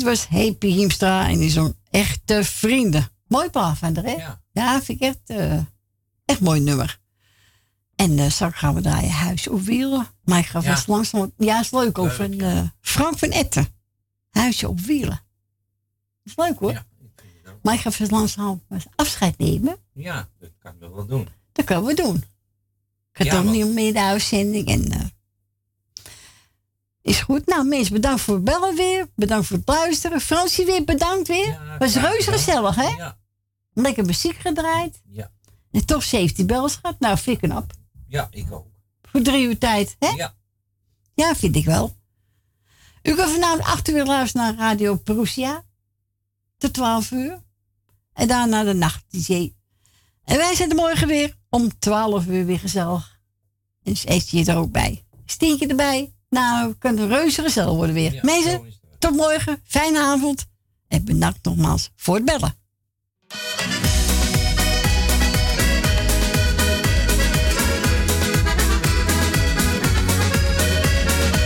[0.00, 3.08] dit was Happy Hiemstra en die zong Echte Vrienden.
[3.26, 4.38] Mooi plaat van haar, hè?
[4.52, 4.82] Ja.
[4.82, 5.58] vind ik echt, eh,
[6.24, 6.98] echt mooi nummer.
[7.96, 10.06] En uh, straks gaan we draaien Huis op Wielen.
[10.24, 10.72] Maar ik ga Ja.
[10.74, 11.32] vast langzaam...
[11.36, 13.66] Ja, is leuk ook van eh, Frank van Etten.
[14.30, 15.20] Huisje op Wielen.
[16.24, 16.84] is leuk hoor.
[17.62, 18.62] maar ik ga vast langzaam
[18.96, 19.76] afscheid nemen.
[19.92, 21.28] Ja, dat kan ik nog wel doen.
[21.52, 22.16] Dat kunnen we doen.
[22.16, 22.24] Ik
[23.12, 24.68] ga Ja, want- niet meer de uitzending.
[24.68, 25.12] En,
[27.02, 27.46] is goed.
[27.46, 29.08] Nou, mensen, bedankt voor het bellen weer.
[29.14, 30.20] Bedankt voor het luisteren.
[30.20, 31.76] Fransie weer, bedankt weer.
[31.78, 32.88] Was reuze gezellig, hè?
[32.88, 33.18] Ja.
[33.72, 35.02] Lekker muziek gedraaid.
[35.08, 35.30] Ja.
[35.70, 37.00] En toch 17 bels gehad.
[37.00, 37.72] Nou, ik knap.
[38.08, 38.66] Ja, ik ook.
[39.02, 40.08] Voor drie uur tijd, hè?
[40.08, 40.34] Ja.
[41.14, 41.96] Ja, vind ik wel.
[43.02, 45.64] U kan vanavond 8 uur luisteren naar Radio Perusia.
[46.58, 47.42] Tot 12 uur.
[48.12, 49.52] En daarna de nacht DJ.
[50.24, 53.20] En wij zijn er morgen weer om 12 uur weer gezellig.
[53.82, 55.04] En eet je er ook bij.
[55.24, 56.14] Stinkje erbij.
[56.30, 58.18] Nou, we kunnen reuze gezellig worden weer.
[58.22, 58.62] Mensen,
[58.98, 59.62] tot morgen.
[59.64, 60.46] Fijne avond.
[60.88, 62.54] En bedankt nogmaals voor het bellen.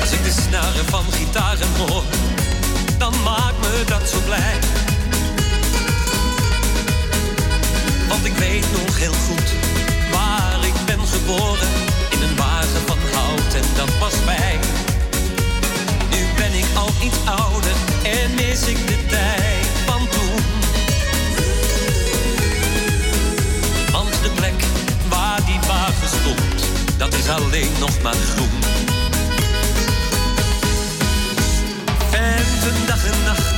[0.00, 2.04] Als ik de snaren van gitaren hoor,
[2.98, 4.58] dan maakt me dat zo blij.
[8.08, 9.63] Want ik weet nog heel goed
[17.24, 20.42] ouder en mis ik de tijd van toen.
[23.92, 24.64] Want de plek
[25.08, 26.64] waar die wagen stond,
[26.96, 28.62] dat is alleen nog maar groen.
[32.10, 33.53] En dag en nacht,